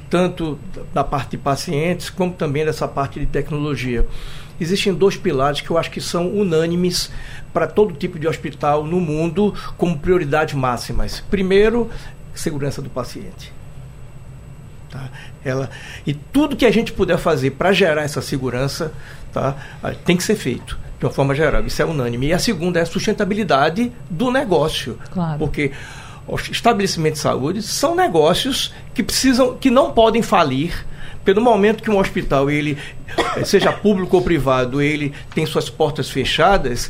tanto 0.10 0.60
da 0.93 1.04
parte 1.04 1.32
de 1.32 1.38
pacientes, 1.38 2.10
como 2.10 2.34
também 2.34 2.66
dessa 2.66 2.88
parte 2.88 3.20
de 3.20 3.26
tecnologia. 3.26 4.06
Existem 4.60 4.93
dois 4.93 5.18
pilares 5.18 5.62
que 5.62 5.72
eu 5.72 5.78
acho 5.78 5.89
que 5.89 5.99
são 5.99 6.28
unânimes 6.32 7.12
para 7.52 7.66
todo 7.66 7.95
tipo 7.95 8.20
de 8.20 8.28
hospital 8.28 8.86
no 8.86 8.99
mundo 8.99 9.54
como 9.78 9.97
prioridades 9.97 10.54
máximas. 10.54 11.24
Primeiro, 11.32 11.89
segurança 12.34 12.82
do 12.82 12.89
paciente. 12.89 13.52
Tá? 14.91 15.09
Ela, 15.43 15.69
e 16.05 16.13
tudo 16.13 16.55
que 16.55 16.65
a 16.65 16.71
gente 16.71 16.91
puder 16.91 17.17
fazer 17.17 17.51
para 17.51 17.71
gerar 17.71 18.03
essa 18.03 18.21
segurança 18.21 18.91
tá? 19.31 19.55
tem 20.03 20.17
que 20.17 20.23
ser 20.23 20.35
feito 20.35 20.77
de 20.99 21.05
uma 21.05 21.11
forma 21.11 21.33
geral. 21.33 21.65
Isso 21.65 21.81
é 21.81 21.85
unânime. 21.85 22.27
E 22.27 22.33
a 22.33 22.39
segunda 22.39 22.77
é 22.77 22.83
a 22.83 22.85
sustentabilidade 22.85 23.91
do 24.09 24.29
negócio. 24.29 24.99
Claro. 25.11 25.39
Porque 25.39 25.71
os 26.27 26.49
estabelecimentos 26.49 27.19
de 27.19 27.23
saúde 27.23 27.61
são 27.63 27.95
negócios 27.95 28.73
que 28.93 29.01
precisam, 29.01 29.57
que 29.57 29.71
não 29.71 29.91
podem 29.91 30.21
falir. 30.21 30.85
Pelo 31.25 31.41
momento 31.41 31.83
que 31.83 31.89
um 31.89 31.99
hospital, 31.99 32.49
ele, 32.49 32.77
eh, 33.37 33.43
seja 33.43 33.71
público 33.71 34.15
ou 34.17 34.23
privado, 34.23 34.81
ele 34.81 35.13
tem 35.35 35.45
suas 35.45 35.69
portas 35.69 36.09
fechadas, 36.09 36.89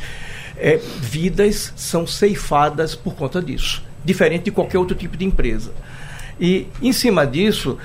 é, 0.57 0.79
vidas 1.01 1.73
são 1.75 2.07
ceifadas 2.07 2.95
por 2.95 3.13
conta 3.13 3.41
disso, 3.41 3.83
diferente 4.05 4.45
de 4.45 4.51
qualquer 4.51 4.77
outro 4.77 4.95
tipo 4.95 5.17
de 5.17 5.25
empresa. 5.25 5.73
E, 6.41 6.67
em 6.81 6.91
cima 6.91 7.25
disso, 7.25 7.77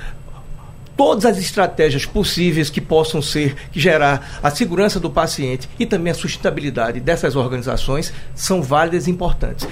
todas 0.97 1.27
as 1.27 1.39
estratégias 1.39 2.07
possíveis 2.07 2.71
que 2.71 2.81
possam 2.81 3.21
ser, 3.21 3.55
que 3.71 3.79
gerar 3.79 4.41
a 4.43 4.51
segurança 4.51 4.99
do 4.99 5.11
paciente 5.11 5.69
e 5.79 5.85
também 5.85 6.11
a 6.11 6.15
sustentabilidade 6.15 6.99
dessas 6.99 7.37
organizações 7.37 8.13
são 8.35 8.63
válidas 8.63 9.07
e 9.07 9.11
importantes 9.11 9.69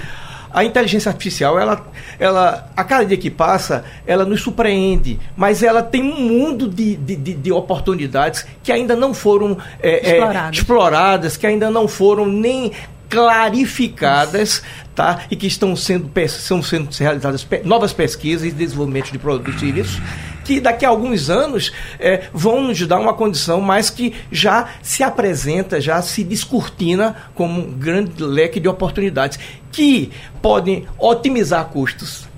a 0.55 0.62
inteligência 0.62 1.11
artificial, 1.11 1.59
ela, 1.59 1.85
ela, 2.16 2.70
a 2.76 2.85
cada 2.85 3.05
dia 3.05 3.16
que 3.16 3.28
passa, 3.28 3.85
ela 4.07 4.24
nos 4.24 4.41
surpreende, 4.41 5.18
mas 5.37 5.64
ela 5.64 5.82
tem 5.82 6.01
um 6.01 6.20
mundo 6.20 6.68
de, 6.68 6.95
de, 6.95 7.16
de, 7.16 7.35
de 7.35 7.53
oportunidades 7.53 8.47
que 8.62 8.70
ainda 8.70 8.95
não 8.95 9.12
foram 9.12 9.59
é, 9.82 10.12
exploradas. 10.12 10.57
É, 10.57 10.61
exploradas, 10.61 11.37
que 11.37 11.47
ainda 11.49 11.70
não 11.72 11.89
foram 11.89 12.26
nem 12.26 12.70
clarificadas, 13.15 14.62
tá? 14.95 15.21
E 15.31 15.37
que 15.37 15.47
estão 15.47 15.77
sendo, 15.77 16.11
estão 16.17 16.61
sendo 16.61 16.91
realizadas 16.99 17.47
novas 17.65 17.93
pesquisas 17.93 18.49
e 18.49 18.51
desenvolvimento 18.51 19.12
de 19.12 19.19
produtos 19.19 19.55
e 19.55 19.61
serviços 19.61 20.01
que 20.45 20.61
daqui 20.61 20.85
a 20.85 20.91
alguns 20.91 21.31
anos 21.31 21.73
é, 21.99 22.25
vão 22.33 22.62
nos 22.62 22.87
dar 22.87 23.01
uma 23.01 23.15
condição, 23.15 23.62
mas 23.62 23.89
que 23.89 24.12
já 24.31 24.69
se 24.83 25.03
apresenta, 25.03 25.81
já 25.81 26.03
se 26.03 26.23
descortina 26.23 27.17
como 27.35 27.62
um 27.62 27.73
grande 27.73 28.23
leque 28.23 28.61
de 28.61 28.69
oportunidades 28.69 29.39
que 29.73 30.12
podem 30.43 30.87
otimizar 30.99 31.65
custos. 31.67 32.29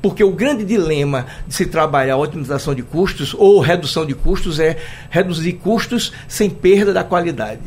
Porque 0.00 0.24
o 0.24 0.32
grande 0.32 0.64
dilema 0.64 1.26
de 1.46 1.54
se 1.54 1.66
trabalhar 1.66 2.14
a 2.14 2.16
otimização 2.16 2.74
de 2.74 2.82
custos 2.82 3.34
ou 3.38 3.60
redução 3.60 4.06
de 4.06 4.14
custos 4.14 4.58
é 4.58 4.78
reduzir 5.10 5.52
custos 5.52 6.10
sem 6.26 6.48
perda 6.48 6.92
da 6.92 7.04
qualidade. 7.04 7.60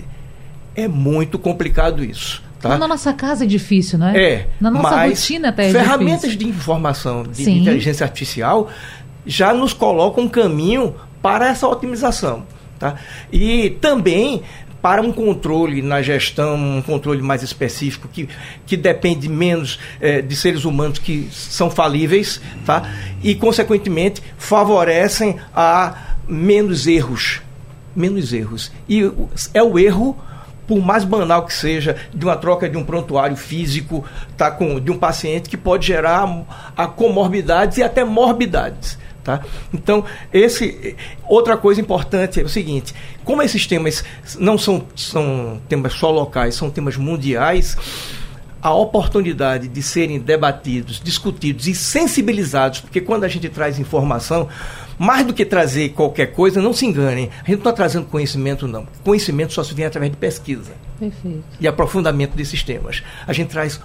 É 0.76 0.88
muito 0.88 1.40
complicado 1.40 2.04
isso. 2.04 2.44
Tá? 2.68 2.80
Na 2.80 2.88
nossa 2.88 3.14
casa 3.14 3.44
é 3.44 3.48
difícil, 3.48 4.00
não 4.00 4.08
é? 4.08 4.18
É. 4.18 4.48
Na 4.60 4.72
nossa 4.72 5.06
rotina 5.06 5.50
até 5.50 5.68
é 5.68 5.72
Ferramentas 5.72 6.32
difícil. 6.32 6.40
de 6.40 6.48
informação, 6.48 7.22
de, 7.22 7.44
de 7.44 7.52
inteligência 7.52 8.04
artificial, 8.04 8.72
já 9.24 9.54
nos 9.54 9.72
coloca 9.72 10.20
um 10.20 10.28
caminho 10.28 10.96
para 11.22 11.48
essa 11.48 11.68
otimização. 11.68 12.44
Tá? 12.80 12.96
E 13.32 13.70
também 13.82 14.42
para 14.82 15.00
um 15.00 15.12
controle 15.12 15.84
na 15.84 16.02
gestão, 16.02 16.56
um 16.56 16.82
controle 16.82 17.22
mais 17.22 17.44
específico, 17.44 18.08
que, 18.08 18.28
que 18.66 18.76
depende 18.76 19.30
menos 19.30 19.80
é, 20.02 20.24
de 20.24 20.36
seres 20.36 20.66
humanos 20.66 20.98
que 20.98 21.28
são 21.32 21.70
falíveis, 21.70 22.42
tá? 22.66 22.92
e, 23.22 23.36
consequentemente, 23.36 24.24
favorecem 24.40 25.38
a 25.56 26.16
menos 26.28 26.88
erros. 26.88 27.42
Menos 27.96 28.34
erros. 28.34 28.72
E 28.90 29.12
é 29.54 29.62
o 29.62 29.78
erro 29.78 30.18
por 30.68 30.84
mais 30.84 31.04
banal 31.04 31.46
que 31.46 31.54
seja, 31.54 31.96
de 32.14 32.26
uma 32.26 32.36
troca 32.36 32.68
de 32.70 32.78
um 32.78 32.84
prontuário 32.84 33.36
físico 33.36 34.04
tá, 34.36 34.52
com, 34.52 34.80
de 34.80 34.92
um 34.92 34.98
paciente 34.98 35.50
que 35.50 35.58
pode 35.58 35.88
gerar 35.88 36.28
a 36.76 36.88
comorbidades 36.88 37.78
e 37.78 37.84
até 37.84 38.04
morbidades. 38.04 38.98
Tá? 39.24 39.42
Então, 39.74 40.06
esse 40.32 40.96
outra 41.28 41.58
coisa 41.58 41.82
importante 41.82 42.40
é 42.40 42.44
o 42.44 42.50
seguinte: 42.50 42.94
como 43.24 43.42
esses 43.42 43.66
temas 43.66 44.04
não 44.38 44.56
são, 44.56 44.86
são 44.96 45.60
temas 45.68 45.94
só 45.94 46.12
locais, 46.12 46.54
são 46.54 46.70
temas 46.70 46.96
mundiais, 46.96 47.76
a 48.62 48.72
oportunidade 48.72 49.68
de 49.68 49.82
serem 49.82 50.20
debatidos, 50.20 51.02
discutidos 51.04 51.68
e 51.68 51.74
sensibilizados, 51.74 52.82
porque 52.82 53.02
quando 53.02 53.24
a 53.24 53.28
gente 53.28 53.50
traz 53.50 53.80
informação, 53.80 54.48
mais 54.98 55.26
do 55.26 55.34
que 55.34 55.46
trazer 55.46 55.90
qualquer 55.90 56.28
coisa, 56.28 56.62
não 56.62 56.74
se 56.74 56.86
enganem, 56.86 57.30
a 57.34 57.38
gente 57.40 57.50
não 57.50 57.58
está 57.58 57.74
trazendo 57.74 58.06
conhecimento, 58.06 58.68
não. 58.68 58.88
Conhecimento 59.04 59.54
só 59.54 59.64
se 59.64 59.74
vem 59.74 59.86
através 59.86 60.12
de 60.12 60.18
pesquisa. 60.18 60.74
Perfeito. 61.00 61.44
E 61.60 61.68
aprofundamento 61.68 62.36
desses 62.36 62.64
temas. 62.64 63.04
A 63.28 63.34
gente 63.34 63.50
traz 63.50 63.80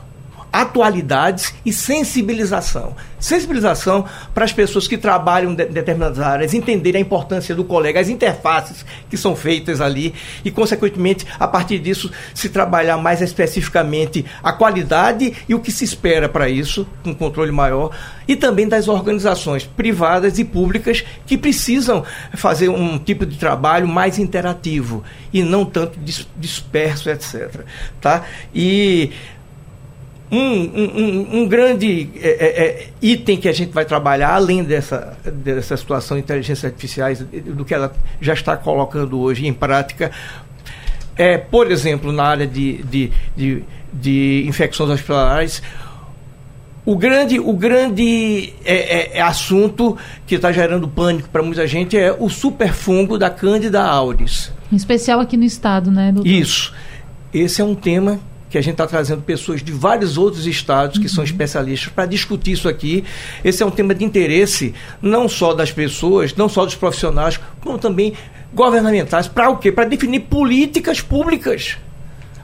atualidades 0.52 1.54
e 1.64 1.72
sensibilização. 1.72 2.94
Sensibilização 3.18 4.06
para 4.34 4.44
as 4.44 4.52
pessoas 4.52 4.88
que 4.88 4.96
trabalham 4.96 5.52
em 5.52 5.54
determinadas 5.54 6.18
áreas 6.18 6.54
entenderem 6.54 7.00
a 7.00 7.02
importância 7.02 7.54
do 7.54 7.64
colega, 7.64 8.00
as 8.00 8.08
interfaces 8.08 8.84
que 9.08 9.16
são 9.16 9.36
feitas 9.36 9.80
ali 9.80 10.14
e, 10.44 10.50
consequentemente, 10.50 11.26
a 11.38 11.46
partir 11.46 11.78
disso, 11.78 12.10
se 12.34 12.48
trabalhar 12.48 12.96
mais 12.96 13.20
especificamente 13.20 14.24
a 14.42 14.52
qualidade 14.52 15.34
e 15.48 15.54
o 15.54 15.60
que 15.60 15.70
se 15.70 15.84
espera 15.84 16.28
para 16.28 16.48
isso, 16.48 16.86
com 17.02 17.10
um 17.10 17.14
controle 17.14 17.52
maior, 17.52 17.90
e 18.26 18.36
também 18.36 18.68
das 18.68 18.88
organizações 18.88 19.64
privadas 19.64 20.38
e 20.38 20.44
públicas 20.44 21.04
que 21.26 21.36
precisam 21.36 22.04
fazer 22.34 22.68
um 22.68 22.98
tipo 22.98 23.26
de 23.26 23.36
trabalho 23.36 23.86
mais 23.86 24.18
interativo 24.18 25.04
e 25.32 25.42
não 25.42 25.64
tanto 25.64 25.98
disperso, 26.36 27.10
etc. 27.10 27.64
Tá? 28.00 28.24
E 28.54 29.10
um, 30.30 30.38
um, 30.38 31.40
um, 31.40 31.48
grande 31.48 32.08
é, 32.16 32.28
é, 32.28 32.64
é, 32.64 32.88
item 33.02 33.36
que 33.36 33.48
a 33.48 33.52
gente 33.52 33.72
vai 33.72 33.84
trabalhar, 33.84 34.34
além 34.34 34.62
dessa, 34.62 35.16
dessa 35.24 35.76
situação 35.76 36.16
de 36.16 36.22
inteligência 36.22 36.68
artificiais, 36.68 37.20
do 37.20 37.64
que 37.64 37.74
ela 37.74 37.92
já 38.20 38.32
está 38.32 38.56
colocando 38.56 39.18
hoje 39.18 39.46
em 39.46 39.52
prática, 39.52 40.10
é, 41.16 41.36
por 41.36 41.70
exemplo, 41.70 42.12
na 42.12 42.24
área 42.24 42.46
de, 42.46 42.82
de, 42.84 43.12
de, 43.36 43.64
de 43.92 44.44
infecções 44.46 44.90
hospitalares, 44.90 45.62
o 46.84 46.96
grande, 46.96 47.38
o 47.38 47.52
grande 47.52 48.54
é, 48.64 48.74
é, 48.74 49.18
é 49.18 49.20
assunto 49.20 49.98
que 50.26 50.36
está 50.36 50.50
gerando 50.50 50.88
pânico 50.88 51.28
para 51.28 51.42
muita 51.42 51.66
gente 51.66 51.96
é 51.96 52.12
o 52.18 52.28
superfungo 52.28 53.18
da 53.18 53.28
Cândida 53.28 53.82
auris. 53.82 54.52
Em 54.72 54.76
especial 54.76 55.20
aqui 55.20 55.36
no 55.36 55.44
estado, 55.44 55.90
né, 55.90 56.10
doutor? 56.12 56.28
Isso. 56.28 56.72
Esse 57.34 57.60
é 57.60 57.64
um 57.64 57.74
tema 57.74 58.18
que 58.50 58.58
a 58.58 58.60
gente 58.60 58.72
está 58.72 58.86
trazendo 58.86 59.22
pessoas 59.22 59.62
de 59.62 59.72
vários 59.72 60.18
outros 60.18 60.46
estados 60.46 60.98
que 60.98 61.04
uhum. 61.04 61.14
são 61.14 61.24
especialistas 61.24 61.92
para 61.92 62.04
discutir 62.04 62.52
isso 62.52 62.68
aqui. 62.68 63.04
Esse 63.44 63.62
é 63.62 63.66
um 63.66 63.70
tema 63.70 63.94
de 63.94 64.04
interesse 64.04 64.74
não 65.00 65.28
só 65.28 65.54
das 65.54 65.70
pessoas, 65.70 66.34
não 66.34 66.48
só 66.48 66.64
dos 66.64 66.74
profissionais, 66.74 67.38
como 67.60 67.78
também 67.78 68.14
governamentais. 68.52 69.28
Para 69.28 69.48
o 69.48 69.56
quê? 69.56 69.70
Para 69.70 69.84
definir 69.84 70.20
políticas 70.20 71.00
públicas. 71.00 71.78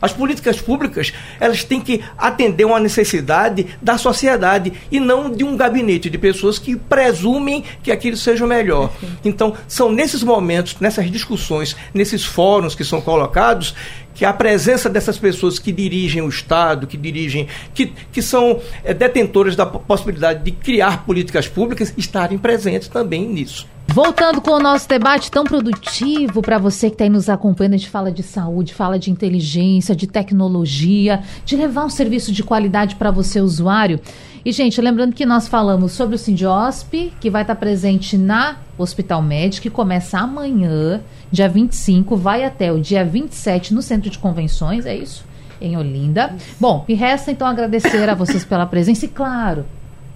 As 0.01 0.13
políticas 0.13 0.61
públicas, 0.61 1.13
elas 1.41 1.65
têm 1.65 1.81
que 1.81 2.03
atender 2.17 2.65
uma 2.65 2.81
necessidade 2.81 3.67
da 3.81 3.99
sociedade 3.99 4.73
e 4.91 5.01
não 5.01 5.31
de 5.31 5.45
um 5.45 5.57
gabinete 5.57 6.11
de 6.11 6.19
pessoas 6.19 6.59
que 6.59 6.77
presumem 6.77 7.65
que 7.83 7.91
aquilo 7.91 8.17
seja 8.17 8.45
o 8.45 8.49
melhor. 8.49 8.93
Então, 9.25 9.55
são 9.67 9.91
nesses 9.91 10.23
momentos, 10.23 10.77
nessas 10.81 11.11
discussões, 11.11 11.77
nesses 11.95 12.25
fóruns 12.25 12.75
que 12.75 12.85
são 12.85 13.01
colocados, 13.01 13.75
que 14.17 14.25
a 14.25 14.33
presença 14.33 14.89
dessas 14.89 15.19
pessoas 15.19 15.59
que 15.59 15.71
dirigem 15.71 16.23
o 16.23 16.29
Estado, 16.29 16.87
que 16.87 16.97
dirigem, 16.97 17.47
que, 17.75 17.93
que 18.11 18.23
são 18.23 18.61
é, 18.83 18.95
detentoras 18.95 19.55
da 19.55 19.67
possibilidade 19.67 20.43
de 20.43 20.53
criar 20.53 21.05
políticas 21.05 21.47
públicas, 21.47 21.93
estarem 21.99 22.39
presentes 22.39 22.89
também 22.89 23.27
nisso. 23.29 23.69
Voltando 23.89 24.43
com 24.43 24.51
o 24.51 24.61
nosso 24.61 24.89
debate 24.89 25.31
tão 25.31 25.45
produtivo 25.45 26.43
para 26.43 26.59
você 26.59 26.89
que 26.89 26.95
está 26.95 27.05
aí 27.05 27.11
nos 27.11 27.29
acompanhando, 27.29 27.75
a 27.75 27.77
gente 27.79 27.89
fala 27.89 28.13
de 28.13 28.23
saúde, 28.23 28.75
fala 28.75 28.99
de 28.99 29.11
inteligência, 29.11 29.97
de 29.97 30.07
tecnologia, 30.07 31.23
de 31.45 31.57
levar 31.57 31.85
um 31.85 31.89
serviço 31.89 32.31
de 32.31 32.43
qualidade 32.43 32.97
para 32.97 33.11
você, 33.11 33.41
usuário. 33.41 33.99
E, 34.45 34.53
gente, 34.53 34.81
lembrando 34.81 35.15
que 35.15 35.25
nós 35.25 35.49
falamos 35.49 35.93
sobre 35.93 36.15
o 36.15 36.19
Sindiosp, 36.19 37.13
que 37.19 37.31
vai 37.31 37.43
estar 37.43 37.55
tá 37.55 37.61
presente 37.61 38.19
na 38.19 38.59
Hospital 38.77 39.23
Médico, 39.23 39.63
que 39.63 39.71
começa 39.71 40.19
amanhã, 40.19 41.01
dia 41.33 41.49
25, 41.49 42.17
vai 42.17 42.45
até 42.45 42.71
o 42.71 42.81
dia 42.81 43.05
27 43.05 43.73
no 43.73 43.83
Centro 43.83 44.11
de 44.11 44.19
Convenções, 44.19 44.85
é 44.85 44.95
isso? 44.95 45.25
Em 45.61 45.77
Olinda. 45.77 46.37
Bom, 46.61 46.85
me 46.87 46.95
resta 46.95 47.33
então 47.33 47.47
agradecer 47.47 48.09
a 48.09 48.15
vocês 48.15 48.45
pela 48.45 48.67
presença 48.67 49.07
e, 49.07 49.09
claro, 49.09 49.65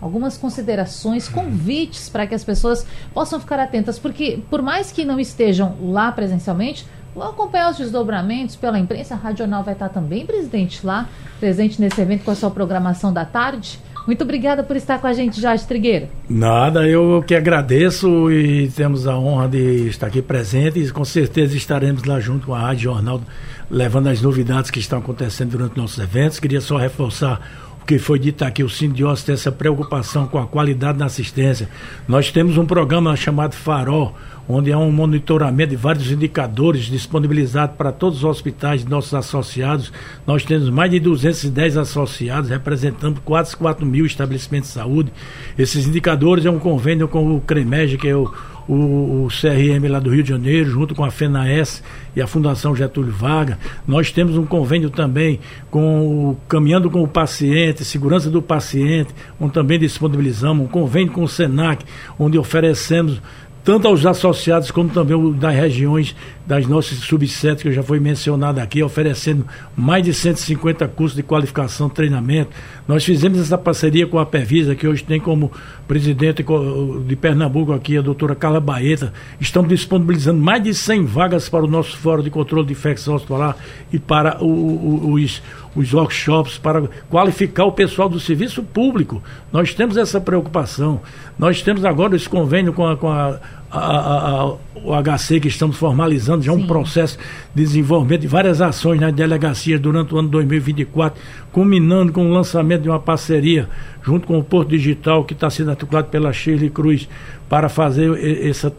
algumas 0.00 0.36
considerações, 0.36 1.28
convites 1.28 2.08
para 2.08 2.26
que 2.26 2.34
as 2.34 2.44
pessoas 2.44 2.86
possam 3.12 3.38
ficar 3.38 3.58
atentas, 3.58 3.98
porque 3.98 4.40
por 4.48 4.62
mais 4.62 4.90
que 4.90 5.04
não 5.04 5.20
estejam 5.20 5.76
lá 5.82 6.10
presencialmente, 6.10 6.86
vão 7.14 7.28
acompanhar 7.28 7.70
os 7.70 7.78
desdobramentos 7.78 8.56
pela 8.56 8.78
imprensa. 8.78 9.14
A 9.14 9.18
Rádio 9.18 9.38
Jornal 9.38 9.62
vai 9.62 9.74
estar 9.74 9.88
também, 9.88 10.24
presidente, 10.24 10.84
lá, 10.84 11.08
presente 11.38 11.80
nesse 11.80 12.00
evento 12.00 12.24
com 12.24 12.30
a 12.30 12.34
sua 12.34 12.50
programação 12.50 13.12
da 13.12 13.24
tarde. 13.24 13.78
Muito 14.06 14.24
obrigada 14.24 14.62
por 14.62 14.76
estar 14.76 14.98
com 14.98 15.06
a 15.06 15.12
gente, 15.12 15.40
Jorge 15.40 15.66
Trigueiro. 15.66 16.08
Nada, 16.28 16.88
eu 16.88 17.22
que 17.26 17.34
agradeço 17.34 18.30
e 18.30 18.68
temos 18.70 19.06
a 19.06 19.16
honra 19.18 19.48
de 19.48 19.88
estar 19.88 20.06
aqui 20.06 20.22
presente 20.22 20.78
e 20.78 20.90
com 20.90 21.04
certeza 21.04 21.56
estaremos 21.56 22.04
lá 22.04 22.18
junto 22.18 22.46
com 22.46 22.54
a 22.54 22.60
Rádio 22.60 22.84
Jornal, 22.84 23.20
levando 23.70 24.08
as 24.08 24.22
novidades 24.22 24.70
que 24.70 24.78
estão 24.78 24.98
acontecendo 24.98 25.50
durante 25.50 25.76
nossos 25.76 25.98
eventos. 25.98 26.40
Queria 26.40 26.62
só 26.62 26.76
reforçar 26.78 27.40
que 27.86 27.98
foi 27.98 28.18
dito 28.18 28.44
aqui, 28.44 28.62
o 28.62 28.68
Sindiós 28.68 29.22
tem 29.22 29.34
essa 29.34 29.50
preocupação 29.50 30.26
com 30.26 30.38
a 30.38 30.46
qualidade 30.46 30.98
da 30.98 31.06
assistência. 31.06 31.68
Nós 32.06 32.30
temos 32.30 32.56
um 32.56 32.64
programa 32.64 33.14
chamado 33.16 33.54
Farol, 33.54 34.14
onde 34.48 34.72
há 34.72 34.78
um 34.78 34.90
monitoramento 34.90 35.70
de 35.70 35.76
vários 35.76 36.10
indicadores 36.10 36.84
disponibilizados 36.84 37.76
para 37.76 37.92
todos 37.92 38.18
os 38.18 38.24
hospitais 38.24 38.84
nossos 38.84 39.14
associados. 39.14 39.92
Nós 40.26 40.44
temos 40.44 40.68
mais 40.70 40.90
de 40.90 40.98
210 40.98 41.76
associados, 41.76 42.50
representando 42.50 43.20
quase 43.20 43.56
4 43.56 43.86
mil 43.86 44.04
estabelecimentos 44.04 44.70
de 44.70 44.74
saúde. 44.74 45.12
Esses 45.58 45.86
indicadores 45.86 46.46
é 46.46 46.50
um 46.50 46.58
convênio 46.58 47.06
com 47.06 47.36
o 47.36 47.40
CREMEG, 47.40 47.96
que 47.96 48.08
é 48.08 48.16
o, 48.16 48.32
o, 48.68 49.24
o, 49.24 49.28
CRM 49.28 49.88
lá 49.88 49.98
do 49.98 50.10
Rio 50.10 50.22
de 50.22 50.28
Janeiro, 50.28 50.70
junto 50.70 50.94
com 50.94 51.04
a 51.04 51.10
FENAES 51.10 51.82
e 52.14 52.20
a 52.20 52.26
Fundação 52.26 52.74
Getúlio 52.74 53.12
Vargas. 53.12 53.56
Nós 53.86 54.10
temos 54.10 54.36
um 54.36 54.44
convênio 54.44 54.90
também 54.90 55.40
com 55.70 56.30
o 56.30 56.36
Caminhando 56.48 56.90
com 56.90 57.02
o 57.02 57.08
Paciente, 57.08 57.84
Segurança 57.84 58.30
do 58.30 58.42
Paciente, 58.42 59.14
onde 59.40 59.52
também 59.52 59.78
disponibilizamos 59.78 60.64
um 60.64 60.68
convênio 60.68 61.12
com 61.12 61.22
o 61.22 61.28
SENAC, 61.28 61.84
onde 62.18 62.38
oferecemos 62.38 63.20
tanto 63.64 63.86
aos 63.86 64.06
associados 64.06 64.70
como 64.70 64.88
também 64.88 65.32
das 65.32 65.54
regiões 65.54 66.16
das 66.50 66.66
nossas 66.66 66.98
subsetes, 66.98 67.62
que 67.62 67.70
já 67.70 67.80
foi 67.80 68.00
mencionado 68.00 68.58
aqui, 68.58 68.82
oferecendo 68.82 69.46
mais 69.76 70.02
de 70.02 70.12
150 70.12 70.88
cursos 70.88 71.14
de 71.14 71.22
qualificação 71.22 71.88
treinamento. 71.88 72.50
Nós 72.88 73.04
fizemos 73.04 73.38
essa 73.38 73.56
parceria 73.56 74.04
com 74.04 74.18
a 74.18 74.26
Pevisa, 74.26 74.74
que 74.74 74.84
hoje 74.84 75.04
tem 75.04 75.20
como 75.20 75.52
presidente 75.86 76.44
de 77.06 77.14
Pernambuco 77.14 77.72
aqui 77.72 77.96
a 77.96 78.02
doutora 78.02 78.34
Carla 78.34 78.58
Baeta. 78.58 79.12
Estamos 79.40 79.68
disponibilizando 79.68 80.40
mais 80.40 80.60
de 80.60 80.74
100 80.74 81.04
vagas 81.04 81.48
para 81.48 81.64
o 81.64 81.68
nosso 81.68 81.96
Fórum 81.96 82.24
de 82.24 82.30
Controle 82.30 82.66
de 82.66 82.72
Infecção 82.72 83.14
Hospitalar 83.14 83.56
e 83.92 84.00
para 84.00 84.42
o, 84.42 84.48
o, 84.48 85.12
os, 85.12 85.40
os 85.76 85.94
workshops, 85.94 86.58
para 86.58 86.82
qualificar 87.08 87.64
o 87.66 87.70
pessoal 87.70 88.08
do 88.08 88.18
serviço 88.18 88.60
público. 88.64 89.22
Nós 89.52 89.72
temos 89.72 89.96
essa 89.96 90.20
preocupação. 90.20 91.00
Nós 91.38 91.62
temos 91.62 91.84
agora 91.84 92.16
esse 92.16 92.28
convênio 92.28 92.72
com 92.72 92.88
a, 92.88 92.96
com 92.96 93.08
a 93.08 93.38
a, 93.70 93.78
a, 93.78 94.44
o 94.82 94.94
HC 95.02 95.40
que 95.40 95.48
estamos 95.48 95.76
formalizando 95.76 96.42
já 96.42 96.52
Sim. 96.52 96.62
um 96.62 96.66
processo 96.66 97.18
de 97.54 97.62
desenvolvimento 97.62 98.22
de 98.22 98.26
várias 98.26 98.60
ações 98.60 99.00
nas 99.00 99.12
delegacias 99.12 99.80
durante 99.80 100.14
o 100.14 100.18
ano 100.18 100.28
2024, 100.28 101.20
culminando 101.52 102.12
com 102.12 102.26
o 102.26 102.32
lançamento 102.32 102.82
de 102.82 102.88
uma 102.88 102.98
parceria 102.98 103.68
junto 104.02 104.26
com 104.26 104.38
o 104.38 104.44
Porto 104.44 104.70
Digital 104.70 105.24
que 105.24 105.34
está 105.34 105.48
sendo 105.48 105.70
articulado 105.70 106.08
pela 106.08 106.32
Shirley 106.32 106.70
Cruz 106.70 107.08
para 107.48 107.68
fazer 107.68 108.12
essa 108.46 108.72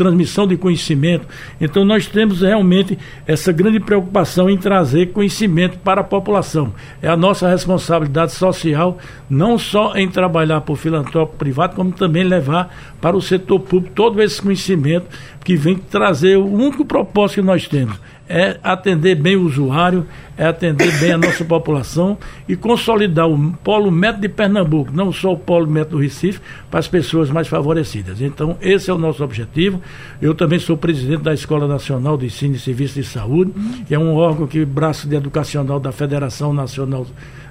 transmissão 0.00 0.46
de 0.46 0.56
conhecimento. 0.56 1.28
Então 1.60 1.84
nós 1.84 2.06
temos 2.06 2.40
realmente 2.40 2.98
essa 3.26 3.52
grande 3.52 3.78
preocupação 3.78 4.48
em 4.48 4.56
trazer 4.56 5.12
conhecimento 5.12 5.78
para 5.80 6.00
a 6.00 6.04
população. 6.04 6.72
É 7.02 7.08
a 7.08 7.16
nossa 7.16 7.46
responsabilidade 7.46 8.32
social, 8.32 8.96
não 9.28 9.58
só 9.58 9.94
em 9.94 10.08
trabalhar 10.08 10.62
por 10.62 10.76
filantrópico 10.76 11.36
privado, 11.36 11.76
como 11.76 11.92
também 11.92 12.24
levar 12.24 12.74
para 12.98 13.14
o 13.14 13.20
setor 13.20 13.60
público 13.60 13.94
todo 13.94 14.22
esse 14.22 14.40
conhecimento 14.40 15.06
que 15.44 15.54
vem 15.54 15.76
trazer 15.76 16.38
o 16.38 16.46
único 16.46 16.82
propósito 16.82 17.40
que 17.40 17.46
nós 17.46 17.68
temos 17.68 17.98
é 18.30 18.60
atender 18.62 19.16
bem 19.16 19.34
o 19.34 19.42
usuário, 19.42 20.06
é 20.38 20.46
atender 20.46 20.96
bem 21.00 21.10
a 21.10 21.18
nossa 21.18 21.42
população 21.44 22.16
e 22.48 22.54
consolidar 22.54 23.28
o 23.28 23.52
polo 23.64 23.90
médio 23.90 24.20
de 24.20 24.28
Pernambuco, 24.28 24.92
não 24.94 25.12
só 25.12 25.32
o 25.32 25.36
polo 25.36 25.66
médio 25.66 25.90
do 25.90 25.98
Recife, 25.98 26.40
para 26.70 26.78
as 26.78 26.86
pessoas 26.86 27.28
mais 27.28 27.48
favorecidas. 27.48 28.20
Então, 28.20 28.56
esse 28.60 28.88
é 28.88 28.94
o 28.94 28.98
nosso 28.98 29.24
objetivo. 29.24 29.82
Eu 30.22 30.32
também 30.32 30.60
sou 30.60 30.76
presidente 30.76 31.24
da 31.24 31.34
Escola 31.34 31.66
Nacional 31.66 32.16
de 32.16 32.26
Ensino 32.26 32.54
e 32.54 32.58
Serviços 32.60 32.94
de 32.94 33.04
Saúde, 33.04 33.52
que 33.88 33.94
é 33.96 33.98
um 33.98 34.14
órgão 34.14 34.46
que 34.46 34.64
braço 34.64 35.08
de 35.08 35.16
educacional 35.16 35.80
da 35.80 35.90
Federação 35.90 36.52
Nacional 36.52 37.04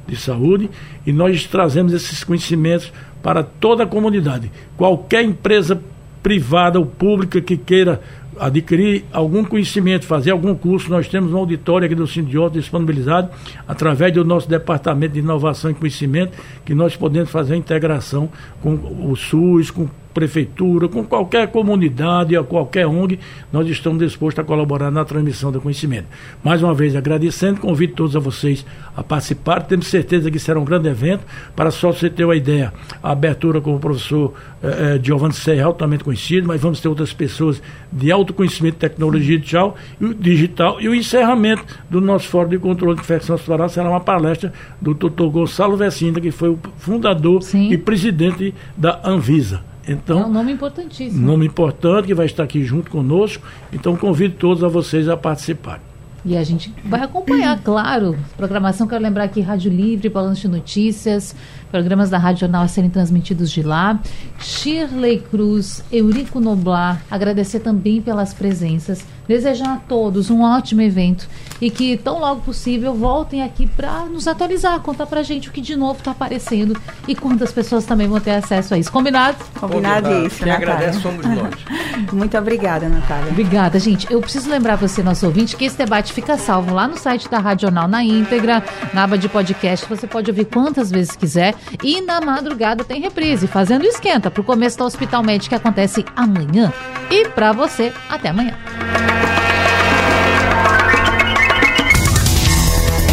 de 0.07 0.15
Saúde, 0.15 0.69
e 1.05 1.11
nós 1.11 1.45
trazemos 1.45 1.91
esses 1.91 2.23
conhecimentos 2.23 2.91
para 3.21 3.43
toda 3.43 3.84
a 3.84 3.88
comunidade. 3.88 4.49
Qualquer 4.77 5.25
empresa 5.25 5.80
privada 6.23 6.80
ou 6.80 6.86
pública 6.86 7.41
que 7.41 7.57
queira 7.57 8.01
adquirir 8.39 9.05
algum 9.11 9.43
conhecimento, 9.43 10.05
fazer 10.05 10.31
algum 10.31 10.55
curso, 10.55 10.89
nós 10.89 11.07
temos 11.07 11.31
uma 11.31 11.39
auditória 11.39 11.85
aqui 11.85 11.95
do 11.95 12.07
Sindicato 12.07 12.51
disponibilizado 12.51 13.29
através 13.67 14.13
do 14.13 14.23
nosso 14.23 14.47
Departamento 14.49 15.13
de 15.13 15.19
Inovação 15.19 15.71
e 15.71 15.73
Conhecimento, 15.73 16.37
que 16.65 16.73
nós 16.73 16.95
podemos 16.95 17.29
fazer 17.29 17.53
a 17.53 17.57
integração 17.57 18.29
com 18.61 18.73
o 18.73 19.15
SUS, 19.15 19.71
com 19.71 19.87
prefeitura, 20.14 20.88
com 20.88 21.03
qualquer 21.03 21.47
comunidade, 21.47 22.36
a 22.36 22.43
qualquer 22.43 22.88
ONG, 22.88 23.20
nós 23.51 23.68
estamos 23.68 23.99
dispostos 23.99 24.43
a 24.43 24.43
colaborar 24.43 24.91
na 24.91 25.05
transmissão 25.05 25.51
do 25.51 25.62
conhecimento. 25.62 26.07
Mais 26.43 26.62
uma 26.64 26.74
vez 26.74 26.95
agradecendo, 26.95 27.60
convido 27.60 27.93
todos 27.93 28.16
a 28.16 28.20
vocês 28.20 28.66
a 28.95 29.03
participar, 29.03 29.62
temos 29.62 29.88
certeza 29.88 30.30
que 30.30 30.39
será 30.39 30.60
um 30.60 30.66
grande 30.66 30.89
evento, 30.89 31.24
para 31.55 31.72
só 31.72 31.91
você 31.91 32.10
ter 32.10 32.26
uma 32.26 32.36
ideia, 32.36 32.74
a 33.01 33.12
abertura 33.12 33.62
com 33.62 33.76
o 33.76 33.80
professor 33.80 34.34
eh, 34.62 34.95
eh 34.95 34.99
Giovanni 35.01 35.34
Serra, 35.34 35.66
altamente 35.66 36.03
conhecido, 36.03 36.47
mas 36.47 36.60
vamos 36.60 36.80
ter 36.82 36.88
outras 36.88 37.14
pessoas 37.14 37.62
de 37.91 38.12
alto 38.12 38.34
conhecimento 38.34 38.74
de 38.74 38.80
tecnologia 38.80 39.38
digital, 39.38 39.76
digital 40.20 40.82
e 40.82 40.89
o 40.89 40.95
encerramento 40.95 41.64
do 41.89 42.01
nosso 42.01 42.28
Fórum 42.28 42.49
de 42.49 42.57
Controle 42.57 42.95
de 42.95 43.01
Infecção 43.01 43.36
Hospitalar 43.36 43.70
será 43.70 43.89
uma 43.89 44.01
palestra 44.01 44.51
do 44.82 44.93
Dr. 44.93 45.28
Gonçalo 45.28 45.78
Vecinda, 45.78 46.20
que 46.20 46.32
foi 46.32 46.49
o 46.49 46.60
fundador 46.78 47.41
Sim. 47.41 47.72
e 47.72 47.78
presidente 47.78 48.53
da 48.76 48.99
Anvisa. 49.03 49.68
Então, 49.91 50.21
é 50.21 50.25
um 50.25 50.31
nome 50.31 50.51
importantíssimo. 50.51 51.25
Nome 51.25 51.47
importante 51.47 52.05
que 52.05 52.13
vai 52.13 52.27
estar 52.27 52.43
aqui 52.43 52.63
junto 52.63 52.91
conosco. 52.91 53.43
Então, 53.73 53.95
convido 53.95 54.35
todos 54.35 54.63
a 54.63 54.67
vocês 54.67 55.09
a 55.09 55.17
participarem. 55.17 55.81
E 56.23 56.37
a 56.37 56.43
gente 56.43 56.71
vai 56.85 57.01
acompanhar, 57.01 57.59
claro, 57.63 58.15
programação. 58.37 58.87
Quero 58.87 59.01
lembrar 59.01 59.23
aqui 59.23 59.41
Rádio 59.41 59.71
Livre, 59.71 60.09
Balanço 60.09 60.41
de 60.41 60.49
Notícias, 60.49 61.35
programas 61.72 62.09
da 62.09 62.17
Rádio 62.17 62.41
Jornal 62.41 62.63
a 62.63 62.67
serem 62.67 62.89
transmitidos 62.89 63.51
de 63.51 63.63
lá. 63.63 63.99
Shirley 64.39 65.20
Cruz, 65.20 65.84
Eurico 65.91 66.39
Noblar, 66.39 67.01
agradecer 67.09 67.59
também 67.59 68.01
pelas 68.01 68.34
presenças. 68.34 69.03
Desejar 69.28 69.74
a 69.74 69.78
todos 69.78 70.32
um 70.32 70.41
ótimo 70.41 70.82
evento 70.82 71.30
e 71.61 71.70
que 71.70 71.95
tão 71.97 72.20
logo 72.20 72.41
possível 72.41 72.95
voltem 72.95 73.43
aqui 73.43 73.67
para 73.67 74.05
nos 74.05 74.28
atualizar, 74.28 74.80
contar 74.80 75.05
para 75.05 75.22
gente 75.22 75.49
o 75.49 75.51
que 75.51 75.61
de 75.61 75.76
novo 75.76 75.99
está 75.99 76.09
aparecendo 76.09 76.76
e 77.07 77.13
quantas 77.13 77.51
pessoas 77.51 77.86
também 77.86 78.07
vão 78.07 78.20
ter 78.20 78.32
acesso 78.32 78.74
a 78.74 78.80
isso. 78.80 78.91
Combinado? 78.91 79.38
Combinadíssimo. 79.59 80.45
Quem 80.45 80.51
agradece 80.51 80.99
somos 81.01 81.24
nós. 81.24 81.53
Muito 82.11 82.36
obrigada, 82.39 82.89
Natália. 82.89 83.32
Obrigada, 83.32 83.78
gente. 83.78 84.11
Eu 84.11 84.20
preciso 84.20 84.49
lembrar 84.49 84.78
você, 84.78 85.03
nosso 85.03 85.28
ouvinte, 85.28 85.55
que 85.55 85.65
esse 85.65 85.78
debate 85.78 86.11
fica 86.11 86.36
salvo 86.36 86.74
lá 86.74 86.88
no 86.88 86.97
site 86.97 87.30
da 87.30 87.38
Rádio 87.38 87.67
Jornal 87.67 87.88
na 87.88 88.03
íntegra, 88.03 88.63
na 88.95 89.03
aba 89.03 89.15
de 89.15 89.30
podcast. 89.30 89.86
Você 89.88 90.07
pode 90.07 90.32
ouvir 90.32 90.45
quantas 90.45 90.89
vezes 90.89 91.15
quiser 91.15 91.53
e 91.84 92.01
na 92.01 92.22
madrugada 92.22 92.84
tem 92.84 93.01
reprise, 93.01 93.47
fazendo 93.47 93.86
esquenta 93.86 94.32
para 94.32 94.41
o 94.41 94.43
começo 94.43 94.78
do 94.78 94.86
Hospital 94.86 95.24
Médico 95.24 95.49
que 95.49 95.55
acontece 95.55 96.05
amanhã. 96.16 96.72
E 97.10 97.28
para 97.30 97.51
você, 97.51 97.91
até 98.10 98.30
amanhã. 98.30 98.55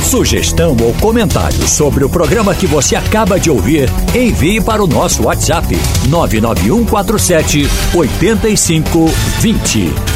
Sugestão 0.07 0.77
ou 0.81 0.95
comentário 0.95 1.67
sobre 1.67 2.05
o 2.05 2.09
programa 2.09 2.55
que 2.55 2.67
você 2.67 2.95
acaba 2.95 3.41
de 3.41 3.51
ouvir, 3.51 3.91
envie 4.15 4.61
para 4.61 4.83
o 4.83 4.87
nosso 4.87 5.25
WhatsApp 5.25 5.77
99147 6.09 7.67
8520. 7.93 10.16